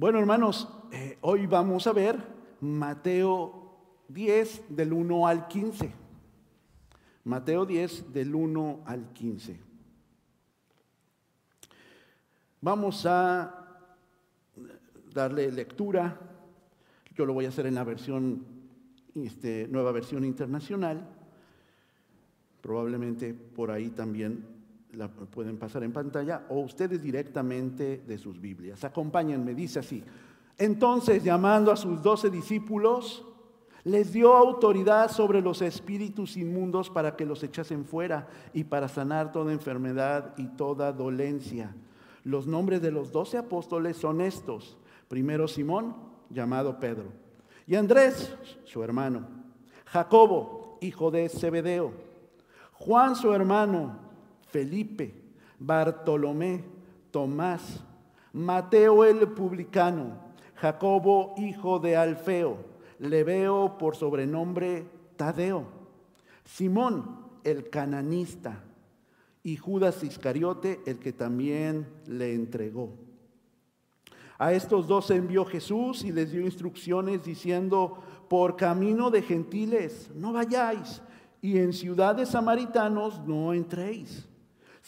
Bueno, 0.00 0.18
hermanos, 0.18 0.66
eh, 0.92 1.18
hoy 1.20 1.46
vamos 1.46 1.86
a 1.86 1.92
ver 1.92 2.16
Mateo 2.62 4.06
10 4.08 4.74
del 4.74 4.94
1 4.94 5.26
al 5.26 5.46
15. 5.46 5.92
Mateo 7.24 7.66
10 7.66 8.10
del 8.10 8.34
1 8.34 8.80
al 8.86 9.12
15. 9.12 9.60
Vamos 12.62 13.04
a 13.04 13.84
darle 15.12 15.52
lectura. 15.52 16.18
Yo 17.14 17.26
lo 17.26 17.34
voy 17.34 17.44
a 17.44 17.50
hacer 17.50 17.66
en 17.66 17.74
la 17.74 17.84
versión, 17.84 18.46
este, 19.14 19.68
nueva 19.68 19.92
versión 19.92 20.24
internacional. 20.24 21.06
Probablemente 22.62 23.34
por 23.34 23.70
ahí 23.70 23.90
también 23.90 24.59
la 24.92 25.08
pueden 25.08 25.56
pasar 25.56 25.82
en 25.84 25.92
pantalla 25.92 26.46
o 26.48 26.60
ustedes 26.60 27.02
directamente 27.02 28.02
de 28.06 28.18
sus 28.18 28.40
Biblias. 28.40 28.84
Acompáñenme, 28.84 29.54
dice 29.54 29.78
así. 29.78 30.02
Entonces, 30.58 31.22
llamando 31.22 31.72
a 31.72 31.76
sus 31.76 32.02
doce 32.02 32.28
discípulos, 32.30 33.24
les 33.84 34.12
dio 34.12 34.34
autoridad 34.34 35.10
sobre 35.10 35.40
los 35.40 35.62
espíritus 35.62 36.36
inmundos 36.36 36.90
para 36.90 37.16
que 37.16 37.24
los 37.24 37.42
echasen 37.42 37.84
fuera 37.84 38.28
y 38.52 38.64
para 38.64 38.88
sanar 38.88 39.32
toda 39.32 39.52
enfermedad 39.52 40.34
y 40.36 40.48
toda 40.48 40.92
dolencia. 40.92 41.74
Los 42.24 42.46
nombres 42.46 42.82
de 42.82 42.90
los 42.90 43.10
doce 43.10 43.38
apóstoles 43.38 43.96
son 43.96 44.20
estos. 44.20 44.76
Primero 45.08 45.48
Simón, 45.48 45.96
llamado 46.28 46.78
Pedro, 46.78 47.06
y 47.66 47.76
Andrés, 47.76 48.36
su 48.64 48.82
hermano, 48.82 49.26
Jacobo, 49.86 50.78
hijo 50.80 51.10
de 51.10 51.28
Zebedeo, 51.28 51.92
Juan, 52.72 53.16
su 53.16 53.32
hermano, 53.32 54.09
Felipe, 54.50 55.14
Bartolomé, 55.58 56.64
Tomás, 57.10 57.82
Mateo 58.32 59.04
el 59.04 59.28
publicano, 59.28 60.18
Jacobo, 60.56 61.34
hijo 61.38 61.78
de 61.78 61.96
Alfeo, 61.96 62.58
Leveo 62.98 63.78
por 63.78 63.96
sobrenombre 63.96 64.86
Tadeo, 65.16 65.66
Simón 66.44 67.18
el 67.44 67.70
cananista 67.70 68.62
y 69.42 69.56
Judas 69.56 70.02
Iscariote 70.04 70.80
el 70.86 70.98
que 70.98 71.12
también 71.12 71.86
le 72.06 72.34
entregó. 72.34 72.92
A 74.38 74.52
estos 74.52 74.86
dos 74.86 75.10
envió 75.10 75.44
Jesús 75.44 76.02
y 76.04 76.12
les 76.12 76.30
dio 76.32 76.40
instrucciones 76.40 77.24
diciendo, 77.24 78.02
por 78.28 78.56
camino 78.56 79.10
de 79.10 79.22
gentiles 79.22 80.10
no 80.14 80.32
vayáis 80.32 81.02
y 81.42 81.58
en 81.58 81.72
ciudades 81.72 82.30
samaritanos 82.30 83.20
no 83.26 83.52
entréis, 83.52 84.26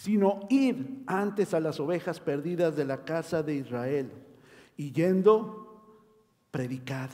sino 0.03 0.41
id 0.49 1.05
antes 1.07 1.55
a 1.55 1.61
las 1.61 1.79
ovejas 1.79 2.19
perdidas 2.19 2.75
de 2.75 2.85
la 2.85 3.05
casa 3.05 3.41
de 3.45 3.55
Israel 3.55 4.11
y 4.77 4.91
yendo, 4.91 5.81
predicad 6.51 7.09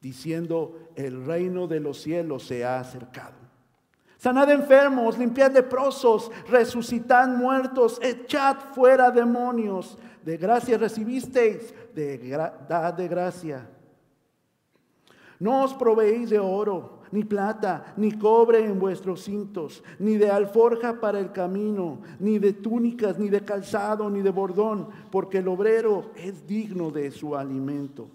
diciendo, 0.00 0.92
el 0.94 1.26
reino 1.26 1.66
de 1.66 1.78
los 1.78 2.00
cielos 2.00 2.46
se 2.46 2.64
ha 2.64 2.80
acercado. 2.80 3.34
Sanad 4.16 4.50
enfermos, 4.50 5.18
limpiad 5.18 5.52
leprosos, 5.52 6.30
resucitad 6.48 7.28
muertos, 7.28 7.98
echad 8.02 8.56
fuera 8.72 9.10
demonios. 9.10 9.98
De 10.24 10.38
gracia 10.38 10.78
recibisteis, 10.78 11.74
de 11.94 12.30
dad 12.66 12.94
de 12.94 13.08
gracia. 13.08 13.68
No 15.38 15.64
os 15.64 15.74
proveéis 15.74 16.30
de 16.30 16.38
oro, 16.38 16.95
ni 17.12 17.24
plata, 17.24 17.94
ni 17.96 18.12
cobre 18.12 18.64
en 18.64 18.78
vuestros 18.78 19.22
cintos, 19.24 19.82
ni 19.98 20.16
de 20.16 20.30
alforja 20.30 21.00
para 21.00 21.18
el 21.20 21.32
camino, 21.32 22.00
ni 22.18 22.38
de 22.38 22.52
túnicas, 22.52 23.18
ni 23.18 23.28
de 23.28 23.40
calzado, 23.40 24.10
ni 24.10 24.22
de 24.22 24.30
bordón, 24.30 24.88
porque 25.10 25.38
el 25.38 25.48
obrero 25.48 26.10
es 26.16 26.46
digno 26.46 26.90
de 26.90 27.10
su 27.10 27.36
alimento. 27.36 28.08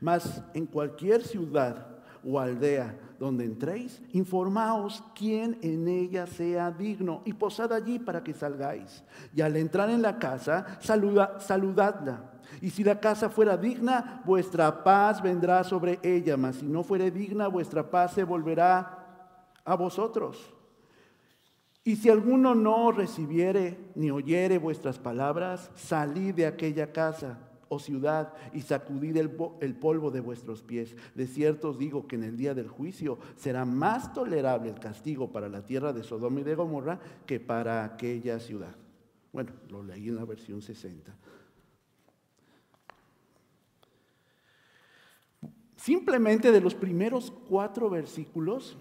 Mas 0.00 0.42
en 0.54 0.66
cualquier 0.66 1.22
ciudad 1.22 1.86
o 2.24 2.38
aldea 2.38 3.05
donde 3.18 3.44
entréis, 3.44 4.02
informaos 4.12 5.02
quién 5.14 5.58
en 5.62 5.88
ella 5.88 6.26
sea 6.26 6.70
digno 6.70 7.22
y 7.24 7.32
posad 7.32 7.72
allí 7.72 7.98
para 7.98 8.22
que 8.22 8.34
salgáis. 8.34 9.02
Y 9.34 9.40
al 9.40 9.56
entrar 9.56 9.90
en 9.90 10.02
la 10.02 10.18
casa, 10.18 10.78
saluda, 10.80 11.38
saludadla. 11.40 12.32
Y 12.60 12.70
si 12.70 12.84
la 12.84 13.00
casa 13.00 13.28
fuera 13.28 13.56
digna, 13.56 14.22
vuestra 14.24 14.82
paz 14.84 15.22
vendrá 15.22 15.64
sobre 15.64 15.98
ella, 16.02 16.36
mas 16.36 16.56
si 16.56 16.66
no 16.66 16.82
fuere 16.82 17.10
digna, 17.10 17.48
vuestra 17.48 17.90
paz 17.90 18.12
se 18.12 18.24
volverá 18.24 19.04
a 19.64 19.74
vosotros. 19.74 20.52
Y 21.84 21.96
si 21.96 22.10
alguno 22.10 22.54
no 22.54 22.90
recibiere 22.90 23.92
ni 23.94 24.10
oyere 24.10 24.58
vuestras 24.58 24.98
palabras, 24.98 25.70
salid 25.74 26.34
de 26.34 26.46
aquella 26.46 26.92
casa 26.92 27.38
oh 27.68 27.78
ciudad, 27.78 28.32
y 28.52 28.60
sacudid 28.60 29.16
el, 29.16 29.30
polvo 29.30 30.10
de 30.10 30.20
vuestros 30.20 30.62
pies. 30.62 30.94
De 31.14 31.26
cierto 31.26 31.70
os 31.70 31.78
digo 31.78 32.06
que 32.06 32.16
en 32.16 32.24
el 32.24 32.36
día 32.36 32.54
del 32.54 32.68
juicio 32.68 33.18
será 33.36 33.64
más 33.64 34.12
tolerable 34.12 34.70
el 34.70 34.78
castigo 34.78 35.32
para 35.32 35.48
la 35.48 35.64
tierra 35.64 35.92
de 35.92 36.02
Sodoma 36.02 36.40
y 36.40 36.44
de 36.44 36.54
Gomorra 36.54 37.00
que 37.26 37.40
para 37.40 37.84
aquella 37.84 38.38
ciudad. 38.38 38.74
Bueno, 39.32 39.50
lo 39.68 39.82
leí 39.82 40.08
en 40.08 40.16
la 40.16 40.24
versión 40.24 40.62
60. 40.62 41.14
Simplemente 45.76 46.50
de 46.50 46.60
los 46.60 46.74
primeros 46.74 47.32
cuatro 47.48 47.90
versículos, 47.90 48.76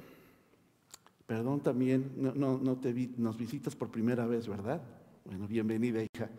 perdón 1.28 1.59
también, 1.59 2.12
no, 2.16 2.78
te 2.78 2.94
nos 3.17 3.38
visitas 3.38 3.75
por 3.75 3.91
primera 3.91 4.25
vez, 4.25 4.47
¿verdad? 4.47 4.81
Bueno, 5.25 5.47
bienvenida 5.47 6.02
hija. 6.02 6.29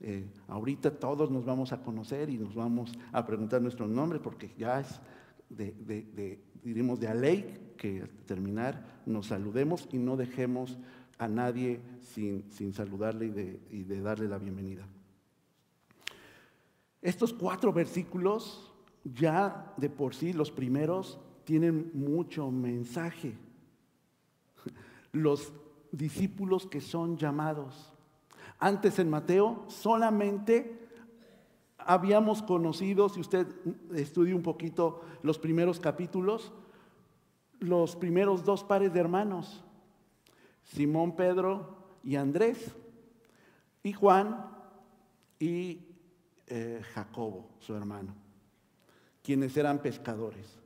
Eh, 0.00 0.26
ahorita 0.46 0.92
todos 0.92 1.30
nos 1.30 1.44
vamos 1.44 1.72
a 1.72 1.82
conocer 1.82 2.30
y 2.30 2.38
nos 2.38 2.54
vamos 2.54 2.92
a 3.12 3.26
preguntar 3.26 3.60
nuestro 3.60 3.88
nombre 3.88 4.20
porque 4.20 4.50
ya 4.56 4.80
es 4.80 5.00
de, 5.48 5.72
de, 5.72 6.40
diremos 6.62 7.00
de 7.00 7.08
a 7.08 7.14
ley 7.14 7.72
que 7.76 8.02
al 8.02 8.08
terminar 8.26 9.02
nos 9.06 9.26
saludemos 9.26 9.88
y 9.92 9.98
no 9.98 10.16
dejemos 10.16 10.78
a 11.18 11.26
nadie 11.26 11.80
sin, 12.00 12.44
sin 12.50 12.72
saludarle 12.72 13.26
y 13.26 13.30
de, 13.30 13.60
y 13.70 13.82
de 13.82 14.00
darle 14.00 14.28
la 14.28 14.38
bienvenida. 14.38 14.86
Estos 17.02 17.32
cuatro 17.32 17.72
versículos 17.72 18.68
ya 19.04 19.72
de 19.76 19.90
por 19.90 20.14
sí, 20.14 20.32
los 20.32 20.50
primeros, 20.50 21.18
tienen 21.44 21.90
mucho 21.94 22.50
mensaje. 22.50 23.34
Los 25.12 25.52
discípulos 25.92 26.66
que 26.66 26.80
son 26.80 27.16
llamados 27.16 27.92
antes 28.58 28.98
en 28.98 29.08
Mateo 29.10 29.64
solamente 29.68 30.88
habíamos 31.78 32.42
conocido, 32.42 33.08
si 33.08 33.20
usted 33.20 33.46
estudia 33.94 34.34
un 34.34 34.42
poquito 34.42 35.00
los 35.22 35.38
primeros 35.38 35.80
capítulos, 35.80 36.52
los 37.60 37.96
primeros 37.96 38.44
dos 38.44 38.64
pares 38.64 38.92
de 38.92 39.00
hermanos, 39.00 39.64
Simón, 40.64 41.16
Pedro 41.16 41.78
y 42.04 42.16
Andrés, 42.16 42.74
y 43.82 43.92
Juan 43.92 44.44
y 45.38 45.86
eh, 46.46 46.82
Jacobo, 46.94 47.48
su 47.58 47.74
hermano, 47.74 48.14
quienes 49.22 49.56
eran 49.56 49.78
pescadores. 49.78 50.58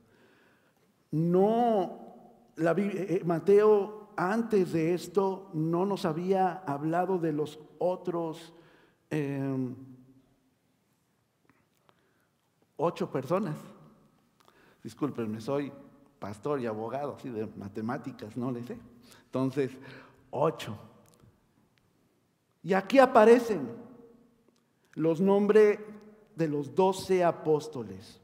No, 1.10 2.16
la, 2.56 2.74
eh, 2.76 3.22
Mateo 3.24 4.01
antes 4.16 4.72
de 4.72 4.94
esto 4.94 5.50
no 5.52 5.86
nos 5.86 6.04
había 6.04 6.62
hablado 6.66 7.18
de 7.18 7.32
los 7.32 7.58
otros 7.78 8.52
em, 9.10 9.74
ocho 12.76 13.10
personas. 13.10 13.56
Discúlpenme, 14.82 15.40
soy 15.40 15.72
pastor 16.18 16.60
y 16.60 16.66
abogado, 16.66 17.16
así 17.16 17.28
de 17.28 17.46
matemáticas, 17.56 18.36
no 18.36 18.50
le 18.50 18.62
sé. 18.64 18.78
Entonces, 19.26 19.70
ocho. 20.30 20.76
Y 22.62 22.74
aquí 22.74 22.98
aparecen 22.98 23.68
los 24.94 25.20
nombres 25.20 25.78
de 26.36 26.48
los 26.48 26.74
doce 26.74 27.24
apóstoles. 27.24 28.20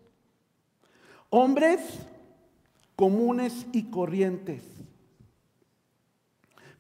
Hombres 1.31 2.07
comunes 2.97 3.67
y 3.73 3.91
corrientes 3.91 4.65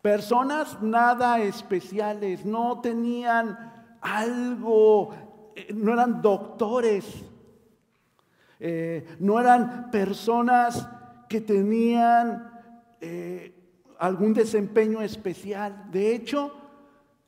Personas 0.08 0.80
nada 0.80 1.38
especiales, 1.38 2.46
no 2.46 2.80
tenían 2.80 3.58
algo, 4.00 5.10
eh, 5.54 5.70
no 5.74 5.92
eran 5.92 6.22
doctores, 6.22 7.04
eh, 8.58 9.06
no 9.20 9.38
eran 9.38 9.90
personas 9.90 10.88
que 11.28 11.42
tenían 11.42 12.50
eh, 13.02 13.52
algún 13.98 14.32
desempeño 14.32 15.02
especial. 15.02 15.90
De 15.90 16.14
hecho, 16.14 16.54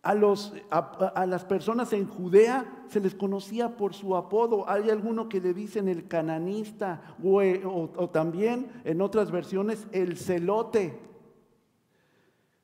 a, 0.02 0.14
los, 0.14 0.54
a, 0.70 1.26
las 1.26 1.44
personas 1.44 1.92
en 1.92 2.08
Judea 2.08 2.64
se 2.88 3.00
les 3.00 3.14
conocía 3.14 3.76
por 3.76 3.92
su 3.92 4.16
apodo. 4.16 4.66
Hay 4.70 4.88
alguno 4.88 5.28
que 5.28 5.42
le 5.42 5.52
dicen 5.52 5.86
el 5.86 6.08
cananista 6.08 7.14
o, 7.22 7.42
o 7.42 8.08
también 8.08 8.72
en 8.84 9.02
otras 9.02 9.30
versiones 9.30 9.86
el 9.92 10.16
celote 10.16 11.09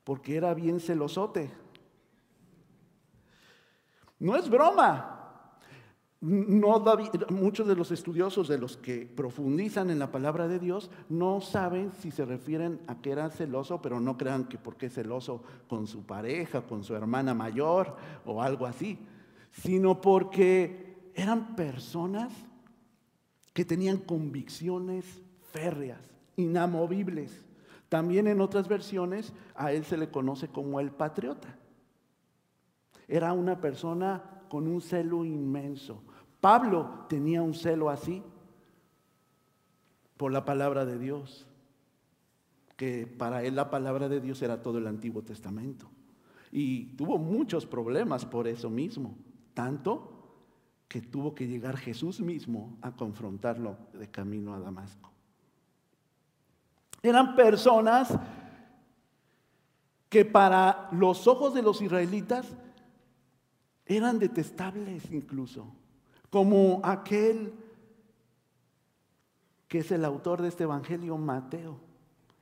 porque 0.07 0.37
era 0.37 0.55
bien 0.55 0.79
celosote. 0.79 1.51
No 4.21 4.37
es 4.37 4.49
broma. 4.49 5.43
muchos 6.21 7.67
de 7.67 7.75
los 7.75 7.91
estudiosos, 7.91 8.47
de 8.47 8.57
los 8.57 8.77
que 8.77 9.05
profundizan 9.05 9.91
en 9.91 9.99
la 9.99 10.13
palabra 10.13 10.47
de 10.47 10.61
Dios, 10.61 10.93
no 11.09 11.41
saben 11.41 11.91
si 11.91 12.13
se 12.13 12.25
refieren 12.25 12.81
a 12.87 13.01
que 13.03 13.11
era 13.11 13.29
celoso, 13.31 13.83
pero 13.83 13.99
no 13.99 14.17
crean 14.17 14.45
que 14.45 14.59
porque 14.59 14.87
es 14.87 14.95
celoso 14.95 15.43
con 15.67 15.89
su 15.89 16.07
pareja, 16.07 16.63
con 16.63 16.85
su 16.85 16.95
hermana 16.95 17.35
mayor 17.35 17.97
o 18.25 18.41
algo 18.41 18.65
así, 18.65 19.01
sino 19.51 20.01
porque 20.01 21.11
eran 21.15 21.57
personas 21.57 22.33
que 23.53 23.65
tenían 23.65 23.99
convicciones 23.99 25.05
férreas, 25.51 26.09
inamovibles. 26.37 27.46
También 27.97 28.27
en 28.27 28.43
otras 28.43 28.69
versiones 28.69 29.33
a 29.55 29.73
él 29.73 29.83
se 29.87 29.97
le 29.97 30.11
conoce 30.11 30.49
como 30.49 30.81
el 30.81 30.91
patriota. 30.91 31.57
Era 33.09 33.33
una 33.33 33.59
persona 33.59 34.43
con 34.51 34.69
un 34.69 34.83
celo 34.83 35.25
inmenso. 35.25 36.03
Pablo 36.43 37.07
tenía 37.09 37.41
un 37.41 37.55
celo 37.55 37.89
así 37.89 38.23
por 40.19 40.31
la 40.31 40.45
palabra 40.45 40.85
de 40.85 40.99
Dios, 40.99 41.47
que 42.77 43.07
para 43.07 43.43
él 43.43 43.57
la 43.57 43.71
palabra 43.71 44.11
de 44.11 44.21
Dios 44.21 44.43
era 44.43 44.61
todo 44.61 44.77
el 44.77 44.89
Antiguo 44.89 45.23
Testamento. 45.23 45.89
Y 46.53 46.97
tuvo 46.97 47.17
muchos 47.17 47.65
problemas 47.65 48.27
por 48.27 48.47
eso 48.47 48.69
mismo, 48.69 49.17
tanto 49.55 50.43
que 50.87 51.01
tuvo 51.01 51.35
que 51.35 51.47
llegar 51.47 51.79
Jesús 51.79 52.21
mismo 52.21 52.77
a 52.83 52.95
confrontarlo 52.95 53.79
de 53.95 54.11
camino 54.11 54.53
a 54.53 54.61
Damasco. 54.61 55.16
Eran 57.07 57.37
personas 57.37 58.13
que 60.09 60.25
para 60.25 60.89
los 60.91 61.29
ojos 61.29 61.55
de 61.55 61.63
los 61.63 61.81
israelitas 61.81 62.49
eran 63.85 64.19
detestables 64.19 65.13
incluso, 65.13 65.73
como 66.31 66.81
aquel 66.83 67.55
que 69.69 69.79
es 69.79 69.93
el 69.93 70.05
autor 70.05 70.43
de 70.43 70.49
este 70.49 70.65
Evangelio, 70.65 71.17
Mateo, 71.17 71.79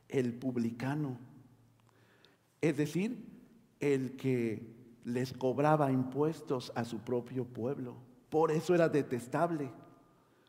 el 0.08 0.32
publicano, 0.32 1.19
es 2.62 2.78
decir, 2.78 3.22
el 3.81 4.16
que 4.16 4.75
les 5.05 5.34
cobraba 5.34 5.93
impuestos 5.93 6.72
a 6.75 6.87
su 6.87 7.00
propio 7.00 7.44
pueblo. 7.44 7.96
Por 8.31 8.50
eso 8.50 8.75
era 8.75 8.88
detestable, 8.88 9.70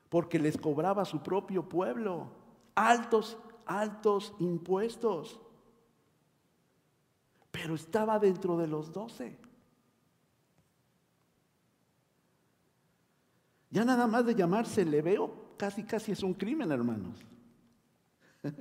porque 0.07 0.39
les 0.39 0.57
cobraba 0.57 1.01
a 1.01 1.06
su 1.06 1.21
propio 1.21 1.67
pueblo 1.67 2.45
altos, 2.75 3.38
altos 3.65 4.33
impuestos. 4.39 5.39
Pero 7.51 7.75
estaba 7.75 8.19
dentro 8.19 8.57
de 8.57 8.67
los 8.67 8.91
doce. 8.91 9.38
Ya 13.69 13.83
nada 13.83 14.07
más 14.07 14.25
de 14.25 14.35
llamarse 14.35 14.85
veo 14.85 15.45
casi 15.57 15.83
casi 15.83 16.12
es 16.12 16.23
un 16.23 16.33
crimen, 16.33 16.71
hermanos. 16.71 17.19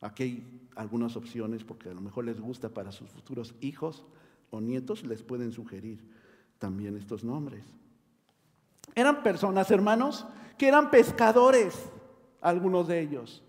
Aquí 0.00 0.22
hay 0.22 0.68
algunas 0.74 1.16
opciones 1.16 1.62
porque 1.64 1.90
a 1.90 1.94
lo 1.94 2.00
mejor 2.00 2.24
les 2.24 2.40
gusta 2.40 2.68
para 2.68 2.90
sus 2.90 3.08
futuros 3.10 3.54
hijos 3.60 4.04
o 4.50 4.60
nietos, 4.60 5.04
les 5.04 5.22
pueden 5.22 5.52
sugerir 5.52 6.00
también 6.58 6.96
estos 6.96 7.22
nombres. 7.22 7.64
Eran 8.94 9.22
personas, 9.22 9.70
hermanos, 9.70 10.26
que 10.58 10.68
eran 10.68 10.90
pescadores, 10.90 11.90
algunos 12.40 12.88
de 12.88 13.00
ellos. 13.00 13.42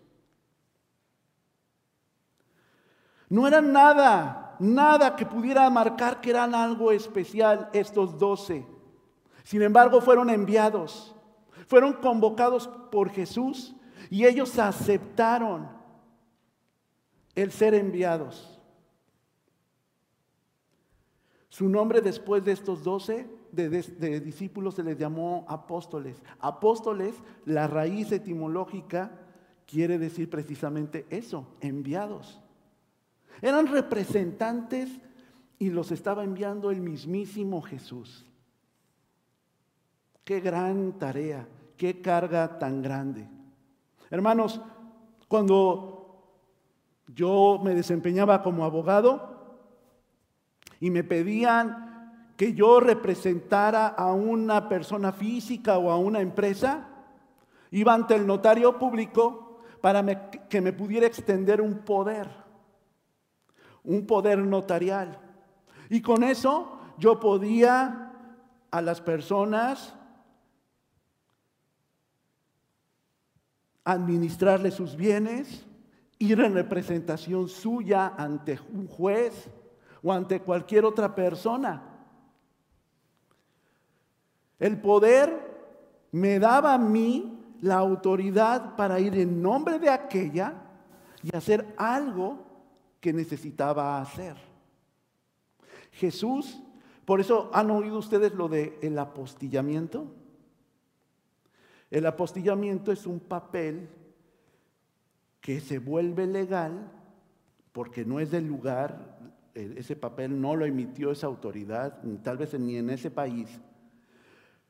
No 3.34 3.48
eran 3.48 3.74
nada, 3.74 4.56
nada 4.60 5.16
que 5.16 5.26
pudiera 5.26 5.68
marcar 5.72 6.22
que 6.22 6.30
eran 6.30 6.54
algo 6.54 6.92
especial 6.92 7.68
estos 7.74 8.20
doce. 8.20 8.64
Sin 9.44 9.64
embargo, 9.64 10.02
fueron 10.02 10.30
enviados, 10.30 11.16
fueron 11.66 11.94
convocados 11.94 12.68
por 12.92 13.10
Jesús 13.10 13.76
y 14.12 14.26
ellos 14.26 14.60
aceptaron 14.60 15.68
el 17.34 17.52
ser 17.52 17.74
enviados. 17.74 18.62
Su 21.50 21.68
nombre 21.70 22.02
después 22.02 22.46
de 22.46 22.52
estos 22.52 22.84
doce 22.84 23.28
de, 23.52 24.20
discípulos 24.20 24.76
se 24.76 24.84
les 24.84 25.00
llamó 25.00 25.44
apóstoles. 25.50 26.22
Apóstoles, 26.40 27.16
la 27.46 27.66
raíz 27.66 28.12
etimológica 28.12 29.12
quiere 29.66 29.98
decir 29.98 30.30
precisamente 30.30 31.08
eso, 31.10 31.48
enviados. 31.62 32.43
Eran 33.42 33.68
representantes 33.68 34.90
y 35.60 35.70
los 35.70 35.92
estaba 35.92 36.24
enviando 36.24 36.72
el 36.72 36.82
mismísimo 36.82 37.62
Jesús. 37.62 38.26
Qué 40.24 40.40
gran 40.40 40.94
tarea, 41.00 41.48
qué 41.78 42.02
carga 42.02 42.60
tan 42.60 42.82
grande. 42.82 43.28
Hermanos, 44.10 44.62
cuando 45.28 45.94
yo 47.08 47.60
me 47.64 47.76
desempeñaba 47.76 48.42
como 48.42 48.64
abogado 48.64 49.58
y 50.80 50.90
me 50.90 51.04
pedían 51.04 52.34
que 52.38 52.54
yo 52.54 52.80
representara 52.80 53.88
a 53.88 54.14
una 54.14 54.68
persona 54.68 55.12
física 55.12 55.78
o 55.78 55.92
a 55.92 55.98
una 55.98 56.22
empresa, 56.22 56.88
iba 57.72 57.94
ante 57.94 58.16
el 58.16 58.26
notario 58.26 58.78
público 58.78 59.60
para 59.82 60.30
que 60.30 60.62
me 60.62 60.74
pudiera 60.74 61.06
extender 61.06 61.62
un 61.62 61.80
poder, 61.80 62.30
un 63.84 64.06
poder 64.06 64.40
notarial. 64.40 65.20
Y 65.90 66.02
con 66.02 66.24
eso 66.24 66.80
yo 66.98 67.20
podía 67.20 68.12
a 68.72 68.82
las 68.82 69.02
personas 69.02 69.94
administrarle 73.84 74.72
sus 74.72 74.96
bienes, 74.96 75.66
ir 76.18 76.40
en 76.40 76.54
representación 76.54 77.50
suya 77.50 78.14
ante 78.18 78.60
un 78.74 78.88
juez 78.88 79.50
o 80.02 80.12
ante 80.12 80.40
cualquier 80.40 80.86
otra 80.86 81.14
persona. 81.14 81.84
El 84.60 84.80
poder 84.80 86.08
me 86.12 86.40
daba 86.40 86.74
a 86.74 86.78
mí 86.78 87.58
la 87.62 87.78
autoridad 87.78 88.76
para 88.76 89.00
ir 89.00 89.18
en 89.18 89.42
nombre 89.42 89.80
de 89.80 89.90
aquella 89.90 90.54
y 91.22 91.36
hacer 91.36 91.74
algo 91.78 92.53
que 93.04 93.12
necesitaba 93.12 94.00
hacer. 94.00 94.38
Jesús, 95.92 96.64
por 97.04 97.20
eso 97.20 97.52
han 97.54 97.70
oído 97.70 97.98
ustedes 97.98 98.34
lo 98.34 98.48
de 98.48 98.80
el 98.82 98.98
apostillamiento. 98.98 100.16
El 101.92 102.06
apostillamiento 102.06 102.94
es 102.94 103.06
un 103.06 103.20
papel 103.20 103.90
que 105.42 105.60
se 105.60 105.80
vuelve 105.80 106.26
legal 106.28 106.90
porque 107.74 108.06
no 108.06 108.22
es 108.22 108.32
del 108.32 108.48
lugar, 108.48 109.20
e, 109.54 109.74
ese 109.76 109.98
papel 109.98 110.40
no 110.40 110.56
lo 110.56 110.66
emitió 110.66 111.12
esa 111.12 111.28
autoridad, 111.28 112.02
tal 112.24 112.38
vez 112.38 112.58
ni 112.58 112.78
en 112.78 112.90
ese 112.90 113.12
país, 113.12 113.50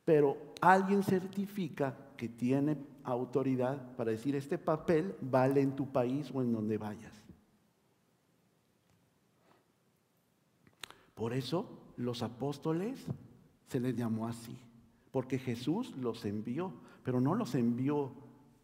pero 0.04 0.36
alguien 0.60 1.04
certifica 1.04 1.96
que 2.16 2.28
tiene 2.28 2.78
autoridad 3.04 3.94
para 3.94 4.10
decir 4.10 4.34
este 4.34 4.58
papel 4.58 5.14
vale 5.20 5.60
en 5.60 5.76
tu 5.76 5.86
país 5.92 6.32
o 6.34 6.42
en 6.42 6.52
donde 6.52 6.78
vayas. 6.78 7.23
Por 11.14 11.32
eso 11.32 11.68
los 11.96 12.22
apóstoles 12.22 13.04
se 13.68 13.80
les 13.80 13.96
llamó 13.96 14.26
así, 14.26 14.56
porque 15.10 15.38
Jesús 15.38 15.94
los 15.96 16.24
envió 16.24 16.72
pero 17.04 17.20
no 17.20 17.34
los 17.34 17.54
envió 17.54 18.10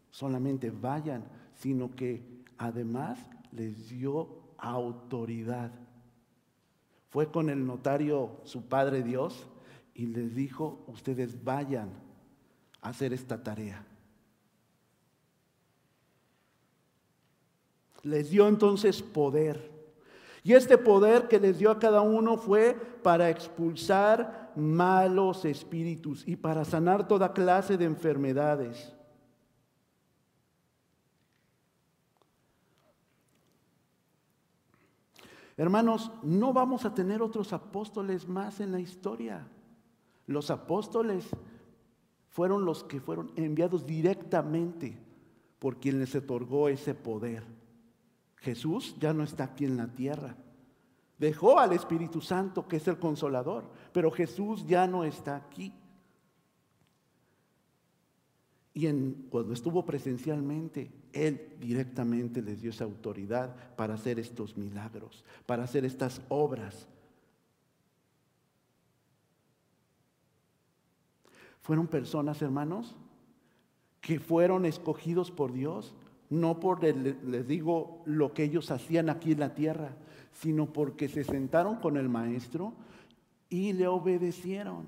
solamente 0.09 0.71
vayan, 0.71 1.23
sino 1.53 1.95
que 1.95 2.43
además 2.57 3.19
les 3.51 3.89
dio 3.89 4.27
autoridad. 4.57 5.71
Fue 7.09 7.31
con 7.31 7.49
el 7.49 7.65
notario 7.65 8.41
su 8.43 8.67
Padre 8.67 9.03
Dios 9.03 9.47
y 9.93 10.07
les 10.07 10.33
dijo, 10.35 10.83
ustedes 10.87 11.43
vayan 11.43 11.89
a 12.81 12.89
hacer 12.89 13.13
esta 13.13 13.43
tarea. 13.43 13.85
Les 18.01 18.31
dio 18.31 18.47
entonces 18.47 19.03
poder. 19.03 19.70
Y 20.43 20.53
este 20.53 20.77
poder 20.77 21.27
que 21.27 21.39
les 21.39 21.59
dio 21.59 21.69
a 21.69 21.79
cada 21.79 22.01
uno 22.01 22.37
fue 22.37 22.73
para 23.03 23.29
expulsar 23.29 24.51
malos 24.55 25.45
espíritus 25.45 26.27
y 26.27 26.35
para 26.35 26.65
sanar 26.65 27.07
toda 27.07 27.33
clase 27.33 27.77
de 27.77 27.85
enfermedades. 27.85 28.93
Hermanos, 35.57 36.11
no 36.23 36.53
vamos 36.53 36.85
a 36.85 36.93
tener 36.95 37.21
otros 37.21 37.53
apóstoles 37.53 38.27
más 38.27 38.59
en 38.61 38.71
la 38.71 38.79
historia. 38.79 39.47
Los 40.25 40.49
apóstoles 40.49 41.29
fueron 42.29 42.65
los 42.65 42.83
que 42.83 42.99
fueron 42.99 43.31
enviados 43.35 43.85
directamente 43.85 44.97
por 45.59 45.77
quien 45.77 45.99
les 45.99 46.15
otorgó 46.15 46.67
ese 46.67 46.95
poder. 46.95 47.60
Jesús 48.41 48.95
ya 48.99 49.13
no 49.13 49.23
está 49.23 49.45
aquí 49.45 49.65
en 49.65 49.77
la 49.77 49.87
tierra. 49.87 50.35
Dejó 51.17 51.59
al 51.59 51.73
Espíritu 51.73 52.21
Santo, 52.21 52.67
que 52.67 52.77
es 52.77 52.87
el 52.87 52.97
consolador, 52.97 53.69
pero 53.93 54.09
Jesús 54.11 54.65
ya 54.65 54.87
no 54.87 55.03
está 55.03 55.35
aquí. 55.35 55.73
Y 58.73 58.91
cuando 59.29 59.53
estuvo 59.53 59.85
presencialmente, 59.85 60.91
Él 61.13 61.55
directamente 61.59 62.41
les 62.41 62.61
dio 62.61 62.71
esa 62.71 62.85
autoridad 62.85 63.55
para 63.75 63.93
hacer 63.93 64.17
estos 64.17 64.57
milagros, 64.57 65.23
para 65.45 65.63
hacer 65.63 65.85
estas 65.85 66.21
obras. 66.29 66.87
Fueron 71.61 71.87
personas, 71.87 72.41
hermanos, 72.41 72.95
que 73.99 74.19
fueron 74.19 74.65
escogidos 74.65 75.29
por 75.29 75.53
Dios, 75.53 75.93
no 76.31 76.61
por, 76.61 76.81
les 76.81 77.45
digo, 77.45 78.01
lo 78.05 78.33
que 78.33 78.45
ellos 78.45 78.71
hacían 78.71 79.09
aquí 79.09 79.33
en 79.33 79.41
la 79.41 79.53
tierra, 79.53 79.97
sino 80.31 80.71
porque 80.71 81.09
se 81.09 81.25
sentaron 81.25 81.75
con 81.75 81.97
el 81.97 82.07
maestro 82.07 82.73
y 83.49 83.73
le 83.73 83.85
obedecieron. 83.87 84.87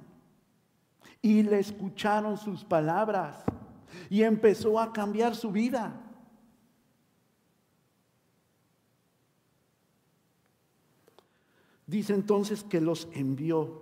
Y 1.21 1.43
le 1.43 1.59
escucharon 1.59 2.37
sus 2.37 2.63
palabras. 2.63 3.43
Y 4.09 4.23
empezó 4.23 4.79
a 4.79 4.93
cambiar 4.93 5.35
su 5.35 5.51
vida. 5.51 5.99
Dice 11.85 12.13
entonces 12.13 12.63
que 12.63 12.79
los 12.79 13.09
envió 13.11 13.81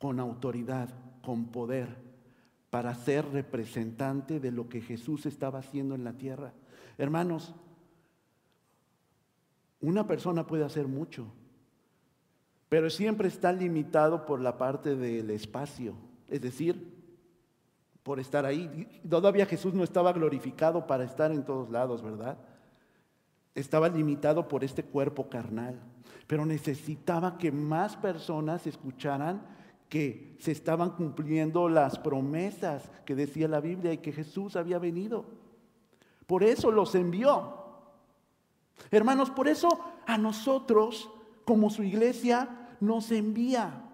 con 0.00 0.18
autoridad, 0.18 0.92
con 1.22 1.46
poder, 1.46 2.09
para 2.70 2.94
ser 2.94 3.26
representante 3.32 4.38
de 4.38 4.52
lo 4.52 4.68
que 4.68 4.80
Jesús 4.80 5.26
estaba 5.26 5.58
haciendo 5.58 5.94
en 5.96 6.04
la 6.04 6.12
tierra. 6.12 6.52
Hermanos, 6.98 7.54
una 9.80 10.06
persona 10.06 10.46
puede 10.46 10.64
hacer 10.64 10.86
mucho, 10.86 11.26
pero 12.68 12.88
siempre 12.88 13.26
está 13.26 13.52
limitado 13.52 14.24
por 14.24 14.40
la 14.40 14.56
parte 14.56 14.94
del 14.94 15.30
espacio, 15.30 15.94
es 16.28 16.40
decir, 16.40 17.00
por 18.04 18.20
estar 18.20 18.46
ahí. 18.46 19.00
Todavía 19.08 19.46
Jesús 19.46 19.74
no 19.74 19.82
estaba 19.82 20.12
glorificado 20.12 20.86
para 20.86 21.04
estar 21.04 21.32
en 21.32 21.44
todos 21.44 21.70
lados, 21.70 22.02
¿verdad? 22.02 22.38
Estaba 23.54 23.88
limitado 23.88 24.46
por 24.46 24.62
este 24.62 24.84
cuerpo 24.84 25.28
carnal, 25.28 25.80
pero 26.28 26.46
necesitaba 26.46 27.36
que 27.36 27.50
más 27.50 27.96
personas 27.96 28.66
escucharan 28.68 29.42
que 29.90 30.36
se 30.38 30.52
estaban 30.52 30.90
cumpliendo 30.90 31.68
las 31.68 31.98
promesas 31.98 32.88
que 33.04 33.16
decía 33.16 33.48
la 33.48 33.60
Biblia 33.60 33.92
y 33.92 33.98
que 33.98 34.12
Jesús 34.12 34.54
había 34.56 34.78
venido. 34.78 35.26
Por 36.26 36.44
eso 36.44 36.70
los 36.70 36.94
envió. 36.94 37.56
Hermanos, 38.92 39.30
por 39.30 39.48
eso 39.48 39.68
a 40.06 40.16
nosotros, 40.16 41.10
como 41.44 41.70
su 41.70 41.82
iglesia, 41.82 42.68
nos 42.78 43.10
envía. 43.10 43.84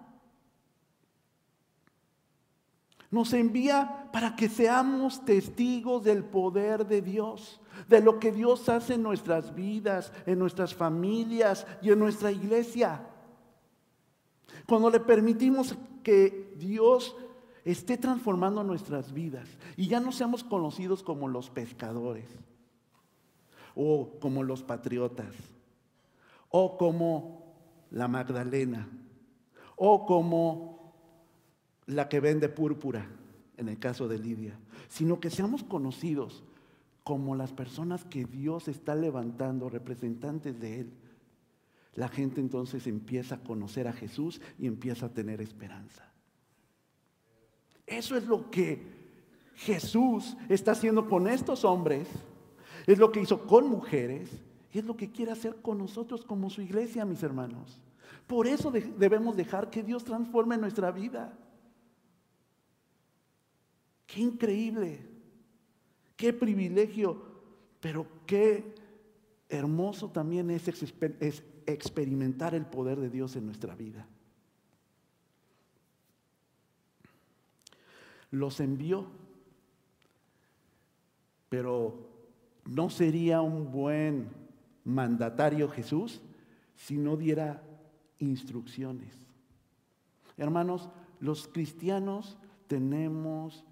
Nos 3.09 3.33
envía 3.33 4.09
para 4.13 4.35
que 4.35 4.49
seamos 4.49 5.25
testigos 5.25 6.03
del 6.03 6.23
poder 6.23 6.85
de 6.85 7.01
Dios, 7.01 7.59
de 7.87 8.01
lo 8.01 8.19
que 8.19 8.31
Dios 8.31 8.69
hace 8.69 8.93
en 8.93 9.03
nuestras 9.03 9.55
vidas, 9.55 10.13
en 10.27 10.37
nuestras 10.37 10.75
familias 10.75 11.65
y 11.81 11.91
en 11.91 11.97
nuestra 11.97 12.31
iglesia. 12.31 13.01
Cuando 14.67 14.89
le 14.89 14.99
permitimos 14.99 15.75
que 16.03 16.53
Dios 16.57 17.15
esté 17.63 17.97
transformando 17.97 18.63
nuestras 18.63 19.13
vidas 19.13 19.47
y 19.75 19.87
ya 19.87 19.99
no 19.99 20.11
seamos 20.11 20.43
conocidos 20.43 21.03
como 21.03 21.27
los 21.27 21.49
pescadores 21.49 22.25
o 23.75 24.11
como 24.19 24.43
los 24.43 24.63
patriotas 24.63 25.33
o 26.49 26.77
como 26.77 27.55
la 27.91 28.07
Magdalena 28.07 28.89
o 29.75 30.05
como 30.05 30.93
la 31.85 32.09
que 32.09 32.19
vende 32.19 32.49
púrpura 32.49 33.07
en 33.55 33.69
el 33.69 33.79
caso 33.79 34.07
de 34.07 34.19
Lidia, 34.19 34.59
sino 34.89 35.19
que 35.19 35.29
seamos 35.29 35.63
conocidos 35.63 36.43
como 37.03 37.35
las 37.35 37.53
personas 37.53 38.03
que 38.03 38.25
Dios 38.25 38.67
está 38.67 38.95
levantando, 38.95 39.69
representantes 39.69 40.59
de 40.59 40.81
Él 40.81 40.93
la 41.97 42.07
gente 42.07 42.39
entonces 42.39 42.85
empieza 42.85 43.35
a 43.35 43.43
conocer 43.43 43.87
a 43.87 43.91
Jesús 43.91 44.39
y 44.59 44.67
empieza 44.67 45.07
a 45.07 45.13
tener 45.13 45.41
esperanza. 45.41 46.07
Eso 47.87 48.15
es 48.15 48.27
lo 48.27 48.51
que 48.51 48.83
Jesús 49.55 50.37
está 50.47 50.73
haciendo 50.73 51.09
con 51.09 51.27
estos 51.27 51.65
hombres, 51.65 52.07
es 52.85 52.99
lo 52.99 53.11
que 53.11 53.21
hizo 53.21 53.47
con 53.47 53.67
mujeres 53.67 54.29
y 54.71 54.77
es 54.77 54.85
lo 54.85 54.95
que 54.95 55.11
quiere 55.11 55.31
hacer 55.31 55.55
con 55.55 55.79
nosotros 55.79 56.23
como 56.23 56.51
su 56.51 56.61
iglesia, 56.61 57.03
mis 57.03 57.23
hermanos. 57.23 57.81
Por 58.27 58.45
eso 58.45 58.69
debemos 58.69 59.35
dejar 59.35 59.71
que 59.71 59.81
Dios 59.81 60.03
transforme 60.03 60.55
nuestra 60.55 60.91
vida. 60.91 61.35
Qué 64.05 64.21
increíble, 64.21 64.99
qué 66.15 66.31
privilegio, 66.31 67.23
pero 67.79 68.05
qué 68.27 68.75
hermoso 69.49 70.11
también 70.11 70.51
es, 70.51 70.67
es 70.67 71.43
experimentar 71.67 72.55
el 72.55 72.65
poder 72.65 72.99
de 72.99 73.09
Dios 73.09 73.35
en 73.35 73.45
nuestra 73.45 73.75
vida. 73.75 74.07
Los 78.31 78.59
envió, 78.59 79.07
pero 81.49 82.09
no 82.65 82.89
sería 82.89 83.41
un 83.41 83.71
buen 83.71 84.29
mandatario 84.83 85.69
Jesús 85.69 86.21
si 86.75 86.97
no 86.97 87.17
diera 87.17 87.63
instrucciones. 88.19 89.13
Hermanos, 90.37 90.89
los 91.19 91.47
cristianos 91.47 92.37
tenemos 92.67 93.63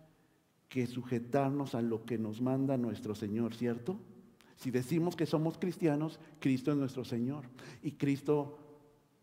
que 0.70 0.88
sujetarnos 0.88 1.76
a 1.76 1.82
lo 1.82 2.06
que 2.06 2.18
nos 2.18 2.42
manda 2.42 2.78
nuestro 2.78 3.16
Señor, 3.16 3.54
¿cierto? 3.54 3.98
Si 4.56 4.72
decimos 4.72 5.16
que 5.16 5.26
somos 5.26 5.58
cristianos, 5.58 6.20
Cristo 6.40 6.72
es 6.72 6.78
nuestro 6.78 7.04
Señor. 7.04 7.46
Y 7.84 7.94
Cristo, 7.94 8.58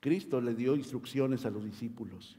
Cristo 0.01 0.41
le 0.41 0.55
dio 0.55 0.77
instrucciones 0.77 1.45
a 1.47 1.51
los 1.51 1.65
discípulos. 1.65 2.39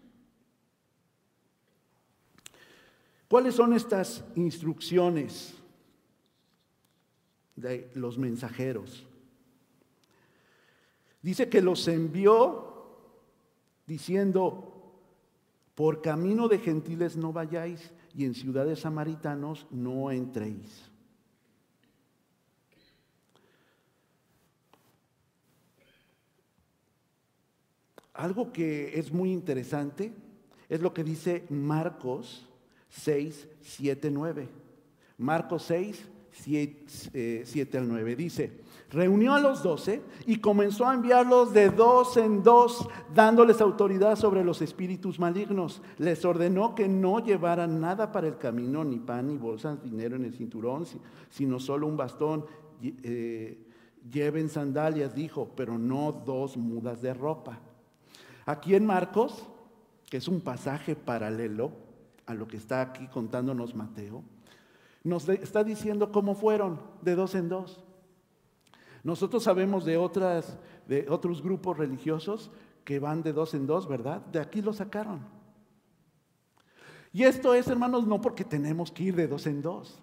¿Cuáles 3.28 3.56
son 3.56 3.74
estas 3.74 4.24
instrucciones 4.36 5.56
de 7.56 7.90
los 7.96 8.18
mensajeros? 8.18 9.06
Dice 11.24 11.50
que 11.50 11.62
los 11.62 11.88
envió 11.88 12.74
diciendo, 13.88 14.70
por 15.74 16.02
camino 16.02 16.48
de 16.48 16.60
gentiles 16.60 17.18
no 17.18 17.34
vayáis 17.34 17.92
y 18.14 18.26
en 18.26 18.36
ciudades 18.36 18.82
samaritanos 18.82 19.66
no 19.72 20.12
entréis. 20.12 20.93
Algo 28.24 28.54
que 28.54 28.98
es 28.98 29.12
muy 29.12 29.34
interesante 29.34 30.14
es 30.70 30.80
lo 30.80 30.94
que 30.94 31.04
dice 31.04 31.44
Marcos 31.50 32.48
6, 32.88 33.50
7, 33.60 34.10
9. 34.12 34.48
Marcos 35.18 35.64
6, 35.64 36.10
7, 36.32 37.78
al 37.78 37.86
9. 37.90 38.16
Dice, 38.16 38.62
reunió 38.92 39.34
a 39.34 39.42
los 39.42 39.62
doce 39.62 40.04
y 40.26 40.38
comenzó 40.38 40.88
a 40.88 40.94
enviarlos 40.94 41.52
de 41.52 41.70
dos 41.70 42.16
en 42.16 42.44
dos, 42.44 42.88
dándoles 43.14 43.60
autoridad 43.60 44.16
sobre 44.16 44.46
los 44.46 44.62
espíritus 44.62 45.20
malignos. 45.20 45.82
Les 45.98 46.24
ordenó 46.24 46.76
que 46.76 46.88
no 46.88 47.20
llevaran 47.20 47.82
nada 47.82 48.14
para 48.14 48.28
el 48.28 48.38
camino, 48.38 48.86
ni 48.86 49.00
pan, 49.00 49.28
ni 49.28 49.36
bolsas, 49.36 49.84
dinero 49.84 50.16
en 50.16 50.24
el 50.24 50.34
cinturón, 50.34 50.86
sino 51.30 51.60
solo 51.60 51.88
un 51.88 51.98
bastón. 51.98 52.46
Eh, 52.82 53.68
lleven 54.10 54.48
sandalias, 54.48 55.14
dijo, 55.14 55.52
pero 55.58 55.78
no 55.78 56.14
dos 56.26 56.56
mudas 56.56 57.02
de 57.02 57.14
ropa. 57.14 57.60
Aquí 58.46 58.76
en 58.76 58.86
Marcos, 58.86 59.48
que 60.10 60.18
es 60.18 60.28
un 60.28 60.42
pasaje 60.42 60.96
paralelo 60.96 61.72
a 62.26 62.34
lo 62.34 62.48
que 62.48 62.58
está 62.58 62.82
aquí 62.82 63.08
contándonos 63.08 63.76
Mateo, 63.76 64.24
nos 65.04 65.28
está 65.28 65.64
diciendo 65.64 66.12
cómo 66.12 66.36
fueron 66.36 66.80
de 67.02 67.16
dos 67.16 67.36
en 67.36 67.50
dos. 67.50 67.84
Nosotros 69.04 69.44
sabemos 69.44 69.84
de, 69.84 69.98
otras, 69.98 70.58
de 70.88 71.08
otros 71.10 71.42
grupos 71.42 71.78
religiosos 71.78 72.52
que 72.86 73.00
van 73.00 73.22
de 73.22 73.34
dos 73.34 73.54
en 73.54 73.68
dos, 73.68 73.88
¿verdad? 73.88 74.22
De 74.28 74.40
aquí 74.40 74.62
lo 74.62 74.72
sacaron. 74.72 75.22
Y 77.12 77.24
esto 77.24 77.54
es, 77.54 77.68
hermanos, 77.68 78.08
no 78.08 78.22
porque 78.22 78.44
tenemos 78.44 78.92
que 78.92 79.04
ir 79.04 79.16
de 79.16 79.28
dos 79.28 79.46
en 79.46 79.62
dos, 79.62 80.00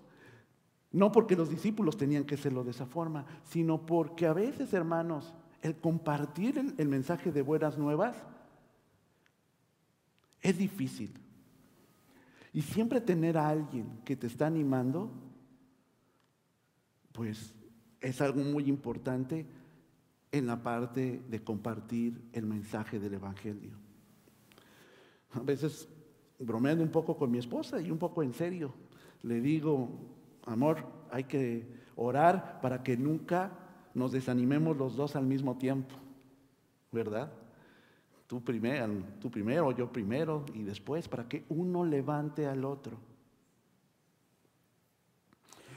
no 0.93 1.11
porque 1.11 1.35
los 1.35 1.49
discípulos 1.49 1.97
tenían 1.97 2.25
que 2.25 2.37
hacerlo 2.37 2.63
de 2.63 2.71
esa 2.71 2.87
forma, 2.87 3.25
sino 3.45 3.85
porque 3.85 4.27
a 4.27 4.33
veces, 4.33 4.73
hermanos, 4.75 5.35
el 5.63 5.77
compartir 5.77 6.59
el, 6.77 6.89
mensaje 6.89 7.33
de 7.33 7.43
buenas 7.43 7.77
nuevas 7.77 8.17
es 10.41 10.57
difícil. 10.57 11.13
Y 12.53 12.63
siempre 12.63 13.01
tener 13.01 13.37
a 13.37 13.49
alguien 13.49 14.01
que 14.05 14.17
te 14.17 14.27
está 14.27 14.47
animando, 14.47 15.11
pues 17.13 17.55
es 18.01 18.21
algo 18.21 18.43
muy 18.43 18.65
importante 18.65 19.47
en 20.33 20.47
la 20.47 20.63
parte 20.63 21.23
de 21.29 21.45
compartir 21.45 22.21
el 22.33 22.47
mensaje 22.47 22.99
del 22.99 23.15
Evangelio. 23.15 23.73
A 25.33 25.41
veces 25.41 25.89
bromeando 26.39 26.83
un 26.83 26.91
poco 26.91 27.17
con 27.17 27.31
mi 27.31 27.39
esposa 27.39 27.81
y 27.81 27.91
un 27.91 27.99
poco 27.99 28.23
en 28.23 28.33
serio, 28.33 28.73
le 29.23 29.41
digo, 29.41 29.91
amor, 30.47 30.87
hay 31.11 31.25
que 31.25 31.67
orar 31.97 32.61
para 32.63 32.83
que 32.83 32.97
nunca 32.97 33.60
nos 33.95 34.13
desanimemos 34.13 34.77
los 34.77 34.97
dos 34.97 35.17
al 35.17 35.27
mismo 35.27 35.57
tiempo, 35.57 35.95
¿verdad? 36.93 37.33
Tú 38.27 38.43
primero, 38.43 39.03
tú 39.21 39.31
primero, 39.31 39.73
yo 39.73 39.91
primero 39.91 40.45
y 40.55 40.63
después, 40.63 41.09
para 41.09 41.29
que 41.29 41.45
uno 41.49 41.85
levante 41.85 42.47
al 42.47 42.65
otro. 42.65 42.97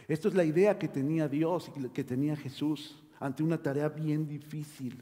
Esto 0.08 0.27
es 0.27 0.36
la 0.36 0.43
idea 0.43 0.77
que 0.77 0.88
tenía 0.88 1.27
Dios 1.27 1.72
y 1.75 1.89
que 1.89 2.03
tenía 2.03 2.36
Jesús 2.36 3.01
ante 3.20 3.41
una 3.41 3.58
tarea 3.58 3.89
bien 3.89 4.27
difícil, 4.27 5.01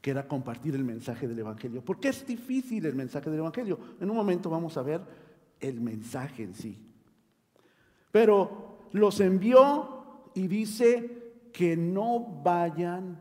que 0.00 0.10
era 0.10 0.28
compartir 0.28 0.74
el 0.74 0.84
mensaje 0.84 1.26
del 1.26 1.38
Evangelio. 1.38 1.82
¿Por 1.82 1.98
qué 1.98 2.08
es 2.08 2.26
difícil 2.26 2.86
el 2.86 2.94
mensaje 2.94 3.30
del 3.30 3.40
Evangelio? 3.40 3.78
En 4.00 4.10
un 4.10 4.16
momento 4.16 4.50
vamos 4.50 4.76
a 4.76 4.82
ver 4.82 5.00
el 5.58 5.80
mensaje 5.80 6.42
en 6.44 6.54
sí. 6.54 6.78
Pero 8.12 8.88
los 8.92 9.20
envió 9.20 10.30
y 10.34 10.46
dice 10.48 11.19
que 11.52 11.76
no 11.76 12.20
vayan 12.42 13.18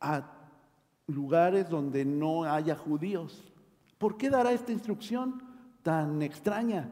a 0.00 0.32
lugares 1.06 1.68
donde 1.68 2.04
no 2.04 2.44
haya 2.44 2.76
judíos. 2.76 3.52
¿Por 3.98 4.16
qué 4.16 4.30
dará 4.30 4.52
esta 4.52 4.72
instrucción 4.72 5.42
tan 5.82 6.22
extraña? 6.22 6.90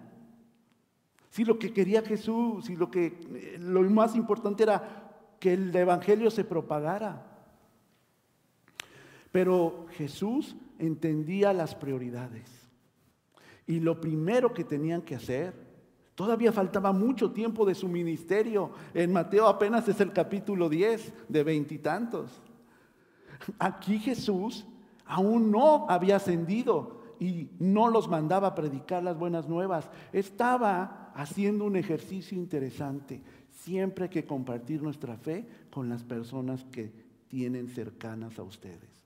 Si 1.31 1.45
lo 1.45 1.59
que 1.59 1.73
quería 1.73 2.03
Jesús, 2.03 2.67
si 2.67 2.77
lo 2.77 2.91
que 2.91 3.57
lo 3.61 3.83
más 3.83 4.17
importante 4.17 4.63
era 4.63 5.37
que 5.39 5.55
el 5.55 5.75
evangelio 5.75 6.31
se 6.31 6.45
propagara. 6.45 7.25
Pero 9.31 9.87
Jesús 9.91 10.57
entendía 10.79 11.53
las 11.53 11.75
prioridades. 11.75 12.51
Y 13.67 13.81
lo 13.81 14.01
primero 14.01 14.55
que 14.55 14.65
tenían 14.65 15.03
que 15.03 15.15
hacer, 15.15 15.68
todavía 16.19 16.51
faltaba 16.51 16.93
mucho 16.93 17.31
tiempo 17.31 17.65
de 17.65 17.77
su 17.77 17.87
ministerio. 17.87 18.73
En 18.93 19.13
Mateo 19.13 19.47
apenas 19.47 19.87
es 19.87 20.01
el 20.01 20.13
capítulo 20.13 20.69
10 20.69 21.13
de 21.29 21.45
veintitantos. 21.45 22.43
Aquí 23.57 24.01
Jesús 24.01 24.67
aún 25.07 25.53
no 25.53 25.87
había 25.89 26.17
ascendido 26.17 27.03
y 27.21 27.51
no 27.61 27.89
los 27.89 28.09
mandaba 28.09 28.49
a 28.49 28.55
predicar 28.57 29.05
las 29.05 29.17
buenas 29.17 29.49
nuevas. 29.49 29.89
Estaba 30.13 31.13
haciendo 31.15 31.65
un 31.67 31.77
ejercicio 31.77 32.37
interesante. 32.37 33.23
Siempre 33.53 34.07
hay 34.07 34.11
que 34.11 34.27
compartir 34.27 34.83
nuestra 34.83 35.17
fe 35.17 35.47
con 35.71 35.89
las 35.89 36.03
personas 36.03 36.65
que 36.65 36.91
tienen 37.29 37.69
cercanas 37.69 38.41
a 38.41 38.43
ustedes. 38.43 38.98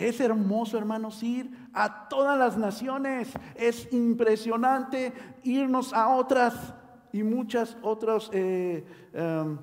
Es 0.00 0.18
hermoso, 0.18 0.78
hermanos, 0.78 1.22
ir 1.22 1.50
a 1.74 2.08
todas 2.08 2.38
las 2.38 2.56
naciones. 2.56 3.30
Es 3.54 3.92
impresionante 3.92 5.12
irnos 5.42 5.92
a 5.92 6.08
otras 6.16 6.72
y 7.12 7.22
muchas 7.22 7.76
otros 7.82 8.30
eh, 8.32 8.82
em, 9.12 9.58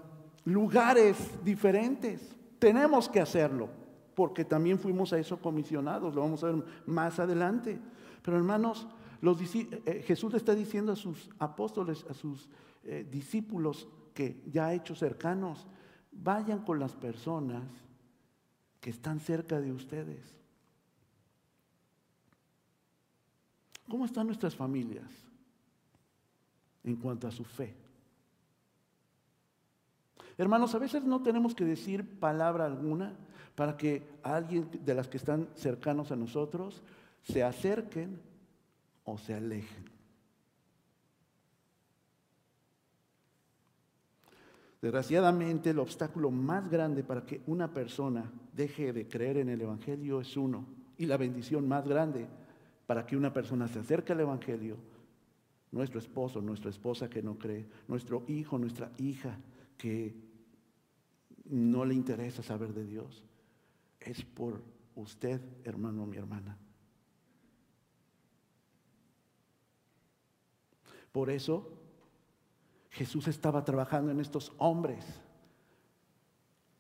lugares 0.46 1.18
diferentes. 1.44 2.36
Tenemos 2.60 3.10
que 3.10 3.20
hacerlo, 3.20 3.68
porque 4.14 4.46
también 4.46 4.78
fuimos 4.78 5.12
a 5.12 5.18
eso 5.18 5.42
comisionados, 5.42 6.14
lo 6.14 6.22
vamos 6.22 6.44
a 6.44 6.52
ver 6.52 6.64
más 6.86 7.18
adelante. 7.18 7.80
Pero 8.22 8.38
hermanos, 8.38 8.88
eh, 9.24 10.04
Jesús 10.06 10.32
le 10.32 10.38
está 10.38 10.54
diciendo 10.54 10.92
a 10.92 10.96
sus 10.96 11.32
apóstoles, 11.40 12.06
a 12.12 12.14
sus 12.14 12.48
eh, 12.84 13.08
discípulos 13.10 13.88
que 14.14 14.44
ya 14.46 14.68
ha 14.68 14.74
hecho 14.76 14.94
cercanos, 14.94 15.66
vayan 16.12 16.60
con 16.60 16.78
las 16.78 16.96
personas 16.96 17.87
que 18.82 18.90
están 18.90 19.20
cerca 19.20 19.60
de 19.60 19.72
ustedes. 19.72 20.34
¿Cómo 23.90 24.06
están 24.06 24.28
nuestras 24.28 24.56
familias 24.56 25.10
en 26.84 26.96
cuanto 26.98 27.28
a 27.28 27.32
su 27.32 27.44
fe? 27.44 27.74
Hermanos, 30.38 30.76
a 30.76 30.80
veces 30.80 31.04
no 31.04 31.22
tenemos 31.24 31.56
que 31.56 31.66
decir 31.66 32.20
palabra 32.20 32.66
alguna 32.66 33.16
para 33.56 33.76
que 33.76 34.08
alguien 34.22 34.70
de 34.86 34.94
las 34.94 35.08
que 35.08 35.18
están 35.18 35.50
cercanos 35.56 36.12
a 36.12 36.16
nosotros 36.16 36.84
se 37.24 37.44
acerquen 37.44 38.20
o 39.04 39.18
se 39.18 39.34
alejen. 39.34 39.97
Desgraciadamente, 44.82 45.72
el 45.72 45.80
obstáculo 45.80 46.30
más 46.30 46.70
grande 46.70 47.04
para 47.04 47.26
que 47.26 47.42
una 47.48 47.74
persona 47.74 48.32
deje 48.54 48.94
de 48.94 49.08
creer 49.08 49.38
en 49.38 49.50
el 49.50 49.62
Evangelio 49.62 50.22
es 50.22 50.38
uno. 50.38 50.66
Y 50.98 51.06
la 51.06 51.18
bendición 51.18 51.68
más 51.68 51.88
grande 51.88 52.28
para 52.86 53.06
que 53.06 53.18
una 53.18 53.34
persona 53.34 53.68
se 53.68 53.80
acerque 53.80 54.14
al 54.14 54.22
Evangelio, 54.22 54.78
nuestro 55.72 56.00
esposo, 56.00 56.42
nuestra 56.42 56.70
esposa 56.70 57.10
que 57.10 57.22
no 57.22 57.38
cree, 57.38 57.68
nuestro 57.88 58.24
hijo, 58.28 58.58
nuestra 58.58 58.92
hija 58.98 59.38
que 59.78 60.16
no 61.46 61.84
le 61.84 61.94
interesa 61.94 62.44
saber 62.44 62.74
de 62.74 62.86
Dios. 62.86 63.24
Es 64.00 64.24
por 64.24 64.62
usted, 64.96 65.42
hermano, 65.64 66.06
mi 66.06 66.18
hermana. 66.18 66.58
Por 71.12 71.30
eso 71.30 71.87
Jesús 72.98 73.28
estaba 73.28 73.64
trabajando 73.64 74.12
en 74.12 74.20
estos 74.20 74.52
hombres. 74.58 75.06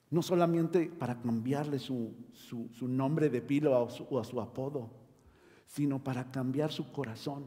No 0.09 0.23
solamente 0.23 0.87
para 0.87 1.21
cambiarle 1.21 1.77
su, 1.77 2.15
nombre 2.81 3.29
de 3.29 3.41
pila 3.41 3.77
o, 3.79 3.87
o 4.09 4.19
a 4.19 4.23
su 4.23 4.41
apodo, 4.41 4.89
sino 5.67 6.03
para 6.03 6.31
cambiar 6.31 6.71
su 6.71 6.91
corazón. 6.91 7.45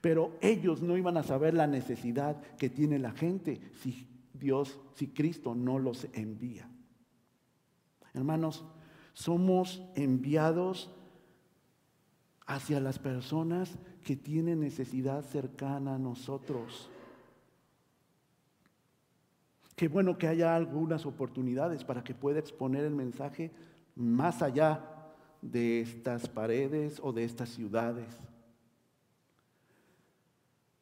Pero 0.00 0.36
ellos 0.40 0.82
no 0.82 0.96
iban 0.96 1.16
a 1.16 1.22
saber 1.22 1.54
la 1.54 1.68
necesidad 1.68 2.42
que 2.56 2.68
tiene 2.68 2.98
la 2.98 3.12
gente 3.12 3.60
si 3.80 4.08
Dios, 4.34 4.80
si 4.94 5.08
Cristo 5.08 5.54
no 5.54 5.78
los 5.78 6.08
envía. 6.14 6.68
Hermanos, 8.12 8.64
somos 9.12 9.82
enviados 9.94 10.90
hacia 12.44 12.80
las 12.80 12.98
personas 12.98 13.78
que 14.06 14.14
tienen 14.14 14.60
necesidad 14.60 15.24
cercana 15.24 15.96
a 15.96 15.98
nosotros. 15.98 16.88
Qué 19.74 19.88
bueno 19.88 20.16
que 20.16 20.28
haya 20.28 20.54
algunas 20.54 21.04
oportunidades 21.06 21.82
para 21.82 22.04
que 22.04 22.14
pueda 22.14 22.38
exponer 22.38 22.84
el 22.84 22.94
mensaje 22.94 23.50
más 23.96 24.42
allá 24.42 25.12
de 25.42 25.80
estas 25.80 26.28
paredes 26.28 27.00
o 27.02 27.12
de 27.12 27.24
estas 27.24 27.48
ciudades. 27.48 28.06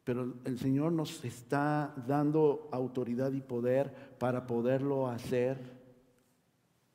Pero 0.03 0.35
el 0.45 0.59
Señor 0.59 0.91
nos 0.91 1.25
está 1.25 1.95
dando 2.05 2.69
autoridad 2.71 3.31
y 3.31 3.41
poder 3.41 3.91
para 4.19 4.45
poderlo 4.45 5.07
hacer 5.07 5.57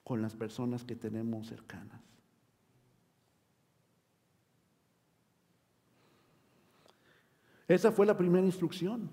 con 0.05 0.23
las 0.23 0.37
personas 0.37 0.85
que 0.85 0.95
tenemos 0.95 1.49
cercanas. 1.49 2.00
Esa 7.75 7.93
fue 7.93 8.07
la 8.07 8.17
primera 8.17 8.45
instrucción. 8.45 9.09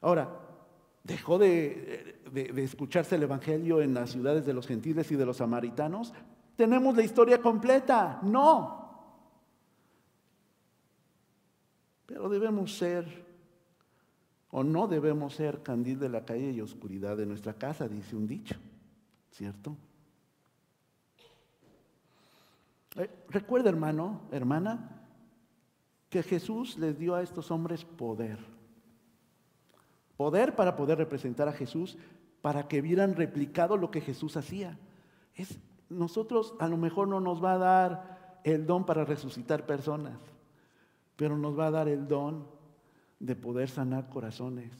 Ahora, 0.00 0.40
¿dejó 1.02 1.38
de, 1.38 2.20
de, 2.32 2.64
escucharse 2.64 3.14
el 3.14 3.22
Evangelio 3.22 3.80
en 3.80 3.94
las 3.94 4.10
ciudades 4.10 4.44
de 4.44 4.52
los 4.52 4.66
gentiles 4.66 5.10
y 5.10 5.16
de 5.16 5.24
los 5.24 5.36
samaritanos? 5.36 6.12
Tenemos 6.56 6.96
la 6.96 7.02
historia 7.02 7.40
completa. 7.40 8.20
No, 8.22 8.84
Pero 12.06 12.28
debemos 12.28 12.76
ser, 12.76 13.24
o 14.50 14.62
no 14.62 14.86
debemos 14.86 15.34
ser, 15.34 15.62
candil 15.62 15.98
de 15.98 16.08
la 16.08 16.24
calle 16.24 16.50
y 16.50 16.60
oscuridad 16.60 17.16
de 17.16 17.26
nuestra 17.26 17.54
casa, 17.54 17.88
dice 17.88 18.14
un 18.14 18.26
dicho, 18.26 18.56
¿cierto? 19.30 19.76
Eh, 22.96 23.10
recuerda, 23.30 23.70
hermano, 23.70 24.22
hermana, 24.30 25.03
que 26.14 26.22
Jesús 26.22 26.78
les 26.78 26.96
dio 26.96 27.16
a 27.16 27.22
estos 27.22 27.50
hombres 27.50 27.84
poder. 27.84 28.38
Poder 30.16 30.54
para 30.54 30.76
poder 30.76 30.98
representar 30.98 31.48
a 31.48 31.52
Jesús, 31.52 31.98
para 32.40 32.68
que 32.68 32.80
vieran 32.80 33.16
replicado 33.16 33.76
lo 33.76 33.90
que 33.90 34.00
Jesús 34.00 34.36
hacía. 34.36 34.78
Es, 35.34 35.58
nosotros 35.88 36.54
a 36.60 36.68
lo 36.68 36.76
mejor 36.76 37.08
no 37.08 37.18
nos 37.18 37.42
va 37.42 37.54
a 37.54 37.58
dar 37.58 38.40
el 38.44 38.64
don 38.64 38.86
para 38.86 39.04
resucitar 39.04 39.66
personas 39.66 40.20
pero 41.16 41.36
nos 41.36 41.58
va 41.58 41.68
a 41.68 41.70
dar 41.70 41.88
el 41.88 42.06
don 42.08 42.46
de 43.20 43.36
poder 43.36 43.68
sanar 43.68 44.08
corazones 44.08 44.72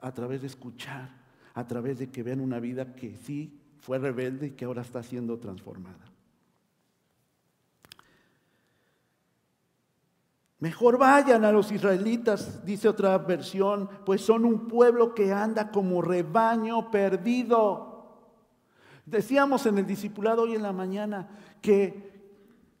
a 0.00 0.12
través 0.12 0.40
de 0.40 0.46
escuchar, 0.46 1.10
a 1.54 1.66
través 1.66 1.98
de 1.98 2.10
que 2.10 2.22
vean 2.22 2.40
una 2.40 2.58
vida 2.58 2.94
que 2.94 3.16
sí 3.16 3.60
fue 3.78 3.98
rebelde 3.98 4.48
y 4.48 4.50
que 4.52 4.64
ahora 4.64 4.82
está 4.82 5.02
siendo 5.02 5.38
transformada. 5.38 6.09
Mejor 10.60 10.98
vayan 10.98 11.44
a 11.46 11.52
los 11.52 11.72
israelitas, 11.72 12.64
dice 12.66 12.86
otra 12.86 13.16
versión, 13.16 13.88
pues 14.04 14.20
son 14.20 14.44
un 14.44 14.68
pueblo 14.68 15.14
que 15.14 15.32
anda 15.32 15.70
como 15.70 16.02
rebaño 16.02 16.90
perdido. 16.90 17.90
Decíamos 19.06 19.64
en 19.64 19.78
el 19.78 19.86
discipulado 19.86 20.42
hoy 20.42 20.54
en 20.54 20.62
la 20.62 20.74
mañana 20.74 21.28
que 21.62 22.10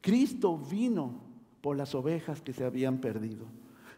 Cristo 0.02 0.58
vino 0.58 1.22
por 1.62 1.76
las 1.76 1.94
ovejas 1.94 2.42
que 2.42 2.52
se 2.52 2.64
habían 2.64 2.98
perdido. 2.98 3.46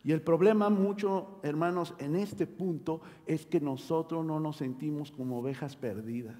Y 0.04 0.12
el 0.12 0.22
problema 0.22 0.70
mucho, 0.70 1.40
hermanos, 1.42 1.94
en 1.98 2.14
este 2.14 2.46
punto 2.46 3.00
es 3.26 3.46
que 3.46 3.60
nosotros 3.60 4.24
no 4.24 4.38
nos 4.38 4.56
sentimos 4.56 5.10
como 5.10 5.38
ovejas 5.38 5.76
perdidas. 5.76 6.38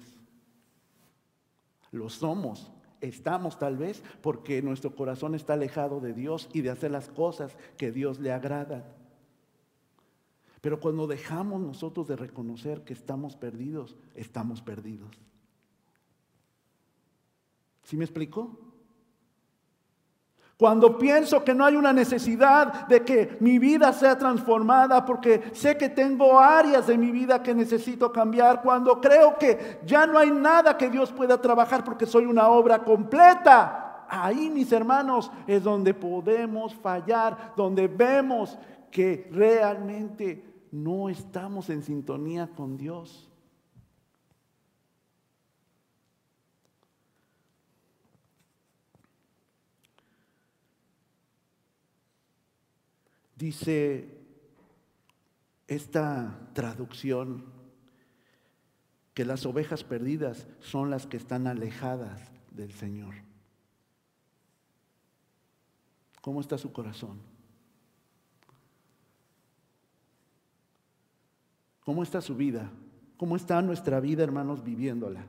Lo 1.91 2.09
somos, 2.09 2.71
estamos 3.03 3.59
tal 3.59 3.77
vez 3.77 4.01
porque 4.21 4.61
nuestro 4.61 4.95
corazón 4.95 5.35
está 5.35 5.53
alejado 5.53 5.99
de 5.99 6.13
Dios 6.13 6.49
y 6.53 6.61
de 6.61 6.71
hacer 6.71 6.91
las 6.91 7.09
cosas 7.09 7.55
que 7.77 7.91
Dios 7.91 8.19
le 8.19 8.31
agradan. 8.31 8.83
Pero 10.61 10.79
cuando 10.79 11.07
dejamos 11.07 11.61
nosotros 11.61 12.07
de 12.07 12.15
reconocer 12.15 12.83
que 12.83 12.93
estamos 12.93 13.35
perdidos, 13.35 13.97
estamos 14.15 14.61
perdidos. 14.61 15.11
¿Sí 17.83 17.97
me 17.97 18.05
explico? 18.05 18.72
Cuando 20.63 20.97
pienso 20.97 21.43
que 21.43 21.53
no 21.53 21.65
hay 21.65 21.75
una 21.75 21.91
necesidad 21.91 22.87
de 22.87 23.03
que 23.03 23.35
mi 23.41 23.59
vida 23.59 23.91
sea 23.91 24.17
transformada 24.17 25.03
porque 25.05 25.51
sé 25.51 25.75
que 25.75 25.89
tengo 25.89 26.39
áreas 26.39 26.87
de 26.87 26.97
mi 26.97 27.11
vida 27.11 27.43
que 27.43 27.53
necesito 27.53 28.13
cambiar, 28.13 28.61
cuando 28.61 29.01
creo 29.01 29.37
que 29.37 29.81
ya 29.85 30.07
no 30.07 30.17
hay 30.17 30.31
nada 30.31 30.77
que 30.77 30.89
Dios 30.89 31.11
pueda 31.11 31.41
trabajar 31.41 31.83
porque 31.83 32.05
soy 32.05 32.23
una 32.23 32.47
obra 32.47 32.79
completa, 32.79 34.05
ahí 34.07 34.49
mis 34.49 34.71
hermanos 34.71 35.29
es 35.47 35.61
donde 35.61 35.93
podemos 35.93 36.73
fallar, 36.75 37.51
donde 37.57 37.89
vemos 37.89 38.57
que 38.89 39.27
realmente 39.33 40.45
no 40.71 41.09
estamos 41.09 41.69
en 41.69 41.83
sintonía 41.83 42.49
con 42.55 42.77
Dios. 42.77 43.29
Dice 53.43 54.07
esta 55.67 56.49
traducción 56.53 57.43
que 59.13 59.25
las 59.25 59.45
ovejas 59.45 59.83
perdidas 59.83 60.47
son 60.61 60.89
las 60.89 61.07
que 61.07 61.17
están 61.17 61.45
alejadas 61.47 62.21
del 62.51 62.71
Señor. 62.71 63.15
¿Cómo 66.21 66.39
está 66.39 66.57
su 66.57 66.71
corazón? 66.71 67.19
¿Cómo 71.83 72.01
está 72.01 72.21
su 72.21 72.37
vida? 72.37 72.71
¿Cómo 73.17 73.35
está 73.35 73.61
nuestra 73.61 73.99
vida, 73.99 74.23
hermanos, 74.23 74.63
viviéndola? 74.63 75.25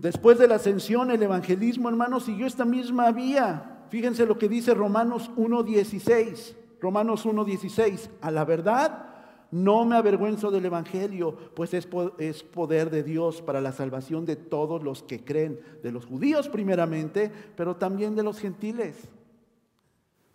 Después 0.00 0.38
de 0.38 0.48
la 0.48 0.54
ascensión, 0.54 1.10
el 1.10 1.22
evangelismo, 1.22 1.90
hermanos, 1.90 2.24
siguió 2.24 2.46
esta 2.46 2.64
misma 2.64 3.12
vía. 3.12 3.84
Fíjense 3.90 4.24
lo 4.24 4.38
que 4.38 4.48
dice 4.48 4.72
Romanos 4.72 5.30
1.16. 5.36 6.54
Romanos 6.80 7.26
1.16. 7.26 8.08
A 8.22 8.30
la 8.30 8.46
verdad, 8.46 9.10
no 9.50 9.84
me 9.84 9.96
avergüenzo 9.96 10.50
del 10.50 10.64
Evangelio, 10.64 11.36
pues 11.54 11.74
es, 11.74 11.86
poder 11.86 12.88
de 12.88 13.02
Dios 13.02 13.42
para 13.42 13.60
la 13.60 13.72
salvación 13.72 14.24
de 14.24 14.36
todos 14.36 14.82
los 14.82 15.02
que 15.02 15.22
creen, 15.22 15.60
de 15.82 15.92
los 15.92 16.06
judíos 16.06 16.48
primeramente, 16.48 17.30
pero 17.54 17.76
también 17.76 18.16
de 18.16 18.22
los 18.22 18.38
gentiles. 18.38 19.10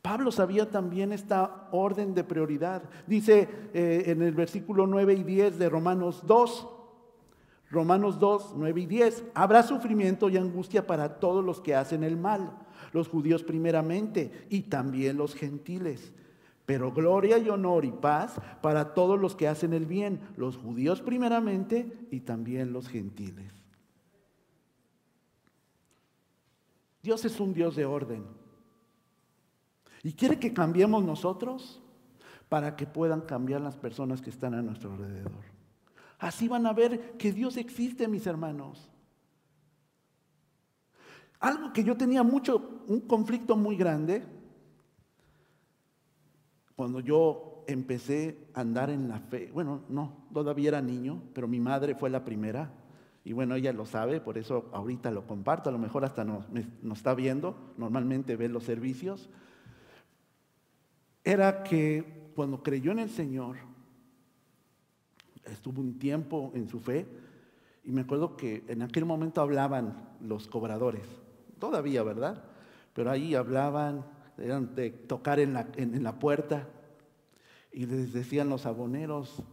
Pablo 0.03 0.31
sabía 0.31 0.69
también 0.69 1.11
esta 1.11 1.69
orden 1.71 2.13
de 2.13 2.23
prioridad. 2.23 2.83
Dice 3.07 3.49
eh, 3.73 4.03
en 4.05 4.21
el 4.21 4.35
versículo 4.35 4.85
9 4.85 5.15
y 5.15 5.23
10 5.23 5.57
de 5.57 5.69
Romanos 5.69 6.21
2, 6.27 6.74
Romanos 7.69 8.19
2, 8.19 8.53
9 8.55 8.81
y 8.81 8.85
10. 8.85 9.23
Habrá 9.33 9.63
sufrimiento 9.63 10.29
y 10.29 10.37
angustia 10.37 10.85
para 10.85 11.19
todos 11.19 11.43
los 11.43 11.61
que 11.61 11.75
hacen 11.75 12.03
el 12.03 12.17
mal, 12.17 12.57
los 12.93 13.07
judíos 13.07 13.43
primeramente 13.43 14.47
y 14.49 14.63
también 14.63 15.17
los 15.17 15.33
gentiles. 15.33 16.13
Pero 16.65 16.91
gloria 16.91 17.37
y 17.37 17.49
honor 17.49 17.85
y 17.85 17.91
paz 17.91 18.39
para 18.61 18.93
todos 18.93 19.19
los 19.19 19.35
que 19.35 19.47
hacen 19.47 19.73
el 19.73 19.85
bien, 19.85 20.19
los 20.35 20.57
judíos 20.57 21.01
primeramente 21.01 22.07
y 22.11 22.21
también 22.21 22.73
los 22.73 22.87
gentiles. 22.87 23.51
Dios 27.03 27.23
es 27.23 27.39
un 27.39 27.53
Dios 27.53 27.75
de 27.75 27.85
orden. 27.85 28.25
Y 30.01 30.13
quiere 30.13 30.39
que 30.39 30.53
cambiemos 30.53 31.03
nosotros 31.03 31.81
para 32.49 32.75
que 32.75 32.87
puedan 32.87 33.21
cambiar 33.21 33.61
las 33.61 33.75
personas 33.75 34.21
que 34.21 34.31
están 34.31 34.55
a 34.55 34.61
nuestro 34.63 34.91
alrededor. 34.93 35.54
Así 36.19 36.47
van 36.47 36.65
a 36.65 36.73
ver 36.73 37.17
que 37.17 37.31
Dios 37.31 37.57
existe, 37.57 38.07
mis 38.07 38.25
hermanos. 38.25 38.89
Algo 41.39 41.73
que 41.73 41.83
yo 41.83 41.97
tenía 41.97 42.23
mucho, 42.23 42.83
un 42.87 43.01
conflicto 43.01 43.55
muy 43.55 43.75
grande, 43.75 44.23
cuando 46.75 46.99
yo 46.99 47.63
empecé 47.67 48.49
a 48.53 48.61
andar 48.61 48.89
en 48.89 49.07
la 49.07 49.19
fe, 49.19 49.51
bueno, 49.53 49.83
no, 49.89 50.27
todavía 50.33 50.69
era 50.69 50.81
niño, 50.81 51.21
pero 51.33 51.47
mi 51.47 51.59
madre 51.59 51.95
fue 51.95 52.09
la 52.09 52.23
primera, 52.23 52.71
y 53.23 53.33
bueno, 53.33 53.55
ella 53.55 53.73
lo 53.73 53.85
sabe, 53.85 54.21
por 54.21 54.37
eso 54.37 54.69
ahorita 54.71 55.09
lo 55.11 55.25
comparto, 55.25 55.69
a 55.69 55.73
lo 55.73 55.79
mejor 55.79 56.05
hasta 56.05 56.23
nos, 56.23 56.45
está 56.91 57.15
viendo, 57.15 57.73
normalmente 57.77 58.35
ve 58.35 58.49
los 58.49 58.63
servicios, 58.63 59.29
era 61.23 61.63
que 61.63 62.31
cuando 62.35 62.61
creyó 62.61 62.91
en 62.91 62.99
el 62.99 63.09
Señor, 63.09 63.57
estuvo 65.45 65.81
un 65.81 65.99
tiempo 65.99 66.51
en 66.55 66.67
su 66.67 66.79
fe 66.79 67.07
y 67.83 67.91
me 67.91 68.01
acuerdo 68.01 68.35
que 68.35 68.63
en 68.67 68.81
aquel 68.81 69.05
momento 69.05 69.41
hablaban 69.41 70.09
los 70.19 70.47
cobradores, 70.47 71.05
todavía, 71.59 72.01
¿verdad? 72.01 72.43
Pero 72.93 73.11
ahí 73.11 73.35
hablaban, 73.35 74.05
eran 74.37 74.73
de 74.73 74.89
tocar 74.89 75.39
en 75.39 75.53
la, 75.53 75.67
en, 75.75 76.01
la 76.01 76.17
puerta 76.17 76.67
y 77.71 77.85
les 77.85 78.11
decían 78.11 78.49
los 78.49 78.65
aboneros, 78.65 79.43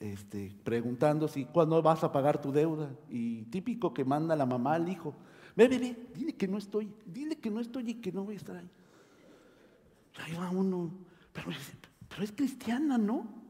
este, 0.00 0.56
preguntando 0.64 1.28
si 1.28 1.44
cuándo 1.44 1.82
vas 1.82 2.04
a 2.04 2.12
pagar 2.12 2.40
tu 2.40 2.52
deuda. 2.52 2.90
Y 3.10 3.42
típico 3.44 3.92
que 3.92 4.04
manda 4.04 4.34
la 4.34 4.46
mamá 4.46 4.74
al 4.74 4.88
hijo, 4.88 5.14
ve, 5.54 5.68
ve, 5.68 6.08
dile 6.14 6.34
que 6.34 6.48
no 6.48 6.56
estoy, 6.56 6.90
dile 7.04 7.36
que 7.36 7.50
no 7.50 7.60
estoy 7.60 7.90
y 7.90 7.94
que 7.94 8.12
no 8.12 8.24
voy 8.24 8.34
a 8.34 8.38
estar 8.38 8.56
ahí. 8.56 8.70
Ahí 10.24 10.34
va 10.34 10.50
uno, 10.50 10.90
pero 11.32 12.24
es 12.24 12.32
cristiana, 12.32 12.96
¿no? 12.96 13.41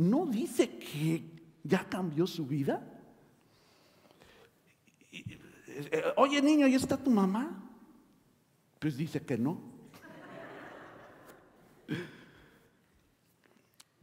¿No 0.00 0.24
dice 0.24 0.78
que 0.78 1.22
ya 1.62 1.86
cambió 1.86 2.26
su 2.26 2.46
vida? 2.46 2.82
Oye 6.16 6.40
niño, 6.40 6.66
¿y 6.66 6.74
está 6.74 6.96
tu 6.96 7.10
mamá? 7.10 7.70
Pues 8.78 8.96
dice 8.96 9.20
que 9.20 9.36
no. 9.36 9.60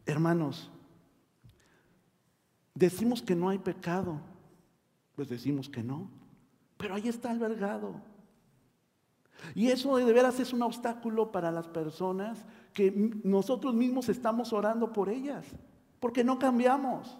Hermanos, 0.06 0.70
decimos 2.76 3.24
que 3.24 3.36
no 3.36 3.50
hay 3.50 3.58
pecado, 3.58 4.22
pues 5.16 5.30
decimos 5.30 5.68
que 5.68 5.82
no, 5.82 6.12
pero 6.78 6.94
ahí 6.94 7.08
está 7.08 7.32
albergado. 7.32 7.96
Y 9.56 9.72
eso 9.72 9.98
de 9.98 10.14
veras 10.14 10.40
es 10.40 10.54
un 10.54 10.62
obstáculo 10.62 11.32
para 11.32 11.52
las 11.52 11.68
personas 11.68 12.46
que 12.74 12.92
nosotros 13.24 13.74
mismos 13.74 14.10
estamos 14.10 14.54
orando 14.54 14.94
por 14.94 15.10
ellas 15.10 15.46
porque 16.00 16.24
no 16.24 16.38
cambiamos. 16.40 17.18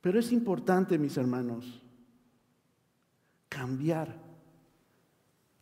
Pero 0.00 0.20
es 0.20 0.30
importante, 0.30 0.98
mis 0.98 1.16
hermanos, 1.16 1.82
cambiar, 3.48 4.16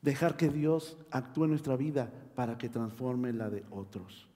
dejar 0.03 0.37
que 0.37 0.51
Dios 0.51 0.99
actúe 1.11 1.45
en 1.45 1.51
nuestra 1.51 1.77
vida 1.77 2.13
para 2.35 2.59
que 2.59 2.69
transforme 2.69 3.33
la 3.33 3.49
de 3.49 3.65
otros. 3.71 4.29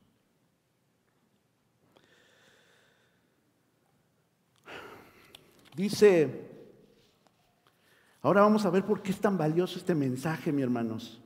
Dice 5.76 6.57
Ahora 8.28 8.42
vamos 8.42 8.66
a 8.66 8.70
ver 8.70 8.84
por 8.84 9.00
qué 9.00 9.10
es 9.10 9.20
tan 9.20 9.38
valioso 9.38 9.78
este 9.78 9.94
mensaje, 9.94 10.52
mi 10.52 10.60
hermanos. 10.60 11.18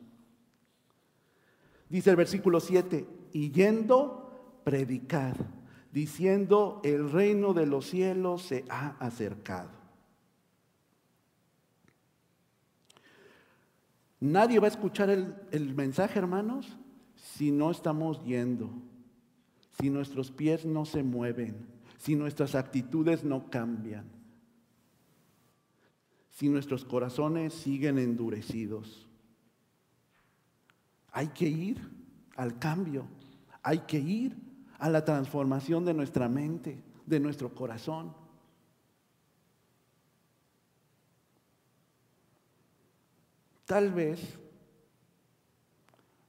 Dice 1.88 2.10
el 2.10 2.14
versículo 2.14 2.60
7, 2.60 3.08
y 3.32 3.50
yendo, 3.50 4.60
predicad, 4.62 5.34
diciendo, 5.90 6.80
el 6.84 7.10
reino 7.10 7.54
de 7.54 7.66
los 7.66 7.86
cielos 7.86 8.42
se 8.42 8.64
ha 8.68 8.90
acercado. 9.00 9.70
Nadie 14.20 14.60
va 14.60 14.66
a 14.66 14.70
escuchar 14.70 15.10
el, 15.10 15.34
el 15.50 15.74
mensaje, 15.74 16.20
hermanos, 16.20 16.78
si 17.16 17.50
no 17.50 17.72
estamos 17.72 18.22
yendo, 18.22 18.70
si 19.80 19.90
nuestros 19.90 20.30
pies 20.30 20.64
no 20.64 20.84
se 20.84 21.02
mueven, 21.02 21.66
si 21.98 22.14
nuestras 22.14 22.54
actitudes 22.54 23.24
no 23.24 23.50
cambian 23.50 24.21
si 26.32 26.48
nuestros 26.48 26.84
corazones 26.84 27.52
siguen 27.54 27.98
endurecidos. 27.98 29.06
Hay 31.12 31.28
que 31.28 31.46
ir 31.46 31.80
al 32.36 32.58
cambio, 32.58 33.06
hay 33.62 33.80
que 33.80 33.98
ir 33.98 34.36
a 34.78 34.88
la 34.88 35.04
transformación 35.04 35.84
de 35.84 35.94
nuestra 35.94 36.28
mente, 36.28 36.82
de 37.06 37.20
nuestro 37.20 37.54
corazón. 37.54 38.14
Tal 43.66 43.92
vez 43.92 44.38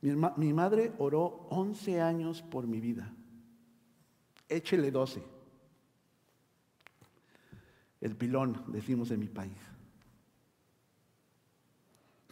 mi, 0.01 0.53
madre 0.53 0.93
oró 0.97 1.47
11 1.49 2.01
años 2.01 2.41
por 2.41 2.67
mi 2.67 2.81
vida. 2.81 3.09
Échele 4.49 4.91
12. 4.91 5.23
El 8.01 8.17
pilón, 8.17 8.65
decimos 8.67 9.11
en 9.11 9.21
mi 9.21 9.29
país. 9.29 9.72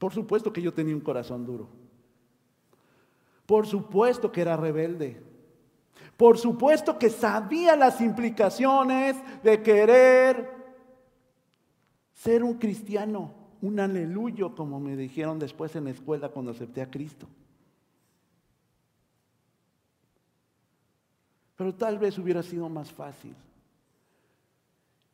Por 0.01 0.11
supuesto 0.11 0.51
que 0.51 0.63
yo 0.63 0.73
tenía 0.73 0.95
un 0.95 1.01
corazón 1.01 1.45
duro. 1.45 1.69
Por 3.45 3.67
supuesto 3.67 4.31
que 4.31 4.41
era 4.41 4.57
rebelde. 4.57 5.21
Por 6.17 6.39
supuesto 6.39 6.97
que 6.97 7.11
sabía 7.11 7.75
las 7.75 8.01
implicaciones 8.01 9.15
de 9.43 9.61
querer 9.61 10.49
ser 12.15 12.43
un 12.43 12.55
cristiano, 12.55 13.31
un 13.61 13.79
aleluyo, 13.79 14.55
como 14.55 14.79
me 14.79 14.97
dijeron 14.97 15.37
después 15.37 15.75
en 15.75 15.83
la 15.83 15.91
escuela 15.91 16.29
cuando 16.29 16.49
acepté 16.49 16.81
a 16.81 16.89
Cristo. 16.89 17.27
Pero 21.55 21.75
tal 21.75 21.99
vez 21.99 22.17
hubiera 22.17 22.41
sido 22.41 22.67
más 22.69 22.91
fácil 22.91 23.35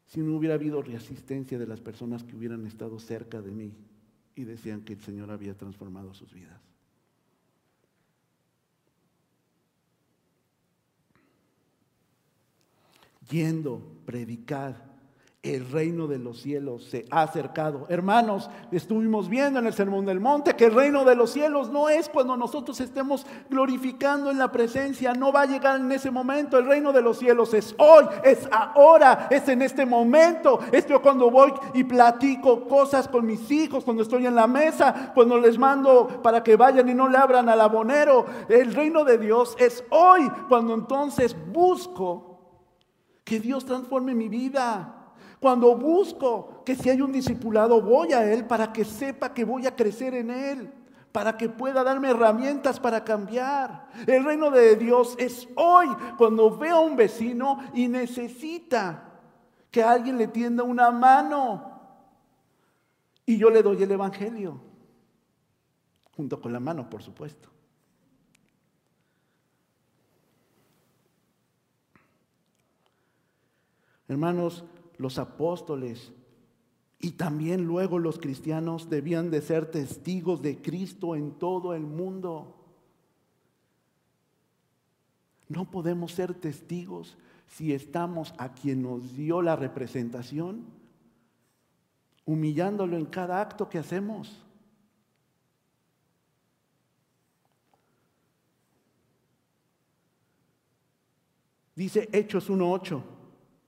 si 0.05 0.21
no 0.21 0.37
hubiera 0.37 0.55
habido 0.55 0.81
resistencia 0.81 1.59
de 1.59 1.67
las 1.67 1.81
personas 1.81 2.23
que 2.23 2.37
hubieran 2.37 2.65
estado 2.65 2.97
cerca 2.99 3.41
de 3.41 3.51
mí 3.51 3.73
y 4.37 4.43
decían 4.43 4.81
que 4.81 4.93
el 4.93 5.01
Señor 5.01 5.31
había 5.31 5.57
transformado 5.57 6.13
sus 6.13 6.31
vidas. 6.31 6.61
Yendo, 13.31 13.81
predicar, 14.05 14.96
el 15.53 15.69
reino 15.69 16.07
de 16.07 16.19
los 16.19 16.41
cielos 16.41 16.83
se 16.85 17.05
ha 17.11 17.21
acercado. 17.21 17.85
Hermanos, 17.89 18.49
estuvimos 18.71 19.29
viendo 19.29 19.59
en 19.59 19.67
el 19.67 19.73
Sermón 19.73 20.05
del 20.05 20.19
Monte 20.19 20.55
que 20.55 20.65
el 20.65 20.73
reino 20.73 21.05
de 21.05 21.15
los 21.15 21.31
cielos 21.31 21.69
no 21.69 21.89
es 21.89 22.09
cuando 22.09 22.35
nosotros 22.35 22.79
estemos 22.81 23.25
glorificando 23.49 24.31
en 24.31 24.37
la 24.37 24.51
presencia, 24.51 25.13
no 25.13 25.31
va 25.31 25.41
a 25.41 25.45
llegar 25.45 25.79
en 25.79 25.91
ese 25.91 26.11
momento. 26.11 26.57
El 26.57 26.65
reino 26.65 26.91
de 26.91 27.01
los 27.01 27.19
cielos 27.19 27.53
es 27.53 27.75
hoy, 27.77 28.05
es 28.23 28.47
ahora, 28.51 29.27
es 29.29 29.47
en 29.47 29.61
este 29.61 29.85
momento. 29.85 30.59
Es 30.71 30.85
cuando 31.01 31.29
voy 31.29 31.53
y 31.73 31.83
platico 31.83 32.67
cosas 32.67 33.07
con 33.07 33.25
mis 33.25 33.51
hijos, 33.51 33.83
cuando 33.83 34.03
estoy 34.03 34.25
en 34.25 34.35
la 34.35 34.47
mesa, 34.47 35.11
cuando 35.13 35.37
les 35.37 35.57
mando 35.57 36.21
para 36.23 36.43
que 36.43 36.55
vayan 36.55 36.89
y 36.89 36.93
no 36.93 37.07
le 37.07 37.17
abran 37.17 37.49
al 37.49 37.61
abonero. 37.61 38.25
El 38.49 38.73
reino 38.73 39.03
de 39.03 39.17
Dios 39.17 39.55
es 39.59 39.83
hoy, 39.89 40.29
cuando 40.47 40.73
entonces 40.73 41.35
busco 41.51 42.39
que 43.23 43.39
Dios 43.39 43.65
transforme 43.65 44.15
mi 44.15 44.29
vida. 44.29 44.96
Cuando 45.39 45.75
busco 45.75 46.63
que 46.65 46.75
si 46.75 46.89
hay 46.89 47.01
un 47.01 47.11
discipulado, 47.11 47.81
voy 47.81 48.13
a 48.13 48.31
Él 48.31 48.45
para 48.45 48.73
que 48.73 48.83
sepa 48.83 49.33
que 49.33 49.45
voy 49.45 49.67
a 49.67 49.75
crecer 49.75 50.15
en 50.15 50.31
Él, 50.31 50.73
para 51.11 51.37
que 51.37 51.47
pueda 51.47 51.83
darme 51.83 52.09
herramientas 52.09 52.79
para 52.79 53.03
cambiar. 53.03 53.87
El 54.07 54.23
reino 54.23 54.49
de 54.49 54.75
Dios 54.75 55.15
es 55.19 55.47
hoy, 55.55 55.87
cuando 56.17 56.57
veo 56.57 56.77
a 56.77 56.81
un 56.81 56.95
vecino 56.95 57.59
y 57.73 57.87
necesita 57.87 59.03
que 59.69 59.83
alguien 59.83 60.17
le 60.17 60.27
tienda 60.27 60.63
una 60.63 60.89
mano. 60.89 61.77
Y 63.25 63.37
yo 63.37 63.49
le 63.51 63.61
doy 63.61 63.83
el 63.83 63.91
Evangelio, 63.91 64.59
junto 66.15 66.41
con 66.41 66.51
la 66.51 66.59
mano, 66.59 66.89
por 66.89 67.03
supuesto. 67.03 67.49
Hermanos, 74.07 74.63
los 74.97 75.17
apóstoles 75.17 76.11
y 76.99 77.11
también 77.11 77.65
luego 77.65 77.99
los 77.99 78.17
cristianos 78.17 78.89
debían 78.89 79.29
de 79.29 79.41
ser 79.41 79.69
testigos 79.69 80.41
de 80.41 80.61
Cristo 80.61 81.15
en 81.15 81.31
todo 81.33 81.73
el 81.73 81.83
mundo. 81.83 82.55
No 85.47 85.69
podemos 85.69 86.11
ser 86.13 86.33
testigos 86.33 87.17
si 87.47 87.73
estamos 87.73 88.33
a 88.37 88.53
quien 88.53 88.81
nos 88.81 89.15
dio 89.15 89.41
la 89.41 89.55
representación, 89.55 90.65
humillándolo 92.25 92.97
en 92.97 93.05
cada 93.05 93.39
acto 93.39 93.69
que 93.69 93.77
hacemos. 93.77 94.43
Dice 101.75 102.09
Hechos 102.11 102.49
1.8, 102.49 103.03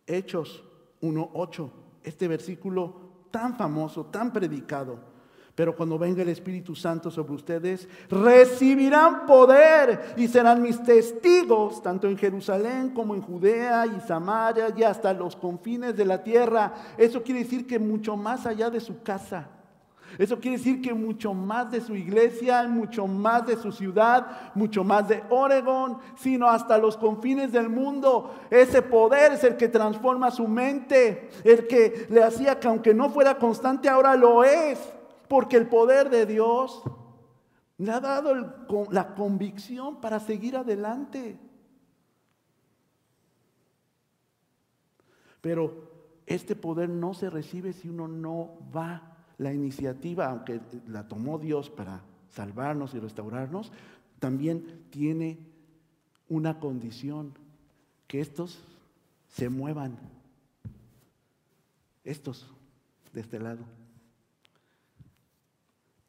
Hechos 0.07 0.63
1.8, 1.01 1.69
este 2.03 2.27
versículo 2.27 3.09
tan 3.31 3.55
famoso, 3.55 4.05
tan 4.05 4.31
predicado. 4.31 5.09
Pero 5.55 5.75
cuando 5.75 5.99
venga 5.99 6.21
el 6.21 6.29
Espíritu 6.29 6.73
Santo 6.73 7.11
sobre 7.11 7.33
ustedes, 7.33 7.85
recibirán 8.09 9.25
poder 9.25 10.13
y 10.15 10.29
serán 10.29 10.61
mis 10.61 10.81
testigos, 10.81 11.83
tanto 11.83 12.07
en 12.07 12.17
Jerusalén 12.17 12.91
como 12.91 13.13
en 13.13 13.21
Judea 13.21 13.85
y 13.85 13.99
Samaria 13.99 14.73
y 14.73 14.83
hasta 14.83 15.13
los 15.13 15.35
confines 15.35 15.97
de 15.97 16.05
la 16.05 16.23
tierra. 16.23 16.73
Eso 16.97 17.21
quiere 17.21 17.43
decir 17.43 17.67
que 17.67 17.77
mucho 17.77 18.15
más 18.15 18.45
allá 18.45 18.69
de 18.69 18.79
su 18.79 19.03
casa. 19.03 19.49
Eso 20.17 20.39
quiere 20.39 20.57
decir 20.57 20.81
que 20.81 20.93
mucho 20.93 21.33
más 21.33 21.71
de 21.71 21.81
su 21.81 21.95
iglesia, 21.95 22.63
mucho 22.67 23.07
más 23.07 23.45
de 23.45 23.55
su 23.55 23.71
ciudad, 23.71 24.51
mucho 24.55 24.83
más 24.83 25.07
de 25.07 25.23
Oregón, 25.29 25.97
sino 26.15 26.49
hasta 26.49 26.77
los 26.77 26.97
confines 26.97 27.51
del 27.51 27.69
mundo. 27.69 28.33
Ese 28.49 28.81
poder 28.81 29.33
es 29.33 29.43
el 29.43 29.55
que 29.55 29.67
transforma 29.67 30.31
su 30.31 30.47
mente, 30.47 31.29
el 31.43 31.67
que 31.67 32.07
le 32.09 32.23
hacía 32.23 32.59
que 32.59 32.67
aunque 32.67 32.93
no 32.93 33.09
fuera 33.09 33.37
constante, 33.37 33.87
ahora 33.87 34.15
lo 34.15 34.43
es, 34.43 34.79
porque 35.27 35.57
el 35.57 35.67
poder 35.67 36.09
de 36.09 36.25
Dios 36.25 36.83
le 37.77 37.91
ha 37.91 37.99
dado 37.99 38.33
la 38.91 39.15
convicción 39.15 40.01
para 40.01 40.19
seguir 40.19 40.57
adelante. 40.57 41.39
Pero 45.41 45.89
este 46.25 46.55
poder 46.55 46.89
no 46.89 47.13
se 47.13 47.29
recibe 47.29 47.73
si 47.73 47.89
uno 47.89 48.07
no 48.07 48.57
va 48.75 49.08
la 49.39 49.53
iniciativa, 49.53 50.27
aunque 50.27 50.61
la 50.87 51.07
tomó 51.07 51.39
Dios 51.39 51.69
para 51.69 52.01
salvarnos 52.29 52.93
y 52.93 52.99
restaurarnos, 52.99 53.71
también 54.19 54.83
tiene 54.91 55.39
una 56.27 56.59
condición, 56.59 57.33
que 58.07 58.19
estos 58.21 58.59
se 59.29 59.49
muevan, 59.49 59.97
estos 62.03 62.47
de 63.13 63.21
este 63.21 63.39
lado. 63.39 63.63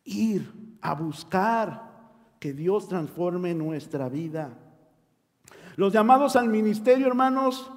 Ir 0.05 0.51
a 0.81 0.95
buscar 0.95 1.91
que 2.41 2.53
Dios 2.53 2.89
transforme 2.89 3.55
nuestra 3.55 4.09
vida. 4.09 4.59
Los 5.77 5.93
llamados 5.93 6.37
al 6.37 6.49
ministerio, 6.49 7.07
hermanos, 7.07 7.71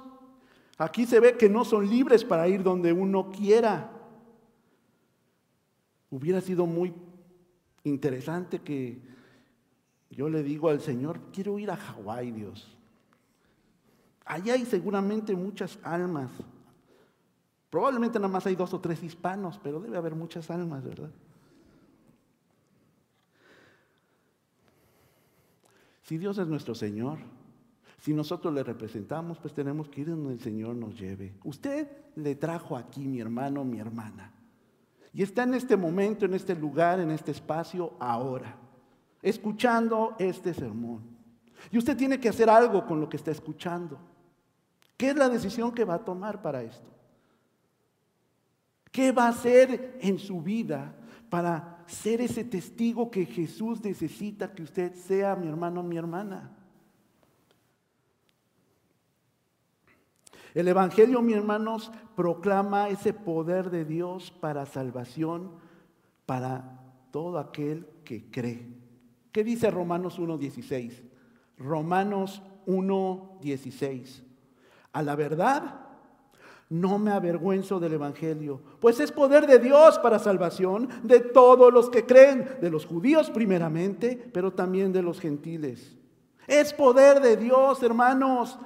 aquí 0.78 1.06
se 1.06 1.20
ve 1.20 1.36
que 1.36 1.48
no 1.48 1.64
son 1.64 1.88
libres 1.88 2.24
para 2.24 2.48
ir 2.48 2.62
donde 2.62 2.92
uno 2.92 3.30
quiera. 3.30 3.93
Hubiera 6.14 6.40
sido 6.40 6.64
muy 6.64 6.94
interesante 7.82 8.60
que 8.60 9.02
yo 10.10 10.28
le 10.28 10.44
digo 10.44 10.68
al 10.68 10.80
Señor, 10.80 11.18
quiero 11.32 11.58
ir 11.58 11.72
a 11.72 11.76
Hawái, 11.76 12.30
Dios. 12.30 12.72
Allá 14.24 14.54
hay 14.54 14.64
seguramente 14.64 15.34
muchas 15.34 15.76
almas. 15.82 16.30
Probablemente 17.68 18.20
nada 18.20 18.28
más 18.28 18.46
hay 18.46 18.54
dos 18.54 18.72
o 18.74 18.80
tres 18.80 19.02
hispanos, 19.02 19.58
pero 19.60 19.80
debe 19.80 19.96
haber 19.96 20.14
muchas 20.14 20.48
almas, 20.52 20.84
¿verdad? 20.84 21.10
Si 26.02 26.16
Dios 26.16 26.38
es 26.38 26.46
nuestro 26.46 26.76
Señor, 26.76 27.18
si 27.98 28.14
nosotros 28.14 28.54
le 28.54 28.62
representamos, 28.62 29.40
pues 29.40 29.52
tenemos 29.52 29.88
que 29.88 30.02
ir 30.02 30.10
donde 30.10 30.34
el 30.34 30.40
Señor 30.40 30.76
nos 30.76 30.96
lleve. 30.96 31.34
Usted 31.42 31.88
le 32.14 32.36
trajo 32.36 32.76
aquí, 32.76 33.08
mi 33.08 33.18
hermano, 33.18 33.64
mi 33.64 33.80
hermana. 33.80 34.33
Y 35.14 35.22
está 35.22 35.44
en 35.44 35.54
este 35.54 35.76
momento, 35.76 36.24
en 36.24 36.34
este 36.34 36.56
lugar, 36.56 36.98
en 36.98 37.12
este 37.12 37.30
espacio, 37.30 37.94
ahora, 38.00 38.56
escuchando 39.22 40.16
este 40.18 40.52
sermón. 40.52 41.02
Y 41.70 41.78
usted 41.78 41.96
tiene 41.96 42.18
que 42.18 42.28
hacer 42.28 42.50
algo 42.50 42.84
con 42.84 43.00
lo 43.00 43.08
que 43.08 43.16
está 43.16 43.30
escuchando. 43.30 43.96
¿Qué 44.96 45.10
es 45.10 45.16
la 45.16 45.28
decisión 45.28 45.72
que 45.72 45.84
va 45.84 45.94
a 45.94 46.04
tomar 46.04 46.42
para 46.42 46.64
esto? 46.64 46.90
¿Qué 48.90 49.12
va 49.12 49.26
a 49.26 49.28
hacer 49.28 49.98
en 50.00 50.18
su 50.18 50.42
vida 50.42 50.96
para 51.30 51.84
ser 51.86 52.20
ese 52.20 52.42
testigo 52.42 53.08
que 53.08 53.24
Jesús 53.24 53.82
necesita 53.84 54.52
que 54.52 54.64
usted 54.64 54.94
sea, 54.94 55.36
mi 55.36 55.46
hermano, 55.46 55.84
mi 55.84 55.96
hermana? 55.96 56.50
El 60.54 60.68
Evangelio, 60.68 61.20
mis 61.20 61.36
hermanos, 61.36 61.90
proclama 62.14 62.88
ese 62.88 63.12
poder 63.12 63.70
de 63.70 63.84
Dios 63.84 64.30
para 64.30 64.66
salvación 64.66 65.50
para 66.26 66.80
todo 67.10 67.38
aquel 67.38 67.86
que 68.04 68.30
cree. 68.30 68.68
¿Qué 69.32 69.42
dice 69.42 69.70
Romanos 69.70 70.18
1.16? 70.18 71.02
Romanos 71.58 72.40
1.16. 72.66 74.22
A 74.92 75.02
la 75.02 75.16
verdad, 75.16 75.80
no 76.70 77.00
me 77.00 77.10
avergüenzo 77.10 77.80
del 77.80 77.94
Evangelio, 77.94 78.60
pues 78.80 79.00
es 79.00 79.10
poder 79.10 79.46
de 79.48 79.58
Dios 79.58 79.98
para 79.98 80.20
salvación 80.20 80.88
de 81.02 81.18
todos 81.18 81.72
los 81.72 81.90
que 81.90 82.06
creen, 82.06 82.48
de 82.60 82.70
los 82.70 82.86
judíos 82.86 83.30
primeramente, 83.30 84.30
pero 84.32 84.52
también 84.52 84.92
de 84.92 85.02
los 85.02 85.20
gentiles. 85.20 85.96
Es 86.46 86.72
poder 86.72 87.20
de 87.20 87.36
Dios, 87.36 87.82
hermanos. 87.82 88.58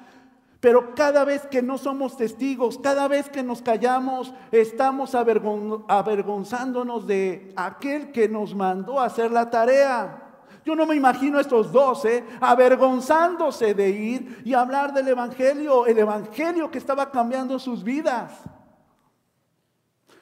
Pero 0.61 0.95
cada 0.95 1.25
vez 1.25 1.47
que 1.47 1.63
no 1.63 1.79
somos 1.79 2.17
testigos, 2.17 2.79
cada 2.79 3.07
vez 3.07 3.29
que 3.29 3.45
nos 3.45 3.63
callamos, 3.63 4.35
estamos 4.51 5.15
avergonzándonos 5.15 7.07
de 7.07 7.53
aquel 7.55 8.11
que 8.11 8.29
nos 8.29 8.55
mandó 8.55 8.99
a 8.99 9.05
hacer 9.05 9.31
la 9.31 9.51
tarea. 9.51 10.25
Yo 10.65 10.75
no 10.75 10.85
me 10.85 10.97
imagino 10.97 11.39
a 11.39 11.43
estos 11.43 11.71
doce 11.71 12.25
avergonzándose 12.41 13.73
de 13.73 13.89
ir 13.89 14.43
y 14.45 14.53
hablar 14.53 14.93
del 14.93 15.09
Evangelio, 15.09 15.87
el 15.87 15.99
Evangelio 15.99 16.71
que 16.71 16.79
estaba 16.79 17.11
cambiando 17.11 17.59
sus 17.61 17.85
vidas. 17.85 18.33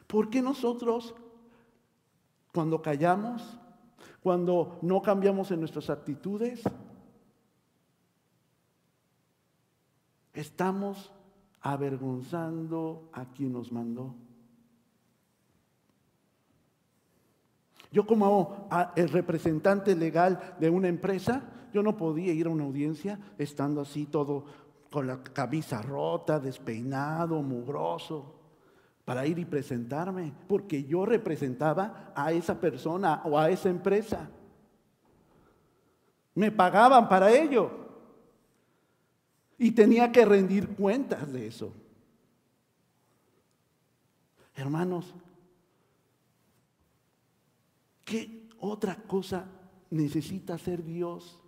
¿Por 0.07 0.29
qué 0.29 0.43
nosotros, 0.43 1.15
cuando 2.53 2.81
callamos, 2.81 3.59
cuando 4.23 4.79
no 4.83 5.01
cambiamos 5.01 5.51
en 5.51 5.61
nuestras 5.61 5.89
actitudes, 5.89 6.63
estamos 10.37 11.13
avergonzando 11.61 13.09
a 13.13 13.25
quien 13.33 13.53
nos 13.53 13.73
mandó? 13.73 14.15
Yo 17.91 18.07
como 18.07 18.69
el 18.95 19.09
representante 19.09 19.97
legal 19.97 20.57
de 20.61 20.71
una 20.71 20.89
empresa, 20.89 21.43
yo 21.73 21.83
no 21.83 21.97
podía 21.97 22.33
ir 22.33 22.47
a 22.47 22.51
una 22.51 22.65
audiencia 22.65 23.19
estando 23.39 23.81
así 23.81 24.07
todo 24.07 24.45
con 24.91 25.07
la 25.07 25.23
cabeza 25.23 25.83
rota, 25.83 26.39
despeinado, 26.39 27.43
mugroso, 27.43 28.35
para 29.05 29.27
ir 29.27 29.39
y 29.39 29.45
presentarme, 29.45 30.33
porque 30.49 30.85
yo 30.85 31.07
representaba 31.07 32.13
a 32.15 32.33
esa 32.33 32.61
persona 32.61 33.23
o 33.25 33.39
a 33.39 33.51
esa 33.51 33.69
empresa. 33.69 34.29
Me 36.35 36.51
pagaban 36.51 37.09
para 37.09 37.31
ello. 37.31 37.86
Y 39.59 39.71
tenía 39.71 40.13
que 40.13 40.25
rendir 40.25 40.69
cuentas 40.69 41.33
de 41.33 41.47
eso. 41.47 41.73
Hermanos, 44.55 45.15
¿Qué 48.07 48.49
otra 48.61 48.95
cosa 48.95 49.47
necesita 49.91 50.55
hacer 50.55 50.85
Dios 50.85 51.41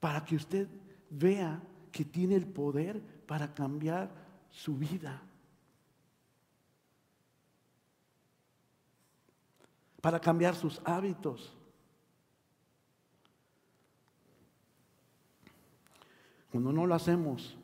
para 0.00 0.24
que 0.24 0.34
usted 0.34 0.66
vea 1.10 1.62
que 1.92 2.06
tiene 2.06 2.36
el 2.36 2.46
poder 2.46 3.02
para 3.26 3.52
cambiar 3.52 4.10
su 4.50 4.78
vida? 4.78 5.22
Para 10.00 10.18
cambiar 10.18 10.54
sus 10.54 10.80
hábitos. 10.86 11.54
Cuando 16.56 16.72
no 16.72 16.86
lo 16.86 16.94
hacemos, 16.94 17.54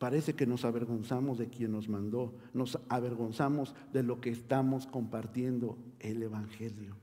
parece 0.00 0.34
que 0.34 0.44
nos 0.44 0.64
avergonzamos 0.64 1.38
de 1.38 1.46
quien 1.46 1.70
nos 1.70 1.88
mandó, 1.88 2.34
nos 2.52 2.80
avergonzamos 2.88 3.76
de 3.92 4.02
lo 4.02 4.20
que 4.20 4.30
estamos 4.30 4.88
compartiendo, 4.88 5.78
el 6.00 6.20
Evangelio. 6.20 6.96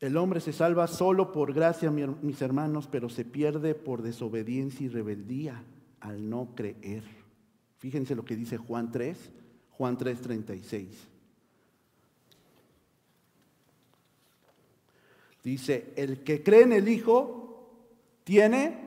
El 0.00 0.16
hombre 0.16 0.40
se 0.40 0.52
salva 0.52 0.88
solo 0.88 1.30
por 1.30 1.52
gracia, 1.52 1.92
mis 1.92 2.42
hermanos, 2.42 2.88
pero 2.90 3.08
se 3.08 3.24
pierde 3.24 3.76
por 3.76 4.02
desobediencia 4.02 4.84
y 4.84 4.88
rebeldía 4.88 5.62
al 6.00 6.28
no 6.28 6.56
creer. 6.56 7.04
Fíjense 7.76 8.16
lo 8.16 8.24
que 8.24 8.34
dice 8.34 8.56
Juan 8.56 8.90
3, 8.90 9.30
Juan 9.70 9.96
3, 9.96 10.20
36. 10.22 11.15
Dice, 15.46 15.92
el 15.94 16.24
que 16.24 16.42
cree 16.42 16.62
en 16.62 16.72
el 16.72 16.88
Hijo 16.88 17.70
tiene 18.24 18.80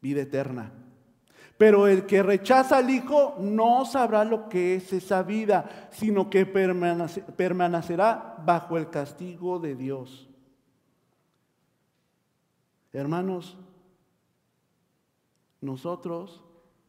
vida 0.00 0.22
eterna. 0.22 0.72
Pero 1.58 1.86
el 1.86 2.06
que 2.06 2.22
rechaza 2.22 2.78
al 2.78 2.88
Hijo 2.88 3.36
no 3.38 3.84
sabrá 3.84 4.24
lo 4.24 4.48
que 4.48 4.76
es 4.76 4.94
esa 4.94 5.22
vida, 5.22 5.90
sino 5.90 6.30
que 6.30 6.46
permanecerá 6.46 8.42
bajo 8.46 8.78
el 8.78 8.88
castigo 8.88 9.58
de 9.58 9.74
Dios. 9.76 10.26
Hermanos, 12.90 13.58
nosotros 15.60 16.42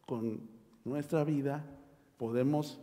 con 0.06 0.40
nuestra 0.86 1.26
vida 1.26 1.66
podemos 2.16 2.80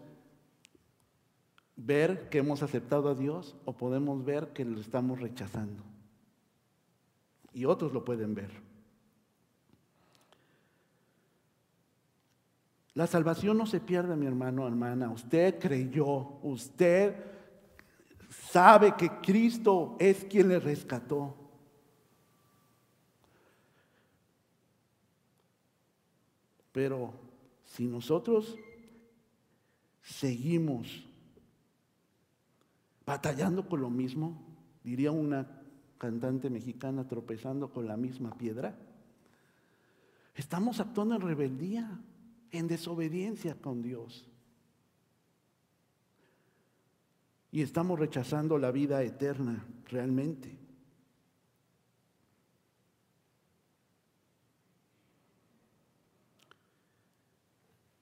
ver 1.86 2.28
que 2.28 2.38
hemos 2.38 2.62
aceptado 2.62 3.08
a 3.08 3.14
Dios 3.14 3.56
o 3.64 3.72
podemos 3.72 4.24
ver 4.24 4.48
que 4.48 4.64
lo 4.64 4.80
estamos 4.80 5.20
rechazando. 5.20 5.82
Y 7.52 7.64
otros 7.64 7.92
lo 7.92 8.04
pueden 8.04 8.34
ver. 8.34 8.50
La 12.94 13.06
salvación 13.06 13.56
no 13.56 13.66
se 13.66 13.80
pierde, 13.80 14.14
mi 14.16 14.26
hermano, 14.26 14.66
hermana. 14.66 15.10
Usted 15.10 15.58
creyó, 15.58 16.38
usted 16.42 17.16
sabe 18.28 18.94
que 18.96 19.08
Cristo 19.20 19.96
es 19.98 20.24
quien 20.24 20.48
le 20.48 20.60
rescató. 20.60 21.34
Pero 26.72 27.12
si 27.64 27.86
nosotros 27.86 28.56
seguimos 30.02 31.09
batallando 33.06 33.68
con 33.68 33.80
lo 33.80 33.90
mismo, 33.90 34.40
diría 34.84 35.10
una 35.10 35.46
cantante 35.98 36.48
mexicana 36.50 37.06
tropezando 37.06 37.70
con 37.70 37.86
la 37.86 37.96
misma 37.96 38.30
piedra, 38.36 38.74
estamos 40.34 40.80
actuando 40.80 41.16
en 41.16 41.20
rebeldía 41.20 42.00
en 42.50 42.68
desobediencia 42.68 43.54
con 43.54 43.82
Dios. 43.82 44.26
Y 47.52 47.62
estamos 47.62 47.98
rechazando 47.98 48.58
la 48.58 48.70
vida 48.70 49.02
eterna 49.02 49.64
realmente. 49.88 50.56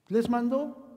Les 0.08 0.28
mandó, 0.28 0.87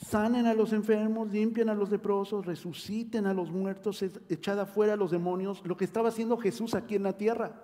sanen 0.00 0.46
a 0.46 0.54
los 0.54 0.72
enfermos, 0.72 1.30
limpien 1.30 1.68
a 1.68 1.74
los 1.74 1.90
leprosos, 1.90 2.46
resuciten 2.46 3.26
a 3.26 3.34
los 3.34 3.50
muertos, 3.50 4.02
echad 4.28 4.58
afuera 4.58 4.94
a 4.94 4.96
los 4.96 5.10
demonios, 5.10 5.62
lo 5.64 5.76
que 5.76 5.84
estaba 5.84 6.08
haciendo 6.08 6.38
Jesús 6.38 6.74
aquí 6.74 6.94
en 6.94 7.02
la 7.02 7.16
tierra. 7.16 7.62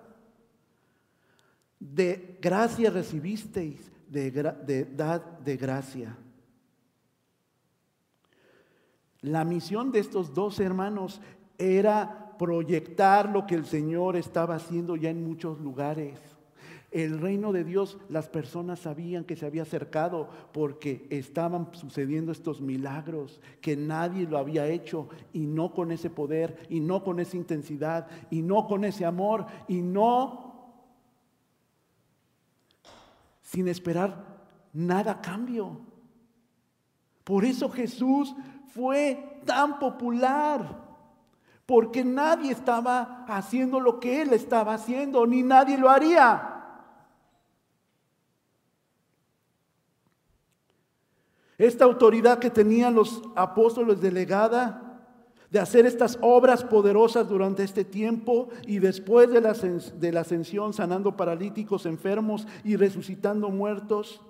De 1.79 2.37
gracia 2.41 2.89
recibisteis, 2.89 3.91
de, 4.07 4.31
de 4.31 4.85
de 5.43 5.57
gracia. 5.57 6.15
La 9.21 9.43
misión 9.43 9.91
de 9.91 9.99
estos 9.99 10.33
dos 10.33 10.59
hermanos 10.59 11.21
era 11.57 12.35
proyectar 12.37 13.29
lo 13.29 13.47
que 13.47 13.55
el 13.55 13.65
Señor 13.65 14.15
estaba 14.15 14.55
haciendo 14.55 14.95
ya 14.95 15.09
en 15.09 15.23
muchos 15.23 15.59
lugares. 15.59 16.19
El 16.89 17.19
reino 17.19 17.51
de 17.51 17.65
Dios, 17.65 17.97
las 18.07 18.29
personas 18.29 18.79
sabían 18.79 19.25
que 19.25 19.35
se 19.35 19.45
había 19.45 19.63
acercado 19.63 20.29
porque 20.53 21.05
estaban 21.09 21.69
sucediendo 21.73 22.31
estos 22.31 22.61
milagros, 22.61 23.41
que 23.59 23.75
nadie 23.75 24.25
lo 24.25 24.37
había 24.37 24.67
hecho 24.67 25.09
y 25.33 25.45
no 25.47 25.73
con 25.73 25.91
ese 25.91 26.09
poder 26.09 26.65
y 26.69 26.79
no 26.79 27.03
con 27.03 27.19
esa 27.19 27.35
intensidad 27.35 28.07
y 28.29 28.41
no 28.41 28.67
con 28.67 28.85
ese 28.85 29.05
amor 29.05 29.45
y 29.67 29.81
no 29.81 30.47
sin 33.41 33.67
esperar 33.67 34.37
nada 34.71 35.11
a 35.11 35.21
cambio. 35.21 35.81
Por 37.23 37.43
eso 37.43 37.69
Jesús 37.69 38.33
fue 38.67 39.41
tan 39.45 39.79
popular, 39.79 40.85
porque 41.65 42.05
nadie 42.05 42.51
estaba 42.51 43.25
haciendo 43.27 43.81
lo 43.81 43.99
que 43.99 44.21
él 44.21 44.31
estaba 44.31 44.75
haciendo, 44.75 45.27
ni 45.27 45.43
nadie 45.43 45.77
lo 45.77 45.89
haría. 45.89 46.56
Esta 51.57 51.85
autoridad 51.85 52.39
que 52.39 52.51
tenían 52.51 52.93
los 52.93 53.23
apóstoles 53.35 53.99
delegada 53.99 54.87
de 55.49 55.59
hacer 55.59 55.85
estas 55.85 56.19
obras 56.21 56.63
poderosas 56.63 57.27
durante 57.27 57.63
este 57.63 57.85
tiempo 57.85 58.49
y 58.65 58.79
después 58.79 59.29
de 59.31 59.41
la, 60.11 60.19
ascensión, 60.21 60.73
sanando 60.73 61.15
paralíticos, 61.15 61.85
enfermos 61.85 62.45
y 62.63 62.75
resucitando 62.75 63.49
muertos. 63.49 64.21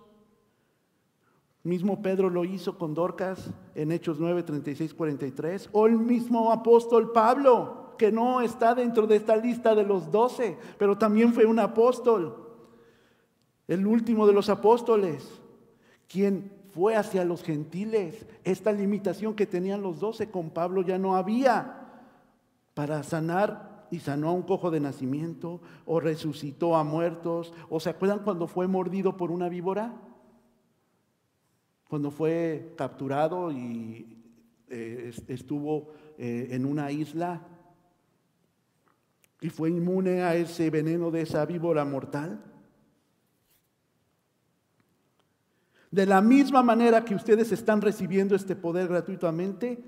Mismo 1.64 2.02
Pedro 2.02 2.30
lo 2.30 2.46
hizo 2.46 2.78
con 2.78 2.94
Dorcas 2.94 3.52
en 3.76 3.92
Hechos 3.92 4.20
9, 4.20 4.44
36, 4.44 4.94
43. 4.94 5.70
O 5.74 5.88
el 5.88 5.98
mismo 5.98 6.52
apóstol 6.52 7.12
Pablo, 7.12 7.96
que 7.98 8.12
no 8.12 8.42
está 8.42 8.74
dentro 8.74 9.08
de 9.08 9.18
esta 9.18 9.36
lista 9.36 9.76
de 9.76 9.84
los 9.84 10.12
doce, 10.12 10.58
pero 10.78 10.98
también 10.98 11.34
fue 11.34 11.46
un 11.46 11.60
apóstol. 11.60 12.46
El 13.68 13.86
último 13.86 14.28
de 14.28 14.34
los 14.34 14.48
apóstoles, 14.50 15.28
quien 16.08 16.57
fue 16.78 16.96
hacia 16.96 17.26
los 17.26 17.42
gentiles. 17.42 18.28
Esta 18.44 18.72
limitación 18.72 19.34
que 19.34 19.48
tenían 19.48 19.82
los 19.82 20.00
doce 20.00 20.30
con 20.30 20.52
Pablo 20.52 20.84
ya 20.84 21.00
no 21.00 21.16
había 21.16 21.88
para 22.76 23.02
sanar 23.02 23.88
y 23.90 23.98
sanó 23.98 24.30
a 24.30 24.34
un 24.34 24.44
cojo 24.44 24.70
de 24.70 24.80
nacimiento 24.80 25.60
o 25.88 26.00
resucitó 26.00 26.76
a 26.76 26.84
muertos. 26.84 27.52
¿O 27.72 27.80
se 27.80 27.90
acuerdan 27.90 28.20
cuando 28.20 28.46
fue 28.46 28.68
mordido 28.68 29.18
por 29.18 29.32
una 29.32 29.50
víbora? 29.50 29.92
Cuando 31.90 32.12
fue 32.12 32.76
capturado 32.78 33.52
y 33.52 34.16
eh, 34.70 35.12
estuvo 35.30 35.94
eh, 36.20 36.50
en 36.52 36.64
una 36.64 36.92
isla 36.92 37.42
y 39.42 39.50
fue 39.50 39.72
inmune 39.72 40.22
a 40.22 40.36
ese 40.36 40.70
veneno 40.70 41.10
de 41.10 41.22
esa 41.22 41.44
víbora 41.48 41.84
mortal. 41.86 42.47
De 45.92 46.06
la 46.06 46.22
misma 46.22 46.62
manera 46.64 47.06
que 47.06 47.16
ustedes 47.16 47.52
están 47.52 47.82
recibiendo 47.82 48.36
este 48.36 48.56
poder 48.56 48.88
gratuitamente, 48.88 49.82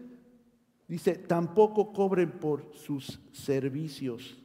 dice, 0.88 1.16
tampoco 1.16 1.92
cobren 1.92 2.32
por 2.32 2.72
sus 2.74 3.20
servicios. 3.34 4.38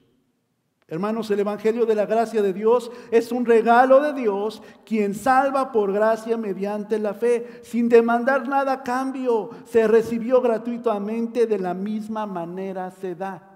Hermanos, 0.87 1.31
el 1.31 1.41
Evangelio 1.41 1.87
de 1.87 1.95
la 1.95 2.05
gracia 2.05 2.43
de 2.43 2.53
Dios 2.53 2.91
es 3.11 3.33
un 3.33 3.47
regalo 3.47 4.01
de 4.01 4.13
Dios, 4.13 4.63
quien 4.85 5.15
salva 5.15 5.73
por 5.73 5.93
gracia 5.93 6.37
mediante 6.37 6.99
la 6.99 7.15
fe, 7.15 7.61
sin 7.63 7.89
demandar 7.89 8.47
nada 8.47 8.73
a 8.73 8.83
cambio. 8.83 9.51
Se 9.65 9.89
recibió 9.89 10.43
gratuitamente, 10.43 11.47
de 11.47 11.59
la 11.59 11.73
misma 11.73 12.27
manera 12.27 12.91
se 12.91 13.15
da. 13.15 13.51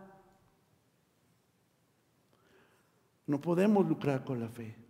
No 3.27 3.39
podemos 3.39 3.87
lucrar 3.87 4.25
con 4.25 4.41
la 4.41 4.49
fe. 4.49 4.88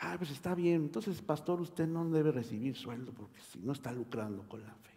Ah, 0.00 0.14
pues 0.16 0.30
está 0.30 0.54
bien. 0.54 0.82
Entonces, 0.82 1.20
pastor, 1.20 1.60
usted 1.60 1.86
no 1.86 2.08
debe 2.08 2.30
recibir 2.30 2.76
sueldo 2.76 3.12
porque 3.12 3.40
si 3.40 3.58
no 3.60 3.72
está 3.72 3.92
lucrando 3.92 4.48
con 4.48 4.62
la 4.62 4.74
fe. 4.74 4.92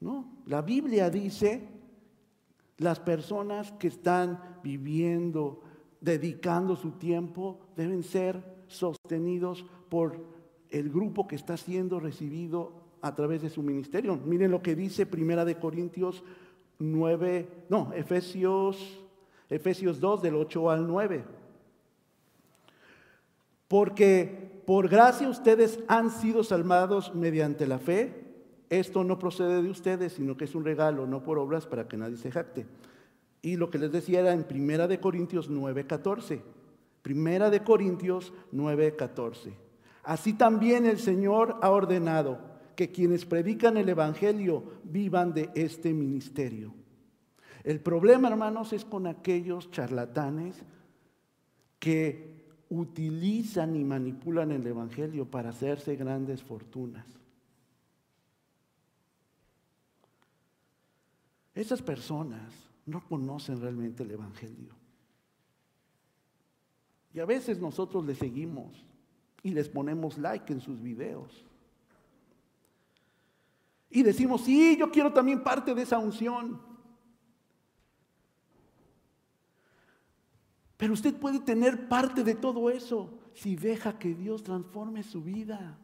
No, 0.00 0.42
la 0.46 0.60
Biblia 0.60 1.08
dice, 1.08 1.66
las 2.76 3.00
personas 3.00 3.72
que 3.72 3.88
están 3.88 4.58
viviendo, 4.62 5.62
dedicando 6.00 6.76
su 6.76 6.92
tiempo, 6.92 7.60
deben 7.74 8.02
ser 8.02 8.64
sostenidos 8.66 9.64
por 9.88 10.22
el 10.70 10.90
grupo 10.90 11.26
que 11.26 11.36
está 11.36 11.56
siendo 11.56 12.00
recibido 12.00 12.84
a 13.00 13.14
través 13.14 13.40
de 13.42 13.50
su 13.50 13.62
ministerio. 13.62 14.16
Miren 14.16 14.50
lo 14.50 14.60
que 14.60 14.74
dice 14.74 15.06
Primera 15.06 15.44
de 15.44 15.58
Corintios 15.58 16.22
9, 16.78 17.66
no, 17.70 17.92
Efesios, 17.94 19.00
Efesios 19.48 20.00
2 20.00 20.22
del 20.22 20.34
8 20.34 20.70
al 20.70 20.86
9. 20.86 21.24
Porque 23.68 24.62
por 24.66 24.88
gracia 24.88 25.28
ustedes 25.28 25.78
han 25.88 26.10
sido 26.10 26.44
salvados 26.44 27.14
mediante 27.14 27.66
la 27.66 27.78
fe. 27.78 28.24
Esto 28.70 29.04
no 29.04 29.18
procede 29.18 29.62
de 29.62 29.70
ustedes, 29.70 30.14
sino 30.14 30.36
que 30.36 30.44
es 30.44 30.54
un 30.54 30.64
regalo, 30.64 31.06
no 31.06 31.22
por 31.22 31.38
obras 31.38 31.66
para 31.66 31.86
que 31.86 31.96
nadie 31.96 32.16
se 32.16 32.30
jacte. 32.30 32.66
Y 33.42 33.56
lo 33.56 33.70
que 33.70 33.78
les 33.78 33.92
decía 33.92 34.20
era 34.20 34.32
en 34.32 34.44
Primera 34.44 34.88
de 34.88 35.00
Corintios 35.00 35.50
9:14. 35.50 36.40
Primera 37.02 37.50
de 37.50 37.62
Corintios 37.62 38.32
9:14. 38.52 39.52
Así 40.02 40.32
también 40.32 40.86
el 40.86 40.98
Señor 40.98 41.58
ha 41.60 41.70
ordenado 41.70 42.38
que 42.74 42.90
quienes 42.90 43.24
predican 43.24 43.76
el 43.76 43.88
evangelio 43.88 44.64
vivan 44.84 45.32
de 45.32 45.50
este 45.54 45.92
ministerio. 45.92 46.74
El 47.62 47.80
problema, 47.80 48.28
hermanos, 48.28 48.72
es 48.72 48.84
con 48.84 49.06
aquellos 49.06 49.70
charlatanes 49.70 50.62
que 51.78 52.33
utilizan 52.78 53.76
y 53.76 53.84
manipulan 53.84 54.50
el 54.50 54.66
Evangelio 54.66 55.24
para 55.24 55.50
hacerse 55.50 55.96
grandes 55.96 56.42
fortunas. 56.42 57.06
Esas 61.54 61.80
personas 61.80 62.52
no 62.86 63.06
conocen 63.06 63.60
realmente 63.60 64.02
el 64.02 64.10
Evangelio. 64.10 64.74
Y 67.12 67.20
a 67.20 67.24
veces 67.24 67.60
nosotros 67.60 68.04
les 68.04 68.18
seguimos 68.18 68.84
y 69.42 69.50
les 69.50 69.68
ponemos 69.68 70.18
like 70.18 70.52
en 70.52 70.60
sus 70.60 70.82
videos. 70.82 71.44
Y 73.88 74.02
decimos, 74.02 74.40
sí, 74.40 74.76
yo 74.76 74.90
quiero 74.90 75.12
también 75.12 75.44
parte 75.44 75.72
de 75.74 75.82
esa 75.82 75.98
unción. 75.98 76.73
Pero 80.84 80.92
usted 80.92 81.14
puede 81.14 81.40
tener 81.40 81.88
parte 81.88 82.22
de 82.22 82.34
todo 82.34 82.68
eso 82.68 83.08
si 83.32 83.56
deja 83.56 83.98
que 83.98 84.14
Dios 84.14 84.42
transforme 84.42 85.02
su 85.02 85.22
vida. 85.22 85.78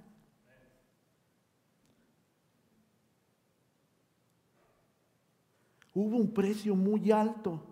Hubo 5.95 6.19
un 6.19 6.35
precio 6.35 6.77
muy 6.77 7.11
alto 7.11 7.63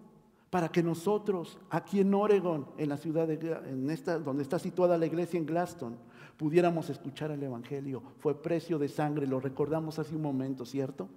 para 0.49 0.71
que 0.71 0.83
nosotros, 0.83 1.59
aquí 1.69 2.01
en 2.01 2.15
Oregon, 2.15 2.67
en 2.79 2.89
la 2.89 2.97
ciudad 2.97 3.29
de, 3.29 3.35
en 3.67 3.91
esta, 3.91 4.19
donde 4.19 4.43
está 4.43 4.59
situada 4.59 4.97
la 4.97 5.05
iglesia 5.05 5.37
en 5.37 5.45
Glaston, 5.45 5.99
pudiéramos 6.39 6.89
escuchar 6.89 7.31
el 7.31 7.43
Evangelio. 7.43 8.03
Fue 8.21 8.41
precio 8.41 8.79
de 8.79 8.89
sangre, 8.89 9.27
lo 9.27 9.39
recordamos 9.39 9.99
hace 9.99 10.17
un 10.17 10.23
momento, 10.23 10.65
¿cierto? 10.65 11.11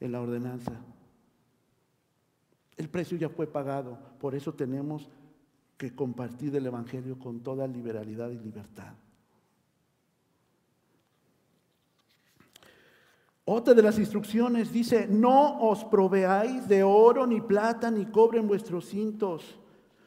En 0.00 0.12
la 0.12 0.20
ordenanza. 0.20 0.72
El 2.76 2.90
precio 2.90 3.16
ya 3.16 3.30
fue 3.30 3.46
pagado, 3.46 3.98
por 4.20 4.34
eso 4.34 4.52
tenemos 4.52 5.08
que 5.80 5.94
compartir 5.94 6.54
el 6.54 6.66
Evangelio 6.66 7.18
con 7.18 7.40
toda 7.40 7.66
liberalidad 7.66 8.28
y 8.28 8.38
libertad. 8.38 8.92
Otra 13.46 13.72
de 13.72 13.82
las 13.82 13.98
instrucciones 13.98 14.70
dice, 14.70 15.08
no 15.08 15.58
os 15.58 15.82
proveáis 15.86 16.68
de 16.68 16.82
oro, 16.82 17.26
ni 17.26 17.40
plata, 17.40 17.90
ni 17.90 18.04
cobre 18.04 18.40
en 18.40 18.46
vuestros 18.46 18.84
cintos, 18.84 19.58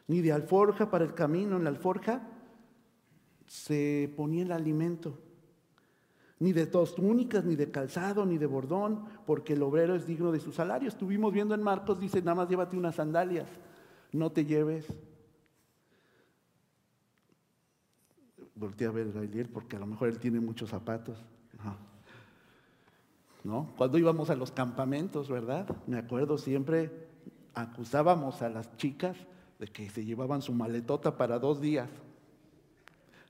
ni 0.08 0.22
de 0.22 0.32
alforja 0.32 0.92
para 0.92 1.06
el 1.06 1.16
camino. 1.16 1.58
En 1.58 1.64
la 1.64 1.72
alforja 1.72 2.22
se 3.48 4.14
ponía 4.16 4.44
el 4.44 4.52
alimento, 4.52 5.18
ni 6.38 6.54
de 6.54 6.68
dos 6.68 6.94
túnicas, 6.94 7.46
ni 7.46 7.56
de 7.56 7.72
calzado, 7.72 8.28
ni 8.28 8.38
de 8.38 8.46
bordón, 8.46 9.06
porque 9.26 9.54
el 9.54 9.64
obrero 9.64 9.96
es 9.96 10.06
digno 10.06 10.32
de 10.32 10.40
su 10.40 10.52
salario. 10.52 10.88
Estuvimos 10.88 11.34
viendo 11.34 11.56
en 11.56 11.64
Marcos, 11.64 12.00
dice, 12.00 12.22
nada 12.22 12.36
más 12.36 12.48
llévate 12.48 12.78
unas 12.78 12.94
sandalias, 12.94 13.50
no 14.12 14.32
te 14.32 14.46
lleves 14.46 14.86
volteé 18.56 18.88
a 18.88 18.92
ver 18.92 19.12
a 19.16 19.22
Eliel 19.22 19.50
porque 19.50 19.76
a 19.76 19.80
lo 19.80 19.86
mejor 19.86 20.10
él 20.10 20.20
tiene 20.20 20.40
muchos 20.40 20.70
zapatos. 20.70 21.18
No. 23.44 23.74
Cuando 23.78 23.98
íbamos 23.98 24.30
a 24.30 24.36
los 24.36 24.52
campamentos, 24.52 25.30
¿verdad? 25.30 25.68
Me 25.86 25.98
acuerdo 25.98 26.38
siempre 26.38 27.10
acusábamos 27.54 28.42
a 28.42 28.50
las 28.50 28.76
chicas 28.78 29.18
de 29.60 29.68
que 29.68 29.90
se 29.90 30.06
llevaban 30.06 30.42
su 30.42 30.54
maletota 30.54 31.18
para 31.18 31.40
dos 31.40 31.60
días. 31.60 31.90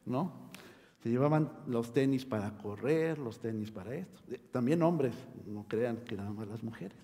¿No? 0.06 0.32
Se 1.02 1.10
llevaban 1.10 1.52
los 1.68 1.94
tenis 1.94 2.26
para 2.26 2.58
correr, 2.58 3.18
los 3.18 3.40
tenis 3.40 3.72
para 3.72 3.96
esto. 3.96 4.22
También 4.52 4.82
hombres, 4.84 5.14
no 5.46 5.66
crean 5.68 5.98
que 5.98 6.16
nada 6.16 6.32
más 6.32 6.48
las 6.48 6.64
mujeres. 6.64 6.98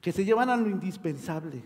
Que 0.00 0.12
se 0.12 0.24
llevan 0.24 0.50
a 0.50 0.56
lo 0.56 0.68
indispensable. 0.68 1.62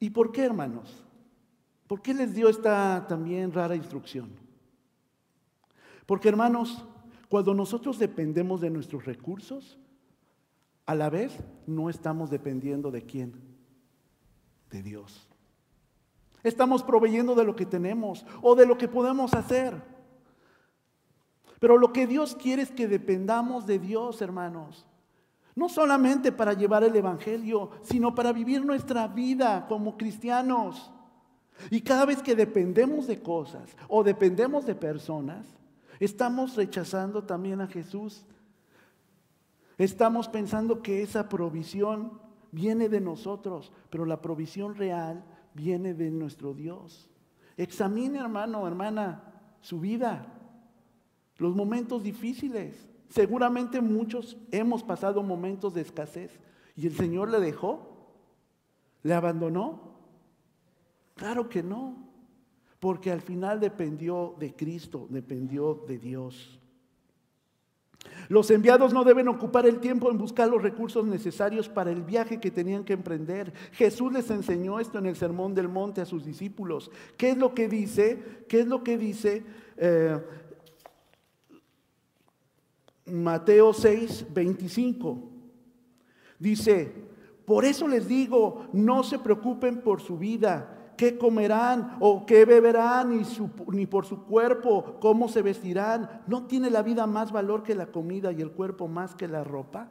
¿Y 0.00 0.10
por 0.10 0.32
qué, 0.32 0.44
hermanos? 0.44 1.04
¿Por 1.86 2.02
qué 2.02 2.14
les 2.14 2.34
dio 2.34 2.48
esta 2.48 3.06
también 3.08 3.52
rara 3.52 3.74
instrucción? 3.74 4.30
Porque, 6.06 6.28
hermanos, 6.28 6.84
cuando 7.28 7.54
nosotros 7.54 7.98
dependemos 7.98 8.60
de 8.60 8.70
nuestros 8.70 9.04
recursos, 9.04 9.78
a 10.86 10.94
la 10.94 11.10
vez 11.10 11.38
no 11.66 11.90
estamos 11.90 12.30
dependiendo 12.30 12.90
de 12.90 13.02
quién? 13.02 13.34
De 14.70 14.82
Dios. 14.82 15.28
Estamos 16.42 16.82
proveyendo 16.82 17.34
de 17.34 17.44
lo 17.44 17.54
que 17.54 17.66
tenemos 17.66 18.24
o 18.40 18.54
de 18.54 18.64
lo 18.64 18.78
que 18.78 18.88
podemos 18.88 19.34
hacer. 19.34 19.82
Pero 21.60 21.76
lo 21.76 21.92
que 21.92 22.06
Dios 22.06 22.34
quiere 22.34 22.62
es 22.62 22.70
que 22.70 22.88
dependamos 22.88 23.66
de 23.66 23.78
Dios, 23.78 24.22
hermanos. 24.22 24.87
No 25.58 25.68
solamente 25.68 26.30
para 26.30 26.52
llevar 26.52 26.84
el 26.84 26.94
Evangelio, 26.94 27.70
sino 27.82 28.14
para 28.14 28.32
vivir 28.32 28.64
nuestra 28.64 29.08
vida 29.08 29.66
como 29.66 29.96
cristianos. 29.96 30.92
Y 31.68 31.80
cada 31.80 32.06
vez 32.06 32.22
que 32.22 32.36
dependemos 32.36 33.08
de 33.08 33.20
cosas 33.20 33.76
o 33.88 34.04
dependemos 34.04 34.66
de 34.66 34.76
personas, 34.76 35.48
estamos 35.98 36.54
rechazando 36.54 37.24
también 37.24 37.60
a 37.60 37.66
Jesús. 37.66 38.24
Estamos 39.78 40.28
pensando 40.28 40.80
que 40.80 41.02
esa 41.02 41.28
provisión 41.28 42.20
viene 42.52 42.88
de 42.88 43.00
nosotros, 43.00 43.72
pero 43.90 44.04
la 44.06 44.22
provisión 44.22 44.76
real 44.76 45.24
viene 45.54 45.92
de 45.92 46.12
nuestro 46.12 46.54
Dios. 46.54 47.10
Examine, 47.56 48.20
hermano, 48.20 48.64
hermana, 48.64 49.24
su 49.60 49.80
vida, 49.80 50.24
los 51.36 51.56
momentos 51.56 52.04
difíciles. 52.04 52.88
Seguramente 53.08 53.80
muchos 53.80 54.36
hemos 54.50 54.82
pasado 54.82 55.22
momentos 55.22 55.74
de 55.74 55.80
escasez 55.80 56.38
y 56.76 56.86
el 56.86 56.94
Señor 56.94 57.30
le 57.30 57.40
dejó, 57.40 58.12
le 59.02 59.14
abandonó. 59.14 59.96
Claro 61.14 61.48
que 61.48 61.62
no, 61.62 61.96
porque 62.78 63.10
al 63.10 63.20
final 63.20 63.60
dependió 63.60 64.36
de 64.38 64.54
Cristo, 64.54 65.06
dependió 65.10 65.84
de 65.86 65.98
Dios. 65.98 66.60
Los 68.28 68.50
enviados 68.50 68.92
no 68.92 69.04
deben 69.04 69.26
ocupar 69.28 69.66
el 69.66 69.80
tiempo 69.80 70.10
en 70.10 70.18
buscar 70.18 70.48
los 70.48 70.62
recursos 70.62 71.04
necesarios 71.06 71.68
para 71.68 71.90
el 71.90 72.02
viaje 72.02 72.38
que 72.38 72.50
tenían 72.50 72.84
que 72.84 72.92
emprender. 72.92 73.52
Jesús 73.72 74.12
les 74.12 74.30
enseñó 74.30 74.78
esto 74.78 74.98
en 74.98 75.06
el 75.06 75.16
Sermón 75.16 75.54
del 75.54 75.68
Monte 75.68 76.00
a 76.00 76.06
sus 76.06 76.24
discípulos. 76.24 76.90
¿Qué 77.16 77.30
es 77.30 77.38
lo 77.38 77.54
que 77.54 77.68
dice? 77.68 78.44
¿Qué 78.48 78.60
es 78.60 78.66
lo 78.66 78.84
que 78.84 78.98
dice 78.98 79.44
eh, 79.78 80.20
Mateo 83.12 83.72
6, 83.72 84.26
25? 84.32 85.18
Dice, 86.38 86.92
por 87.44 87.64
eso 87.64 87.88
les 87.88 88.06
digo, 88.06 88.66
no 88.72 89.02
se 89.02 89.18
preocupen 89.18 89.80
por 89.80 90.00
su 90.00 90.18
vida 90.18 90.92
qué 90.98 91.16
comerán 91.16 91.96
o 92.00 92.26
qué 92.26 92.44
beberán, 92.44 93.22
ni, 93.68 93.86
por 93.86 94.04
su 94.04 94.24
cuerpo, 94.24 94.96
cómo 95.00 95.28
se 95.28 95.40
vestirán. 95.40 96.22
¿No 96.26 96.46
tiene 96.46 96.70
la 96.70 96.82
vida 96.82 97.06
más 97.06 97.32
valor 97.32 97.62
que 97.62 97.74
la 97.74 97.86
comida 97.86 98.32
y 98.32 98.42
el 98.42 98.50
cuerpo 98.50 98.88
más 98.88 99.14
que 99.14 99.28
la 99.28 99.44
ropa? 99.44 99.88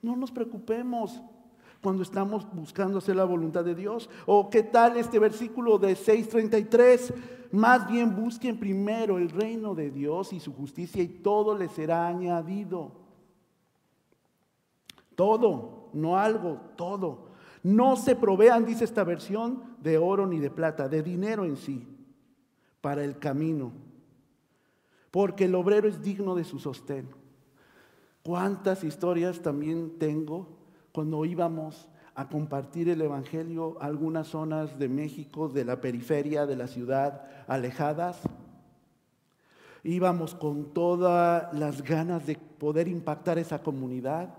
No 0.00 0.16
nos 0.16 0.30
preocupemos 0.30 1.20
cuando 1.86 2.02
estamos 2.02 2.44
buscando 2.52 2.98
hacer 2.98 3.14
la 3.14 3.22
voluntad 3.22 3.64
de 3.64 3.76
Dios. 3.76 4.10
¿O 4.26 4.50
qué 4.50 4.64
tal 4.64 4.96
este 4.96 5.20
versículo 5.20 5.78
de 5.78 5.92
6.33? 5.92 7.14
Más 7.52 7.86
bien 7.86 8.16
busquen 8.16 8.58
primero 8.58 9.18
el 9.18 9.30
reino 9.30 9.72
de 9.72 9.92
Dios 9.92 10.32
y 10.32 10.40
su 10.40 10.52
justicia 10.52 11.00
y 11.00 11.06
todo 11.06 11.56
les 11.56 11.70
será 11.70 12.08
añadido. 12.08 12.90
Todo, 15.14 15.90
no 15.92 16.18
algo, 16.18 16.60
todo. 16.74 17.28
No 17.62 17.94
se 17.94 18.16
provean, 18.16 18.64
dice 18.64 18.82
esta 18.82 19.04
versión, 19.04 19.62
de 19.80 19.96
oro 19.96 20.26
ni 20.26 20.40
de 20.40 20.50
plata, 20.50 20.88
de 20.88 21.04
dinero 21.04 21.44
en 21.44 21.56
sí, 21.56 21.86
para 22.80 23.04
el 23.04 23.16
camino, 23.20 23.70
porque 25.12 25.44
el 25.44 25.54
obrero 25.54 25.86
es 25.86 26.02
digno 26.02 26.34
de 26.34 26.42
su 26.42 26.58
sostén. 26.58 27.08
¿Cuántas 28.24 28.82
historias 28.82 29.40
también 29.40 30.00
tengo 30.00 30.55
cuando 30.96 31.26
íbamos 31.26 31.86
a 32.14 32.26
compartir 32.26 32.88
el 32.88 33.02
Evangelio 33.02 33.76
algunas 33.82 34.28
zonas 34.28 34.78
de 34.78 34.88
México, 34.88 35.46
de 35.46 35.62
la 35.62 35.78
periferia, 35.78 36.46
de 36.46 36.56
la 36.56 36.68
ciudad, 36.68 37.26
alejadas? 37.46 38.18
Íbamos 39.84 40.34
con 40.34 40.72
todas 40.72 41.52
las 41.52 41.82
ganas 41.82 42.26
de 42.26 42.36
poder 42.36 42.88
impactar 42.88 43.36
esa 43.36 43.62
comunidad 43.62 44.30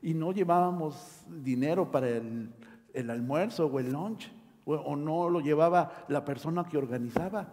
y 0.00 0.14
no 0.14 0.30
llevábamos 0.30 1.24
dinero 1.26 1.90
para 1.90 2.08
el, 2.08 2.52
almuerzo 3.10 3.66
o 3.66 3.80
el 3.80 3.92
lunch, 3.92 4.30
o, 4.64 4.94
no 4.94 5.28
lo 5.28 5.40
llevaba 5.40 6.04
la 6.06 6.24
persona 6.24 6.68
que 6.68 6.78
organizaba. 6.78 7.48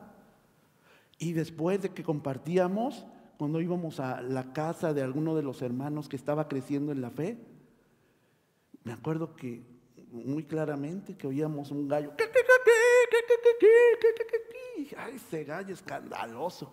Y 1.17 1.33
después 1.33 1.81
de 1.81 1.89
que 1.89 2.03
compartíamos, 2.03 3.07
cuando 3.39 3.61
íbamos 3.61 3.99
a 3.99 4.21
la 4.21 4.53
casa 4.53 4.93
de 4.93 5.01
alguno 5.01 5.33
de 5.33 5.41
los 5.41 5.63
hermanos 5.63 6.07
que 6.07 6.17
estaba 6.17 6.47
creciendo 6.47 6.91
en 6.91 7.01
la 7.01 7.09
fe, 7.09 7.39
me 8.83 8.93
acuerdo 8.93 9.35
que 9.35 9.63
muy 10.11 10.43
claramente 10.43 11.15
que 11.15 11.27
oíamos 11.27 11.71
un 11.71 11.87
gallo. 11.87 12.13
Ay, 14.97 15.15
ese 15.15 15.43
gallo 15.43 15.73
escandaloso. 15.73 16.71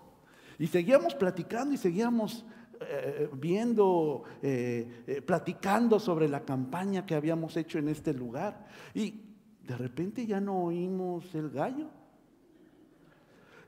Y 0.59 0.67
seguíamos 0.67 1.15
platicando 1.15 1.75
y 1.75 1.79
seguíamos 1.79 2.45
eh, 2.83 3.29
viendo, 3.33 4.25
eh, 4.43 5.05
eh, 5.07 5.23
platicando 5.23 5.99
sobre 5.99 6.29
la 6.29 6.45
campaña 6.45 7.07
que 7.07 7.15
habíamos 7.15 7.57
hecho 7.57 7.79
en 7.79 7.89
este 7.89 8.13
lugar. 8.13 8.67
Y 8.95 9.23
de 9.63 9.77
repente 9.77 10.27
ya 10.27 10.41
no 10.41 10.65
oímos 10.65 11.35
el 11.35 11.51
gallo. 11.51 11.89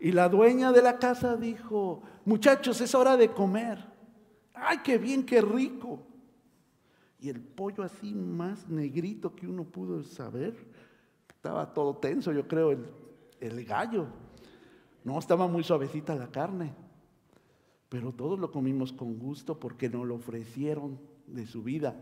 Y 0.01 0.13
la 0.13 0.29
dueña 0.29 0.73
de 0.73 0.83
la 0.83 0.99
casa 0.99 1.37
dijo, 1.37 2.03
muchachos, 2.25 2.81
es 2.81 2.95
hora 2.95 3.17
de 3.17 3.31
comer. 3.31 3.79
Ay, 4.53 4.79
qué 4.85 4.99
bien, 4.99 5.25
qué 5.25 5.41
rico. 5.41 6.12
Y 7.23 7.29
el 7.29 7.41
pollo 7.41 7.85
así 7.85 8.13
más 8.13 8.69
negrito 8.69 9.37
que 9.37 9.47
uno 9.47 9.63
pudo 9.63 10.03
saber, 10.03 10.57
estaba 11.29 11.73
todo 11.73 11.97
tenso, 11.99 12.33
yo 12.33 12.49
creo, 12.49 12.73
el, 12.73 12.85
el 13.39 13.65
gallo. 13.65 14.09
No, 15.05 15.21
estaba 15.21 15.47
muy 15.47 15.63
suavecita 15.63 16.17
la 16.17 16.33
carne. 16.33 16.75
Pero 17.89 18.11
todos 18.11 18.41
lo 18.41 18.51
comimos 18.51 18.93
con 18.93 19.21
gusto 19.21 19.61
porque 19.61 19.89
nos 19.89 20.05
lo 20.05 20.17
ofrecieron 20.17 20.99
de 21.29 21.47
su 21.47 21.63
vida. 21.63 21.95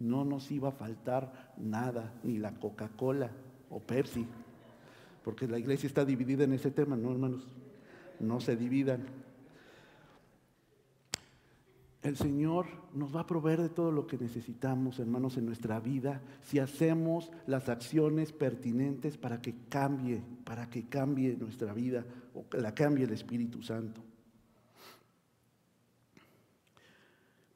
No 0.00 0.24
nos 0.24 0.50
iba 0.50 0.70
a 0.70 0.72
faltar 0.72 1.54
nada, 1.56 2.12
ni 2.24 2.38
la 2.38 2.58
Coca-Cola 2.58 3.30
o 3.70 3.78
Pepsi. 3.78 4.26
Porque 5.22 5.46
la 5.46 5.60
iglesia 5.60 5.86
está 5.86 6.04
dividida 6.04 6.42
en 6.42 6.52
ese 6.52 6.72
tema, 6.72 6.96
¿no, 6.96 7.12
hermanos? 7.12 7.46
No 8.18 8.40
se 8.40 8.56
dividan. 8.56 9.06
El 12.04 12.18
Señor 12.18 12.66
nos 12.92 13.16
va 13.16 13.20
a 13.20 13.26
proveer 13.26 13.62
de 13.62 13.70
todo 13.70 13.90
lo 13.90 14.06
que 14.06 14.18
necesitamos, 14.18 14.98
hermanos, 14.98 15.38
en 15.38 15.46
nuestra 15.46 15.80
vida, 15.80 16.20
si 16.42 16.58
hacemos 16.58 17.32
las 17.46 17.70
acciones 17.70 18.30
pertinentes 18.30 19.16
para 19.16 19.40
que 19.40 19.54
cambie, 19.70 20.22
para 20.44 20.68
que 20.68 20.86
cambie 20.86 21.34
nuestra 21.34 21.72
vida 21.72 22.04
o 22.34 22.46
que 22.46 22.58
la 22.58 22.74
cambie 22.74 23.06
el 23.06 23.12
Espíritu 23.14 23.62
Santo. 23.62 24.02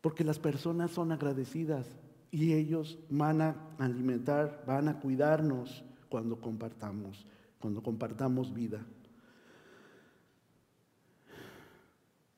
Porque 0.01 0.25
las 0.25 0.39
personas 0.39 0.93
son 0.93 1.13
agradecidas 1.13 1.87
y 2.31 2.55
ellos 2.55 2.99
van 3.11 3.43
a 3.43 3.55
alimentar, 3.79 4.65
van 4.67 4.89
a 4.89 4.99
cuidarnos 4.99 5.85
cuando 6.09 6.41
compartamos, 6.41 7.27
cuando 7.59 7.83
compartamos 7.83 8.55
vida. 8.55 8.81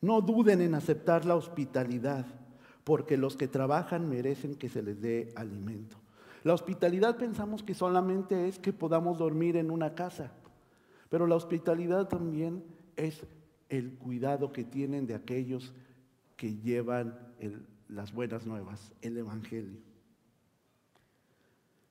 No 0.00 0.20
duden 0.20 0.60
en 0.60 0.74
aceptar 0.74 1.24
la 1.24 1.36
hospitalidad, 1.36 2.26
porque 2.84 3.16
los 3.16 3.36
que 3.36 3.48
trabajan 3.48 4.08
merecen 4.08 4.54
que 4.54 4.68
se 4.68 4.82
les 4.82 5.00
dé 5.00 5.32
alimento. 5.36 5.96
La 6.42 6.54
hospitalidad 6.54 7.16
pensamos 7.16 7.62
que 7.62 7.74
solamente 7.74 8.48
es 8.48 8.58
que 8.58 8.72
podamos 8.72 9.18
dormir 9.18 9.56
en 9.56 9.70
una 9.70 9.94
casa, 9.94 10.32
pero 11.10 11.26
la 11.26 11.36
hospitalidad 11.36 12.08
también 12.08 12.64
es 12.96 13.26
el 13.68 13.94
cuidado 13.98 14.52
que 14.52 14.64
tienen 14.64 15.06
de 15.06 15.14
aquellos 15.14 15.72
que 16.36 16.56
llevan 16.56 17.18
las 17.88 18.12
buenas 18.12 18.46
nuevas, 18.46 18.92
el 19.02 19.18
Evangelio. 19.18 19.78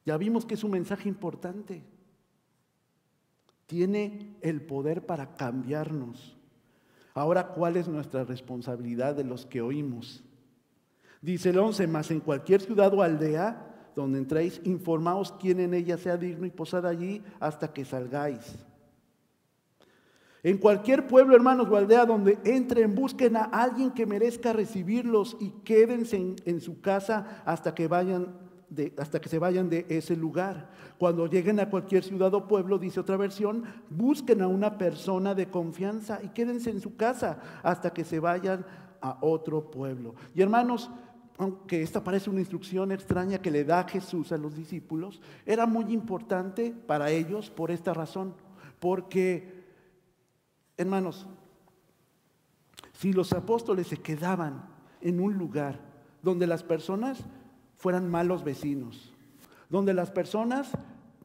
Ya 0.06 0.18
vimos 0.18 0.46
que 0.46 0.56
es 0.56 0.64
un 0.64 0.72
mensaje 0.72 1.08
importante. 1.08 1.84
Tiene 3.68 4.36
el 4.42 4.62
poder 4.62 5.06
para 5.06 5.36
cambiarnos. 5.36 6.39
Ahora, 7.14 7.48
¿cuál 7.48 7.78
es 7.78 7.88
nuestra 7.88 8.24
responsabilidad 8.24 9.16
de 9.16 9.24
los 9.24 9.46
que 9.46 9.62
oímos? 9.62 10.24
Dice 11.22 11.50
el 11.50 11.60
11, 11.60 11.88
más 11.88 12.12
en 12.12 12.20
cualquier 12.20 12.62
ciudad 12.62 12.94
o 12.94 13.02
aldea 13.02 13.66
donde 13.96 14.20
entréis, 14.20 14.62
informaos 14.64 15.34
quién 15.40 15.60
en 15.60 15.74
ella 15.74 15.98
sea 15.98 16.18
digno 16.18 16.46
y 16.46 16.52
posad 16.52 16.86
allí 16.86 17.22
hasta 17.40 17.74
que 17.74 17.84
salgáis. 17.84 18.58
En 20.42 20.58
cualquier 20.58 21.06
pueblo, 21.06 21.36
hermanos, 21.36 21.68
o 21.70 21.76
aldea 21.76 22.06
donde 22.06 22.40
entren, 22.46 22.96
busquen 22.96 23.36
a 23.36 23.44
alguien 23.44 23.92
que 23.92 24.06
merezca 24.06 24.54
recibirlos 24.54 25.36
y 25.40 25.50
quédense 25.66 26.36
en, 26.46 26.62
su 26.62 26.80
casa 26.80 27.44
hasta 27.46 27.76
que 27.76 27.90
vayan 27.90 28.49
hasta 28.98 29.20
que 29.20 29.30
se 29.30 29.40
vayan 29.40 29.70
de 29.70 29.86
ese 29.90 30.16
lugar. 30.16 30.70
Cuando 30.98 31.28
lleguen 31.28 31.60
a 31.60 31.70
cualquier 31.70 32.04
ciudad 32.04 32.34
o 32.34 32.48
pueblo, 32.48 32.78
dice 32.78 33.00
otra 33.00 33.18
versión, 33.18 33.64
busquen 33.90 34.42
a 34.42 34.48
una 34.48 34.78
persona 34.78 35.34
de 35.34 35.50
confianza 35.50 36.20
y 36.24 36.30
quédense 36.30 36.70
en 36.70 36.82
su 36.82 36.96
casa 36.96 37.40
hasta 37.64 37.92
que 37.92 38.04
se 38.04 38.20
vayan 38.20 38.66
a 39.02 39.18
otro 39.22 39.72
pueblo. 39.72 40.16
Y 40.36 40.42
hermanos, 40.42 40.90
aunque 41.38 41.82
esta 41.82 42.04
parece 42.04 42.30
una 42.30 42.42
instrucción 42.42 42.92
extraña 42.92 43.42
que 43.42 43.52
le 43.52 43.64
da 43.64 43.88
Jesús 43.88 44.32
a 44.32 44.38
los 44.38 44.56
discípulos, 44.56 45.22
era 45.46 45.66
muy 45.66 45.94
importante 45.94 46.74
para 46.86 47.10
ellos 47.10 47.50
por 47.50 47.72
esta 47.72 47.94
razón, 47.94 48.34
porque 48.80 49.60
Hermanos, 50.80 51.28
si 52.94 53.12
los 53.12 53.34
apóstoles 53.34 53.88
se 53.88 53.98
quedaban 53.98 54.64
en 55.02 55.20
un 55.20 55.34
lugar 55.34 55.78
donde 56.22 56.48
las 56.48 56.64
personas 56.64 57.26
fueran 57.80 58.12
malos 58.12 58.44
vecinos, 58.44 59.14
donde 59.70 59.94
las 59.94 60.12
personas 60.12 60.70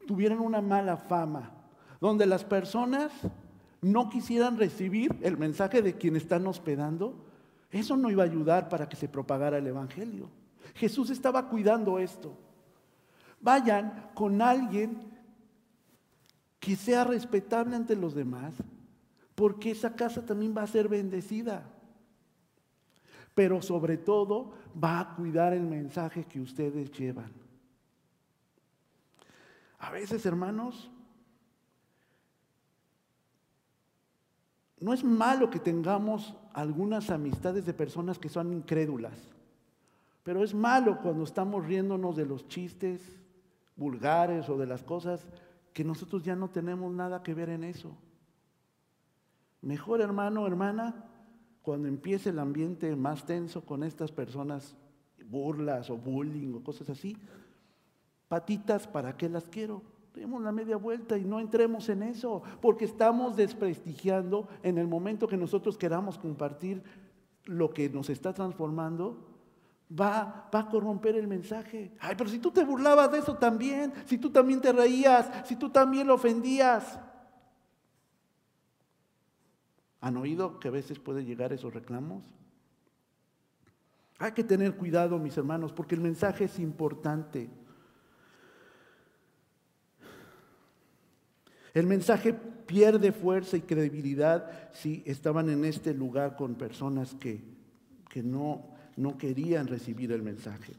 tuvieran 0.07 0.39
una 0.39 0.61
mala 0.61 0.95
fama, 0.95 1.51
donde 1.99 2.25
las 2.25 2.45
personas 2.45 3.11
no 3.81 4.09
quisieran 4.09 4.57
recibir 4.57 5.15
el 5.21 5.37
mensaje 5.37 5.81
de 5.81 5.95
quien 5.95 6.15
están 6.15 6.47
hospedando, 6.47 7.25
eso 7.71 7.97
no 7.97 8.09
iba 8.09 8.23
a 8.23 8.25
ayudar 8.25 8.69
para 8.69 8.87
que 8.87 8.95
se 8.95 9.09
propagara 9.09 9.57
el 9.57 9.67
Evangelio. 9.67 10.29
Jesús 10.75 11.09
estaba 11.09 11.49
cuidando 11.49 11.99
esto. 11.99 12.37
Vayan 13.41 14.11
con 14.13 14.41
alguien 14.41 15.11
que 16.61 16.77
sea 16.77 17.03
respetable 17.03 17.75
ante 17.75 17.97
los 17.97 18.15
demás, 18.15 18.53
porque 19.35 19.71
esa 19.71 19.93
casa 19.93 20.25
también 20.25 20.55
va 20.57 20.63
a 20.63 20.67
ser 20.67 20.87
bendecida. 20.87 21.69
Pero 23.33 23.61
sobre 23.61 23.97
todo 23.97 24.53
va 24.81 24.99
a 24.99 25.15
cuidar 25.15 25.53
el 25.53 25.63
mensaje 25.63 26.25
que 26.25 26.41
ustedes 26.41 26.91
llevan. 26.91 27.31
A 29.79 29.91
veces, 29.91 30.25
hermanos, 30.25 30.89
no 34.79 34.93
es 34.93 35.03
malo 35.03 35.49
que 35.49 35.59
tengamos 35.59 36.35
algunas 36.53 37.09
amistades 37.09 37.65
de 37.65 37.73
personas 37.73 38.19
que 38.19 38.29
son 38.29 38.53
incrédulas, 38.53 39.17
pero 40.23 40.43
es 40.43 40.53
malo 40.53 40.99
cuando 41.01 41.23
estamos 41.23 41.65
riéndonos 41.65 42.15
de 42.15 42.25
los 42.25 42.47
chistes 42.47 43.01
vulgares 43.75 44.49
o 44.49 44.57
de 44.57 44.65
las 44.65 44.83
cosas 44.83 45.25
que 45.73 45.83
nosotros 45.83 46.23
ya 46.23 46.35
no 46.35 46.49
tenemos 46.49 46.91
nada 46.93 47.21
que 47.21 47.33
ver 47.33 47.49
en 47.49 47.63
eso. 47.63 47.95
Mejor 49.61 50.01
hermano, 50.01 50.47
hermana, 50.47 51.05
cuando 51.65 51.87
empiece 51.87 52.29
el 52.29 52.37
ambiente 52.37 52.95
más 52.95 53.25
tenso 53.25 53.65
con 53.65 53.83
estas 53.83 54.11
personas, 54.11 54.75
burlas 55.27 55.89
o 55.89 55.97
bullying 55.97 56.53
o 56.53 56.63
cosas 56.63 56.91
así, 56.91 57.17
patitas, 58.27 58.87
¿para 58.87 59.17
qué 59.17 59.27
las 59.27 59.49
quiero? 59.49 59.81
Demos 60.13 60.43
la 60.43 60.51
media 60.51 60.77
vuelta 60.77 61.17
y 61.17 61.25
no 61.25 61.39
entremos 61.39 61.89
en 61.89 62.03
eso, 62.03 62.43
porque 62.61 62.85
estamos 62.85 63.35
desprestigiando 63.35 64.47
en 64.61 64.77
el 64.77 64.87
momento 64.87 65.27
que 65.27 65.37
nosotros 65.37 65.75
queramos 65.75 66.19
compartir 66.19 66.83
lo 67.45 67.73
que 67.73 67.89
nos 67.89 68.11
está 68.11 68.31
transformando, 68.31 69.27
va, 69.91 70.49
va 70.53 70.59
a 70.59 70.69
corromper 70.69 71.15
el 71.15 71.27
mensaje. 71.27 71.97
Ay, 71.99 72.13
pero 72.15 72.29
si 72.29 72.37
tú 72.37 72.51
te 72.51 72.63
burlabas 72.63 73.11
de 73.11 73.17
eso 73.17 73.35
también, 73.37 73.91
si 74.05 74.19
tú 74.19 74.29
también 74.29 74.61
te 74.61 74.71
reías, 74.71 75.47
si 75.47 75.55
tú 75.55 75.69
también 75.69 76.05
lo 76.05 76.13
ofendías. 76.13 76.99
¿Han 80.05 80.17
oído 80.17 80.59
que 80.59 80.67
a 80.67 80.71
veces 80.71 80.99
puede 80.99 81.25
llegar 81.25 81.51
esos 81.51 81.73
reclamos? 81.73 82.23
Hay 84.19 84.33
que 84.33 84.43
tener 84.43 84.75
cuidado, 84.75 85.17
mis 85.17 85.35
hermanos, 85.35 85.73
porque 85.73 85.95
el 85.95 86.01
mensaje 86.01 86.43
es 86.43 86.59
importante. 86.59 87.49
El 91.73 91.87
mensaje 91.87 92.33
pierde 92.33 93.11
fuerza 93.13 93.57
y 93.57 93.61
credibilidad 93.61 94.69
si 94.73 95.01
estaban 95.07 95.49
en 95.49 95.65
este 95.65 95.91
lugar 95.95 96.35
con 96.35 96.53
personas 96.53 97.15
que, 97.15 97.41
que 98.07 98.21
no, 98.21 98.75
no 98.97 99.17
querían 99.17 99.65
recibir 99.65 100.11
el 100.11 100.21
mensaje. 100.21 100.73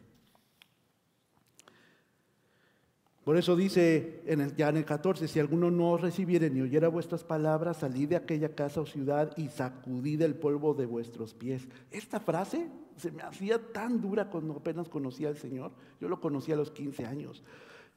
Por 3.27 3.37
eso 3.37 3.57
dice 3.57 4.22
en 4.27 4.41
el, 4.41 4.55
ya 4.55 4.68
en 4.68 4.77
el 4.77 4.85
14, 4.85 5.27
si 5.27 5.41
alguno 5.41 5.68
no 5.68 5.97
recibiere 5.97 6.49
ni 6.49 6.61
oyera 6.61 6.87
vuestras 6.87 7.24
palabras, 7.24 7.79
salid 7.79 8.11
de 8.11 8.14
aquella 8.14 8.55
casa 8.55 8.81
o 8.81 8.87
ciudad 8.87 9.37
y 9.37 9.49
sacudid 9.49 10.22
el 10.22 10.37
polvo 10.37 10.74
de 10.74 10.87
vuestros 10.87 11.35
pies. 11.35 11.66
Esta 11.91 12.20
frase 12.20 12.68
se 12.97 13.11
me 13.11 13.24
hacía 13.24 13.72
tan 13.72 14.01
dura 14.01 14.31
cuando 14.31 14.53
apenas 14.53 14.89
conocía 14.89 15.27
al 15.27 15.37
Señor. 15.37 15.72
Yo 16.01 16.09
lo 16.09 16.20
conocí 16.20 16.53
a 16.53 16.57
los 16.57 16.70
15 16.70 17.05
años. 17.05 17.43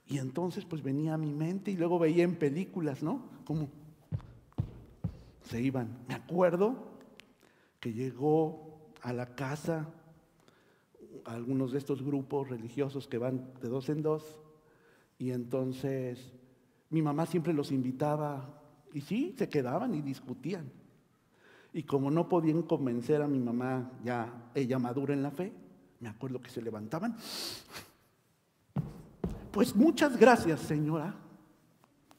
Y 0.07 0.17
entonces 0.17 0.65
pues 0.65 0.81
venía 0.81 1.13
a 1.13 1.19
mi 1.19 1.31
mente 1.31 1.69
y 1.69 1.77
luego 1.77 1.99
veía 1.99 2.23
en 2.23 2.35
películas, 2.35 3.03
¿no? 3.03 3.29
Como 3.45 3.69
se 5.43 5.61
iban. 5.61 5.95
Me 6.07 6.15
acuerdo 6.15 6.73
que 7.79 7.93
llegó 7.93 8.79
a 9.03 9.13
la 9.13 9.35
casa 9.35 9.93
algunos 11.23 11.71
de 11.71 11.77
estos 11.77 12.01
grupos 12.01 12.49
religiosos 12.49 13.07
que 13.07 13.19
van 13.19 13.53
de 13.61 13.69
dos 13.69 13.89
en 13.89 14.01
dos 14.01 14.39
y 15.19 15.31
entonces 15.31 16.33
mi 16.89 17.03
mamá 17.03 17.27
siempre 17.27 17.53
los 17.53 17.71
invitaba 17.71 18.63
y 18.93 19.01
sí, 19.01 19.35
se 19.37 19.47
quedaban 19.47 19.93
y 19.93 20.01
discutían. 20.01 20.71
Y 21.73 21.83
como 21.83 22.09
no 22.09 22.27
podían 22.27 22.63
convencer 22.63 23.21
a 23.21 23.27
mi 23.27 23.39
mamá, 23.39 23.91
ya 24.03 24.49
ella 24.55 24.79
madura 24.79 25.13
en 25.13 25.21
la 25.21 25.29
fe, 25.29 25.53
me 25.99 26.09
acuerdo 26.09 26.41
que 26.41 26.49
se 26.49 26.61
levantaban. 26.61 27.15
Pues 29.51 29.75
muchas 29.75 30.17
gracias, 30.17 30.61
señora. 30.61 31.15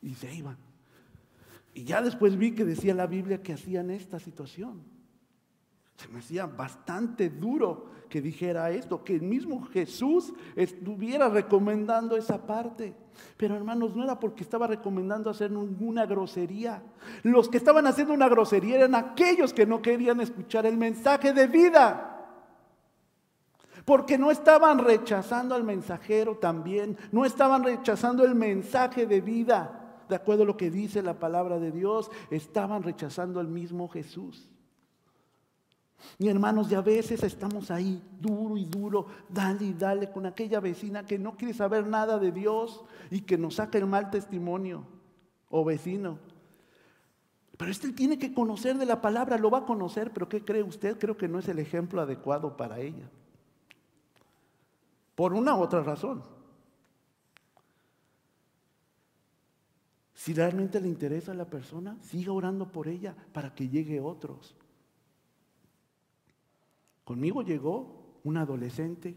Y 0.03 0.15
se 0.15 0.33
iban. 0.33 0.57
Y 1.75 1.85
ya 1.85 2.03
después 2.03 2.37
vi 2.37 2.55
que 2.55 2.65
decía 2.65 2.95
la 2.95 3.07
Biblia 3.07 3.43
que 3.43 3.55
hacían 3.55 3.91
esta 3.91 4.21
situación. 4.21 4.83
Se 5.97 6.09
me 6.09 6.19
hacía 6.21 6.47
bastante 6.47 7.31
duro 7.31 7.91
que 8.11 8.21
dijera 8.21 8.71
esto, 8.71 9.03
que 9.05 9.15
el 9.15 9.23
mismo 9.23 9.63
Jesús 9.67 10.35
estuviera 10.57 11.29
recomendando 11.29 12.17
esa 12.17 12.45
parte. 12.45 12.95
Pero 13.37 13.57
hermanos, 13.57 13.97
no 13.97 14.03
era 14.03 14.19
porque 14.19 14.43
estaba 14.43 14.67
recomendando 14.67 15.31
hacer 15.31 15.51
ninguna 15.51 16.05
grosería. 16.05 16.83
Los 17.23 17.49
que 17.49 17.57
estaban 17.57 17.87
haciendo 17.87 18.13
una 18.13 18.29
grosería 18.29 18.77
eran 18.77 18.97
aquellos 18.97 19.55
que 19.55 19.65
no 19.65 19.81
querían 19.81 20.21
escuchar 20.21 20.67
el 20.67 20.77
mensaje 20.77 21.33
de 21.33 21.47
vida. 21.47 22.07
Porque 23.85 24.19
no 24.19 24.31
estaban 24.31 24.79
rechazando 24.79 25.55
al 25.55 25.65
mensajero 25.65 26.37
también, 26.37 26.99
no 27.13 27.25
estaban 27.25 27.65
rechazando 27.65 28.25
el 28.25 28.35
mensaje 28.35 29.07
de 29.07 29.21
vida, 29.21 30.03
de 30.09 30.17
acuerdo 30.17 30.43
a 30.43 30.47
lo 30.47 30.57
que 30.57 30.71
dice 30.71 31.03
la 31.03 31.19
palabra 31.19 31.59
de 31.59 31.71
Dios, 31.71 32.11
estaban 32.31 32.83
rechazando 32.83 33.41
al 33.41 33.49
mismo 33.49 33.89
Jesús. 33.89 34.51
Y 36.19 36.29
hermanos, 36.29 36.71
y 36.71 36.75
a 36.75 36.81
veces 36.81 37.23
estamos 37.23 37.71
ahí, 37.71 38.03
duro 38.21 38.57
y 38.57 38.65
duro, 38.65 39.07
dale 39.29 39.65
y 39.65 39.73
dale 39.73 40.11
con 40.11 40.27
aquella 40.27 40.61
vecina 40.61 41.05
que 41.05 41.19
no 41.19 41.37
quiere 41.37 41.55
saber 41.55 41.87
nada 41.87 42.19
de 42.19 42.33
Dios 42.33 42.83
y 43.11 43.23
que 43.23 43.39
nos 43.39 43.57
saca 43.57 43.79
el 43.79 43.87
mal 43.87 44.11
testimonio, 44.11 44.85
o 45.51 45.65
vecino. 45.65 46.19
Pero 47.57 47.71
este 47.71 47.93
tiene 47.93 48.19
que 48.19 48.33
conocer 48.33 48.79
de 48.79 48.87
la 48.87 49.03
palabra, 49.03 49.37
lo 49.37 49.51
va 49.51 49.59
a 49.59 49.67
conocer, 49.67 50.13
pero 50.13 50.29
¿qué 50.29 50.43
cree 50.43 50.63
usted? 50.63 50.99
Creo 50.99 51.17
que 51.17 51.29
no 51.29 51.39
es 51.39 51.49
el 51.49 51.59
ejemplo 51.59 52.01
adecuado 52.01 52.57
para 52.57 52.81
ella. 52.81 53.11
Por 55.15 55.35
una 55.35 55.55
u 55.55 55.61
otra 55.61 55.83
razón. 55.83 56.23
Si 60.15 60.33
realmente 60.35 60.81
le 60.81 60.89
interesa 60.89 61.33
a 61.33 61.35
la 61.35 61.47
persona, 61.47 61.97
siga 62.03 62.33
orando 62.33 62.71
por 62.71 62.89
ella 62.89 63.15
para 63.33 63.55
que 63.55 63.69
llegue 63.69 64.01
otros. 64.01 64.55
Conmigo 67.11 67.43
llegó 67.43 68.21
un 68.23 68.37
adolescente 68.37 69.17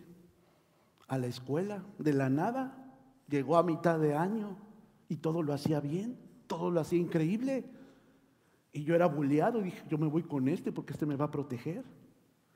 a 1.07 1.19
la 1.19 1.27
escuela 1.27 1.83
de 1.99 2.11
la 2.13 2.27
nada, 2.27 2.91
llegó 3.29 3.55
a 3.55 3.61
mitad 3.61 3.99
de 3.99 4.15
año 4.15 4.57
y 5.09 5.17
todo 5.17 5.43
lo 5.43 5.53
hacía 5.53 5.79
bien, 5.79 6.17
todo 6.47 6.71
lo 6.71 6.79
hacía 6.79 6.97
increíble. 6.97 7.65
Y 8.71 8.83
yo 8.83 8.95
era 8.95 9.05
bulleado 9.05 9.59
y 9.59 9.65
dije, 9.65 9.83
yo 9.87 9.99
me 9.99 10.07
voy 10.07 10.23
con 10.23 10.47
este 10.47 10.71
porque 10.71 10.93
este 10.93 11.05
me 11.05 11.15
va 11.15 11.25
a 11.25 11.29
proteger. 11.29 11.85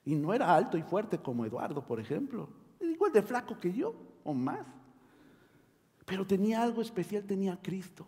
Y 0.04 0.16
no 0.16 0.34
era 0.34 0.56
alto 0.56 0.76
y 0.76 0.82
fuerte 0.82 1.20
como 1.20 1.46
Eduardo, 1.46 1.86
por 1.86 2.00
ejemplo. 2.00 2.50
igual 2.82 3.14
de 3.14 3.22
flaco 3.22 3.60
que 3.60 3.72
yo, 3.72 3.94
o 4.24 4.34
más. 4.34 4.66
Pero 6.08 6.26
tenía 6.26 6.64
algo 6.64 6.82
especial, 6.82 7.24
tenía 7.26 7.54
a 7.54 7.62
Cristo. 7.62 8.08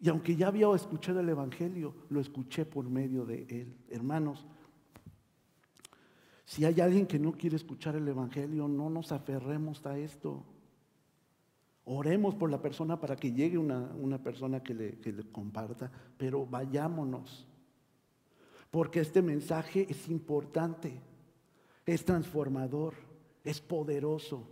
Y 0.00 0.08
aunque 0.08 0.36
ya 0.36 0.48
había 0.48 0.72
escuchado 0.74 1.20
el 1.20 1.28
Evangelio, 1.28 1.94
lo 2.08 2.20
escuché 2.20 2.64
por 2.64 2.88
medio 2.88 3.24
de 3.24 3.46
él. 3.48 3.76
Hermanos, 3.88 4.46
si 6.44 6.64
hay 6.64 6.80
alguien 6.80 7.06
que 7.06 7.18
no 7.18 7.32
quiere 7.32 7.56
escuchar 7.56 7.96
el 7.96 8.06
Evangelio, 8.06 8.68
no 8.68 8.88
nos 8.88 9.10
aferremos 9.10 9.84
a 9.86 9.98
esto. 9.98 10.44
Oremos 11.84 12.34
por 12.34 12.50
la 12.50 12.62
persona 12.62 13.00
para 13.00 13.16
que 13.16 13.32
llegue 13.32 13.58
una, 13.58 14.22
persona 14.22 14.62
que 14.62 14.74
le, 14.74 14.98
que 15.00 15.12
le 15.12 15.24
comparta, 15.24 15.90
pero 16.16 16.46
vayámonos. 16.46 17.46
Porque 18.70 19.00
este 19.00 19.20
mensaje 19.20 19.86
es 19.88 20.08
importante, 20.08 21.00
es 21.84 22.04
transformador, 22.04 22.94
es 23.42 23.60
poderoso. 23.60 24.48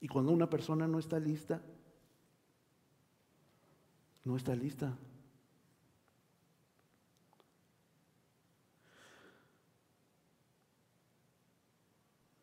Y 0.00 0.08
cuando 0.08 0.32
una 0.32 0.50
persona 0.50 0.86
no 0.86 0.98
está 0.98 1.18
lista, 1.18 1.62
no 4.24 4.36
está 4.36 4.54
lista. 4.54 4.96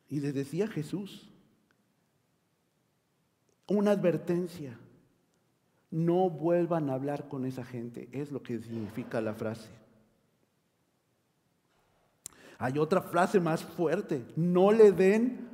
Y 0.10 0.20
le 0.20 0.32
decía 0.32 0.68
Jesús 0.68 1.30
una 3.68 3.92
advertencia. 3.92 4.78
No 5.90 6.30
vuelvan 6.30 6.90
a 6.90 6.94
hablar 6.94 7.30
con 7.30 7.46
esa 7.46 7.64
gente, 7.64 8.10
es 8.12 8.32
lo 8.32 8.44
que 8.44 8.60
significa 8.60 9.22
la 9.22 9.34
frase. 9.34 9.70
Hay 12.58 12.78
otra 12.78 13.02
frase 13.02 13.40
más 13.40 13.64
fuerte, 13.64 14.26
no 14.36 14.72
le 14.72 14.92
den 14.92 15.47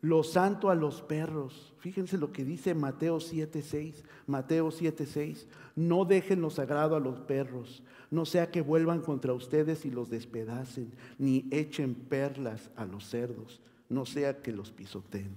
lo 0.00 0.22
santo 0.22 0.70
a 0.70 0.74
los 0.74 1.02
perros. 1.02 1.74
Fíjense 1.78 2.18
lo 2.18 2.32
que 2.32 2.44
dice 2.44 2.74
Mateo 2.74 3.18
7:6. 3.20 4.04
Mateo 4.26 4.70
7:6. 4.70 5.46
No 5.74 6.04
dejen 6.04 6.40
lo 6.40 6.50
sagrado 6.50 6.96
a 6.96 7.00
los 7.00 7.20
perros, 7.20 7.82
no 8.10 8.24
sea 8.24 8.50
que 8.50 8.60
vuelvan 8.60 9.00
contra 9.00 9.32
ustedes 9.32 9.84
y 9.84 9.90
los 9.90 10.10
despedacen, 10.10 10.92
ni 11.18 11.46
echen 11.50 11.94
perlas 11.94 12.70
a 12.76 12.84
los 12.84 13.08
cerdos, 13.08 13.60
no 13.88 14.06
sea 14.06 14.42
que 14.42 14.52
los 14.52 14.70
pisoteen. 14.70 15.36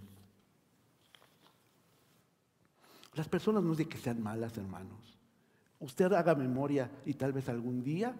Las 3.13 3.27
personas 3.27 3.63
no 3.63 3.73
es 3.73 3.79
de 3.79 3.89
que 3.89 3.97
sean 3.97 4.23
malas, 4.23 4.57
hermanos. 4.57 5.17
Usted 5.79 6.13
haga 6.13 6.33
memoria 6.33 6.89
y 7.05 7.15
tal 7.15 7.33
vez 7.33 7.49
algún 7.49 7.83
día, 7.83 8.15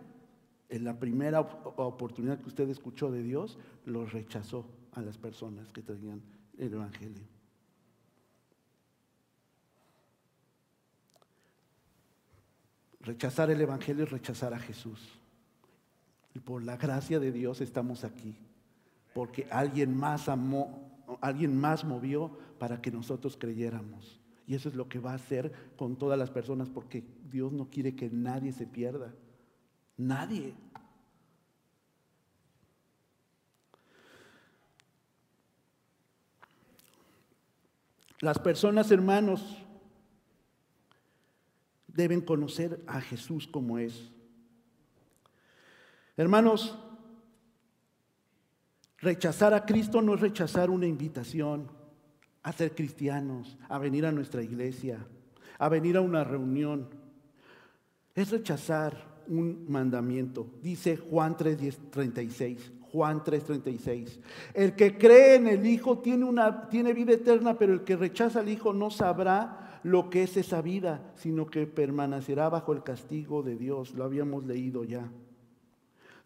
en 0.69 0.83
la 0.83 0.99
primera 0.99 1.39
oportunidad 1.41 2.39
que 2.39 2.49
usted 2.49 2.69
escuchó 2.69 3.11
de 3.11 3.23
Dios, 3.23 3.57
lo 3.85 4.05
rechazó 4.05 4.65
a 4.93 5.01
las 5.01 5.17
personas 5.17 5.71
que 5.71 5.81
tenían 5.81 6.21
el 6.57 6.73
Evangelio. 6.73 7.23
Rechazar 13.01 13.49
el 13.49 13.59
Evangelio 13.61 14.03
es 14.03 14.11
rechazar 14.11 14.53
a 14.53 14.59
Jesús. 14.59 14.99
Y 16.33 16.39
por 16.39 16.63
la 16.63 16.77
gracia 16.77 17.19
de 17.19 17.31
Dios 17.31 17.61
estamos 17.61 18.03
aquí. 18.03 18.35
Porque 19.13 19.47
alguien 19.51 19.95
más 19.95 20.29
amó, 20.29 21.17
alguien 21.19 21.57
más 21.57 21.83
movió 21.83 22.37
para 22.59 22.81
que 22.81 22.91
nosotros 22.91 23.35
creyéramos. 23.37 24.19
Y 24.47 24.55
eso 24.55 24.69
es 24.69 24.75
lo 24.75 24.87
que 24.87 24.99
va 24.99 25.11
a 25.11 25.15
hacer 25.15 25.51
con 25.77 25.97
todas 25.97 26.17
las 26.17 26.29
personas 26.29 26.69
porque 26.69 27.03
Dios 27.29 27.51
no 27.51 27.69
quiere 27.69 27.95
que 27.95 28.09
nadie 28.09 28.51
se 28.51 28.67
pierda. 28.67 29.13
Nadie. 29.97 30.53
Las 38.21 38.37
personas, 38.37 38.91
hermanos, 38.91 39.57
deben 41.87 42.21
conocer 42.21 42.81
a 42.87 43.01
Jesús 43.01 43.47
como 43.47 43.79
es. 43.79 44.11
Hermanos, 46.15 46.77
rechazar 48.99 49.55
a 49.55 49.65
Cristo 49.65 50.01
no 50.01 50.13
es 50.13 50.21
rechazar 50.21 50.69
una 50.69 50.85
invitación 50.85 51.67
a 52.43 52.51
ser 52.51 52.75
cristianos, 52.75 53.57
a 53.67 53.79
venir 53.79 54.05
a 54.05 54.11
nuestra 54.11 54.43
iglesia, 54.43 55.03
a 55.57 55.69
venir 55.69 55.97
a 55.97 56.01
una 56.01 56.23
reunión. 56.23 56.89
Es 58.13 58.29
rechazar 58.29 59.23
un 59.27 59.65
mandamiento. 59.67 60.47
Dice 60.61 60.97
Juan 60.97 61.35
3:36. 61.37 62.71
Juan 62.91 63.23
3:36. 63.23 64.19
El 64.53 64.75
que 64.75 64.97
cree 64.97 65.35
en 65.35 65.47
el 65.47 65.65
Hijo 65.65 65.99
tiene, 65.99 66.25
una, 66.25 66.69
tiene 66.69 66.93
vida 66.93 67.13
eterna, 67.13 67.57
pero 67.57 67.73
el 67.73 67.83
que 67.83 67.95
rechaza 67.95 68.39
al 68.39 68.49
Hijo 68.49 68.73
no 68.73 68.89
sabrá 68.89 69.79
lo 69.83 70.09
que 70.09 70.23
es 70.23 70.37
esa 70.37 70.61
vida, 70.61 71.11
sino 71.15 71.47
que 71.47 71.65
permanecerá 71.65 72.49
bajo 72.49 72.73
el 72.73 72.83
castigo 72.83 73.43
de 73.43 73.55
Dios. 73.55 73.93
Lo 73.93 74.03
habíamos 74.03 74.45
leído 74.45 74.83
ya. 74.83 75.09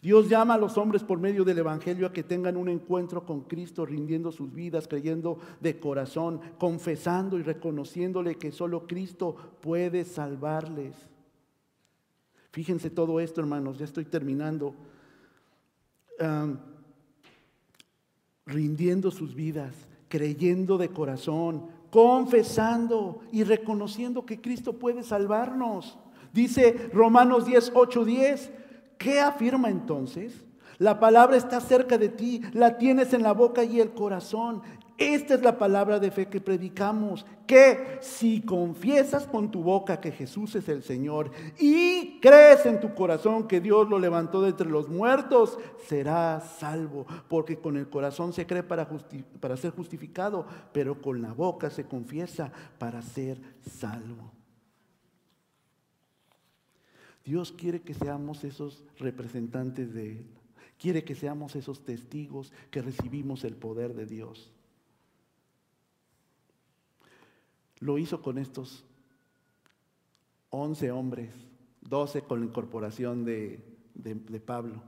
Dios 0.01 0.29
llama 0.29 0.53
a 0.53 0.57
los 0.59 0.77
hombres 0.77 1.03
por 1.03 1.19
medio 1.19 1.43
del 1.43 1.57
Evangelio 1.57 2.05
a 2.05 2.13
que 2.13 2.21
tengan 2.21 2.57
un 2.57 2.69
encuentro 2.69 3.25
con 3.25 3.41
Cristo, 3.41 3.85
rindiendo 3.85 4.31
sus 4.31 4.53
vidas, 4.53 4.87
creyendo 4.87 5.39
de 5.61 5.79
corazón, 5.79 6.41
confesando 6.59 7.39
y 7.39 7.43
reconociéndole 7.43 8.35
que 8.35 8.51
solo 8.51 8.85
Cristo 8.85 9.35
puede 9.61 10.05
salvarles. 10.05 10.95
Fíjense 12.51 12.89
todo 12.91 13.19
esto, 13.19 13.41
hermanos, 13.41 13.79
ya 13.79 13.85
estoy 13.85 14.05
terminando 14.05 14.75
rindiendo 18.45 19.11
sus 19.11 19.35
vidas, 19.35 19.73
creyendo 20.07 20.77
de 20.77 20.89
corazón, 20.89 21.67
confesando 21.89 23.21
y 23.31 23.43
reconociendo 23.43 24.25
que 24.25 24.41
Cristo 24.41 24.73
puede 24.73 25.03
salvarnos. 25.03 25.97
Dice 26.33 26.89
Romanos 26.93 27.45
10, 27.45 27.71
8, 27.73 28.05
10. 28.05 28.51
¿Qué 28.97 29.19
afirma 29.19 29.69
entonces? 29.69 30.45
La 30.77 30.99
palabra 30.99 31.37
está 31.37 31.61
cerca 31.61 31.97
de 31.97 32.09
ti, 32.09 32.41
la 32.53 32.77
tienes 32.77 33.13
en 33.13 33.23
la 33.23 33.31
boca 33.31 33.63
y 33.63 33.79
el 33.79 33.91
corazón. 33.91 34.61
Esta 34.97 35.33
es 35.33 35.41
la 35.41 35.57
palabra 35.57 35.99
de 35.99 36.09
fe 36.09 36.27
que 36.27 36.39
predicamos, 36.39 37.25
que 37.45 37.97
si 37.99 38.41
confiesas 38.41 39.27
con 39.27 39.51
tu 39.51 39.61
boca 39.61 39.99
que 39.99 40.11
Jesús 40.11 40.55
es 40.55 40.69
el 40.69 40.83
Señor 40.83 41.31
y 41.59 42.17
crees 42.21 42.65
en 42.65 42.79
tu 42.79 42.95
corazón 42.95 43.45
que 43.45 43.59
Dios 43.59 43.89
lo 43.89 43.99
levantó 43.99 44.41
de 44.41 44.49
entre 44.49 44.69
los 44.69 44.87
muertos, 44.87 45.59
serás 45.85 46.49
salvo, 46.59 47.05
porque 47.27 47.57
con 47.57 47.75
el 47.75 47.89
corazón 47.89 48.31
se 48.31 48.47
cree 48.47 48.63
para, 48.63 48.87
para 49.41 49.57
ser 49.57 49.71
justificado, 49.71 50.47
pero 50.71 51.01
con 51.01 51.21
la 51.21 51.33
boca 51.33 51.69
se 51.69 51.83
confiesa 51.83 52.53
para 52.77 53.01
ser 53.01 53.41
salvo. 53.69 54.31
Dios 57.25 57.51
quiere 57.51 57.81
que 57.81 57.93
seamos 57.93 58.45
esos 58.45 58.85
representantes 58.97 59.93
de 59.93 60.11
Él. 60.11 60.27
Quiere 60.77 61.03
que 61.03 61.15
seamos 61.15 61.55
esos 61.57 61.83
testigos 61.83 62.53
que 62.71 62.81
recibimos 62.81 63.43
el 63.43 63.55
poder 63.55 63.93
de 63.93 64.05
Dios. 64.05 64.54
Lo 67.85 67.99
hizo 67.99 68.19
con 68.19 68.39
estos 68.39 68.83
11 70.49 70.91
hombres, 70.91 71.29
12 71.81 72.23
con 72.23 72.39
la 72.39 72.47
incorporación 72.47 73.23
de, 73.23 73.63
Pablo. 74.43 74.81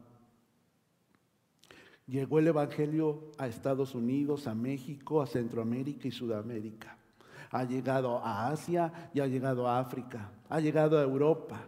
Llegó 2.07 2.39
el 2.39 2.47
Evangelio 2.47 3.33
a 3.37 3.45
Estados 3.45 3.93
Unidos, 3.93 4.47
a 4.47 4.55
México, 4.55 5.21
a 5.21 5.27
Centroamérica 5.27 6.07
y 6.07 6.11
Sudamérica. 6.11 6.97
Ha 7.51 7.65
llegado 7.65 8.17
a 8.17 8.47
Asia 8.47 9.11
y 9.13 9.19
ha 9.19 9.27
llegado 9.27 9.67
a 9.67 9.77
África. 9.77 10.31
Ha 10.49 10.59
llegado 10.59 10.97
a 10.97 11.03
Europa. 11.03 11.61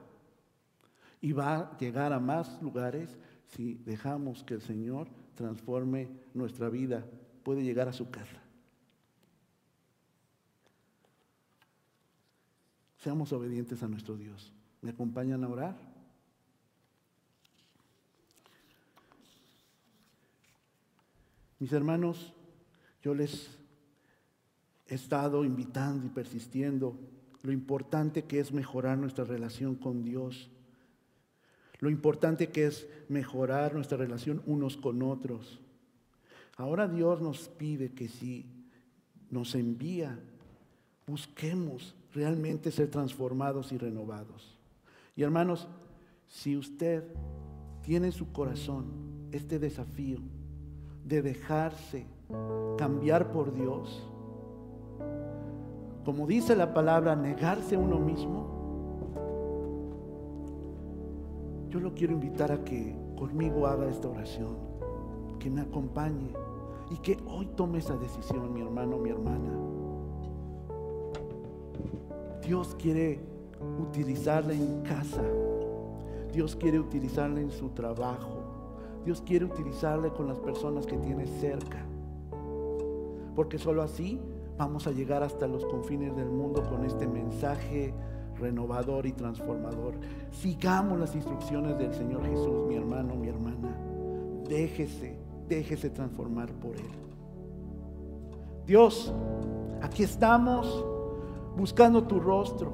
Y 1.22 1.32
va 1.32 1.58
a 1.58 1.78
llegar 1.78 2.12
a 2.12 2.20
más 2.20 2.60
lugares 2.60 3.20
si 3.50 3.76
dejamos 3.86 4.44
que 4.44 4.56
el 4.56 4.62
Señor 4.64 5.08
transforme 5.36 6.10
nuestra 6.34 6.70
vida. 6.70 7.06
Puede 7.44 7.64
llegar 7.64 7.88
a 7.88 7.94
su 7.94 8.10
casa. 8.10 8.49
Seamos 13.00 13.32
obedientes 13.32 13.82
a 13.82 13.88
nuestro 13.88 14.18
Dios. 14.18 14.52
¿Me 14.82 14.92
acompañan 14.92 15.44
a 15.44 15.50
orar? 15.50 15.76
Mis 21.60 21.72
hermanos, 21.72 22.34
yo 23.02 23.14
les 23.14 23.50
he 24.88 24.96
estado 24.96 25.46
invitando 25.46 26.06
y 26.06 26.10
persistiendo 26.10 26.98
lo 27.42 27.52
importante 27.54 28.24
que 28.24 28.40
es 28.40 28.52
mejorar 28.52 28.98
nuestra 28.98 29.24
relación 29.24 29.76
con 29.76 30.04
Dios, 30.04 30.50
lo 31.80 31.90
importante 31.90 32.50
que 32.50 32.68
es 32.68 32.88
mejorar 33.08 33.74
nuestra 33.74 33.98
relación 33.98 34.42
unos 34.46 34.76
con 34.76 35.02
otros. 35.04 35.60
Ahora 36.58 36.90
Dios 36.90 37.22
nos 37.22 37.48
pide 37.48 37.94
que 37.94 38.10
si 38.10 38.46
nos 39.30 39.56
envía, 39.56 40.20
busquemos 41.08 41.96
realmente 42.14 42.72
ser 42.72 42.90
transformados 42.90 43.72
y 43.72 43.78
renovados. 43.78 44.58
Y 45.16 45.24
hermanos, 45.24 45.68
si 46.28 46.56
usted 46.58 47.04
tiene 47.82 48.08
en 48.08 48.14
su 48.14 48.32
corazón 48.32 48.86
este 49.32 49.60
desafío 49.60 50.20
de 51.06 51.22
dejarse 51.22 52.06
cambiar 52.78 53.32
por 53.32 53.54
Dios, 53.54 54.08
como 56.06 56.26
dice 56.26 56.56
la 56.56 56.74
palabra, 56.74 57.16
negarse 57.16 57.76
a 57.76 57.80
uno 57.80 58.00
mismo, 58.00 58.60
yo 61.70 61.80
lo 61.80 61.94
quiero 61.94 62.14
invitar 62.14 62.52
a 62.52 62.64
que 62.64 62.96
conmigo 63.18 63.68
haga 63.68 63.90
esta 63.90 64.08
oración, 64.08 64.58
que 65.40 65.50
me 65.50 65.62
acompañe 65.62 66.34
y 66.90 66.98
que 66.98 67.18
hoy 67.28 67.48
tome 67.56 67.80
esa 67.80 67.96
decisión, 67.98 68.54
mi 68.54 68.62
hermano, 68.62 68.98
mi 68.98 69.10
hermana. 69.10 69.52
Dios 72.42 72.76
quiere 72.80 73.20
utilizarla 73.82 74.54
en 74.54 74.82
casa. 74.82 75.24
Dios 76.32 76.56
quiere 76.56 76.80
utilizarla 76.80 77.42
en 77.42 77.52
su 77.52 77.70
trabajo. 77.70 78.44
Dios 79.06 79.22
quiere 79.22 79.46
utilizarla 79.46 80.10
con 80.10 80.28
las 80.28 80.40
personas 80.40 80.86
que 80.86 80.98
tiene 80.98 81.26
cerca. 81.26 81.86
Porque 83.36 83.58
solo 83.58 83.82
así 83.82 84.20
vamos 84.58 84.88
a 84.88 84.92
llegar 84.92 85.24
hasta 85.24 85.48
los 85.48 85.66
confines 85.66 86.16
del 86.16 86.30
mundo 86.30 86.64
con 86.70 86.86
este 86.86 87.08
mensaje 87.08 87.94
renovador 88.40 89.06
y 89.06 89.12
transformador. 89.14 89.96
Sigamos 90.32 91.00
las 91.00 91.16
instrucciones 91.16 91.78
del 91.78 91.94
Señor 91.94 92.26
Jesús, 92.26 92.68
mi 92.68 92.76
hermano, 92.76 93.16
mi 93.16 93.28
hermana. 93.28 93.76
Déjese, 94.48 95.18
déjese 95.48 95.90
transformar 95.90 96.52
por 96.54 96.76
Él. 96.76 96.92
Dios, 98.66 99.14
aquí 99.82 100.04
estamos 100.04 100.86
buscando 101.56 102.04
tu 102.04 102.20
rostro. 102.20 102.72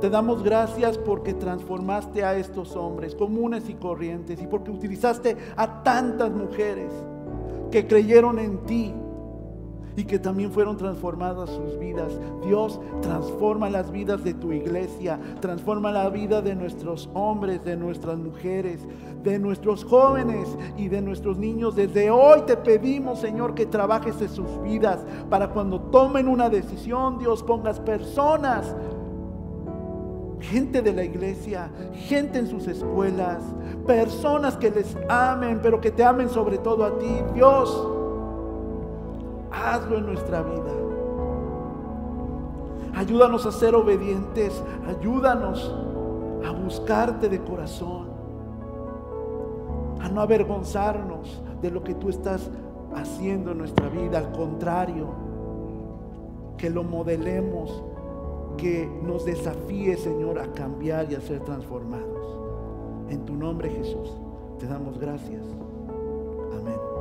Te 0.00 0.10
damos 0.10 0.42
gracias 0.42 0.98
porque 0.98 1.34
transformaste 1.34 2.24
a 2.24 2.36
estos 2.36 2.76
hombres 2.76 3.14
comunes 3.14 3.68
y 3.68 3.74
corrientes 3.74 4.40
y 4.40 4.46
porque 4.46 4.70
utilizaste 4.70 5.36
a 5.56 5.82
tantas 5.82 6.30
mujeres 6.30 6.92
que 7.70 7.86
creyeron 7.86 8.38
en 8.38 8.58
ti 8.64 8.94
y 9.98 10.04
que 10.04 10.20
también 10.20 10.52
fueron 10.52 10.76
transformadas 10.76 11.50
sus 11.50 11.76
vidas. 11.76 12.12
Dios, 12.46 12.80
transforma 13.02 13.68
las 13.68 13.90
vidas 13.90 14.22
de 14.22 14.32
tu 14.32 14.52
iglesia, 14.52 15.18
transforma 15.40 15.90
la 15.90 16.08
vida 16.08 16.40
de 16.40 16.54
nuestros 16.54 17.10
hombres, 17.14 17.64
de 17.64 17.76
nuestras 17.76 18.16
mujeres, 18.16 18.86
de 19.24 19.40
nuestros 19.40 19.84
jóvenes 19.84 20.56
y 20.76 20.86
de 20.86 21.02
nuestros 21.02 21.36
niños. 21.36 21.74
Desde 21.74 22.12
hoy 22.12 22.42
te 22.42 22.56
pedimos, 22.56 23.18
Señor, 23.18 23.56
que 23.56 23.66
trabajes 23.66 24.20
en 24.20 24.28
sus 24.28 24.62
vidas 24.62 25.04
para 25.28 25.48
cuando 25.50 25.80
tomen 25.80 26.28
una 26.28 26.48
decisión, 26.48 27.18
Dios, 27.18 27.42
pongas 27.42 27.80
personas 27.80 28.76
gente 30.40 30.82
de 30.82 30.92
la 30.92 31.02
iglesia, 31.02 31.68
gente 31.92 32.38
en 32.38 32.46
sus 32.46 32.68
escuelas, 32.68 33.42
personas 33.88 34.56
que 34.56 34.70
les 34.70 34.96
amen, 35.08 35.58
pero 35.60 35.80
que 35.80 35.90
te 35.90 36.04
amen 36.04 36.28
sobre 36.28 36.58
todo 36.58 36.84
a 36.84 36.96
ti. 36.96 37.10
Dios, 37.34 37.97
hazlo 39.52 39.98
en 39.98 40.06
nuestra 40.06 40.42
vida. 40.42 40.72
Ayúdanos 42.94 43.46
a 43.46 43.52
ser 43.52 43.74
obedientes, 43.74 44.62
ayúdanos 44.86 45.74
a 46.44 46.50
buscarte 46.50 47.28
de 47.28 47.40
corazón, 47.40 48.08
a 50.00 50.08
no 50.08 50.20
avergonzarnos 50.20 51.42
de 51.60 51.70
lo 51.70 51.82
que 51.82 51.94
tú 51.94 52.08
estás 52.08 52.50
haciendo 52.94 53.52
en 53.52 53.58
nuestra 53.58 53.88
vida, 53.88 54.18
al 54.18 54.32
contrario, 54.32 55.06
que 56.56 56.70
lo 56.70 56.82
modelemos, 56.82 57.82
que 58.56 58.90
nos 59.04 59.24
desafíe, 59.24 59.96
Señor, 59.96 60.38
a 60.38 60.52
cambiar 60.52 61.10
y 61.10 61.14
a 61.14 61.20
ser 61.20 61.40
transformados. 61.40 62.38
En 63.08 63.24
tu 63.24 63.34
nombre, 63.34 63.70
Jesús, 63.70 64.12
te 64.58 64.66
damos 64.66 64.98
gracias. 64.98 65.44
Amén. 66.52 66.97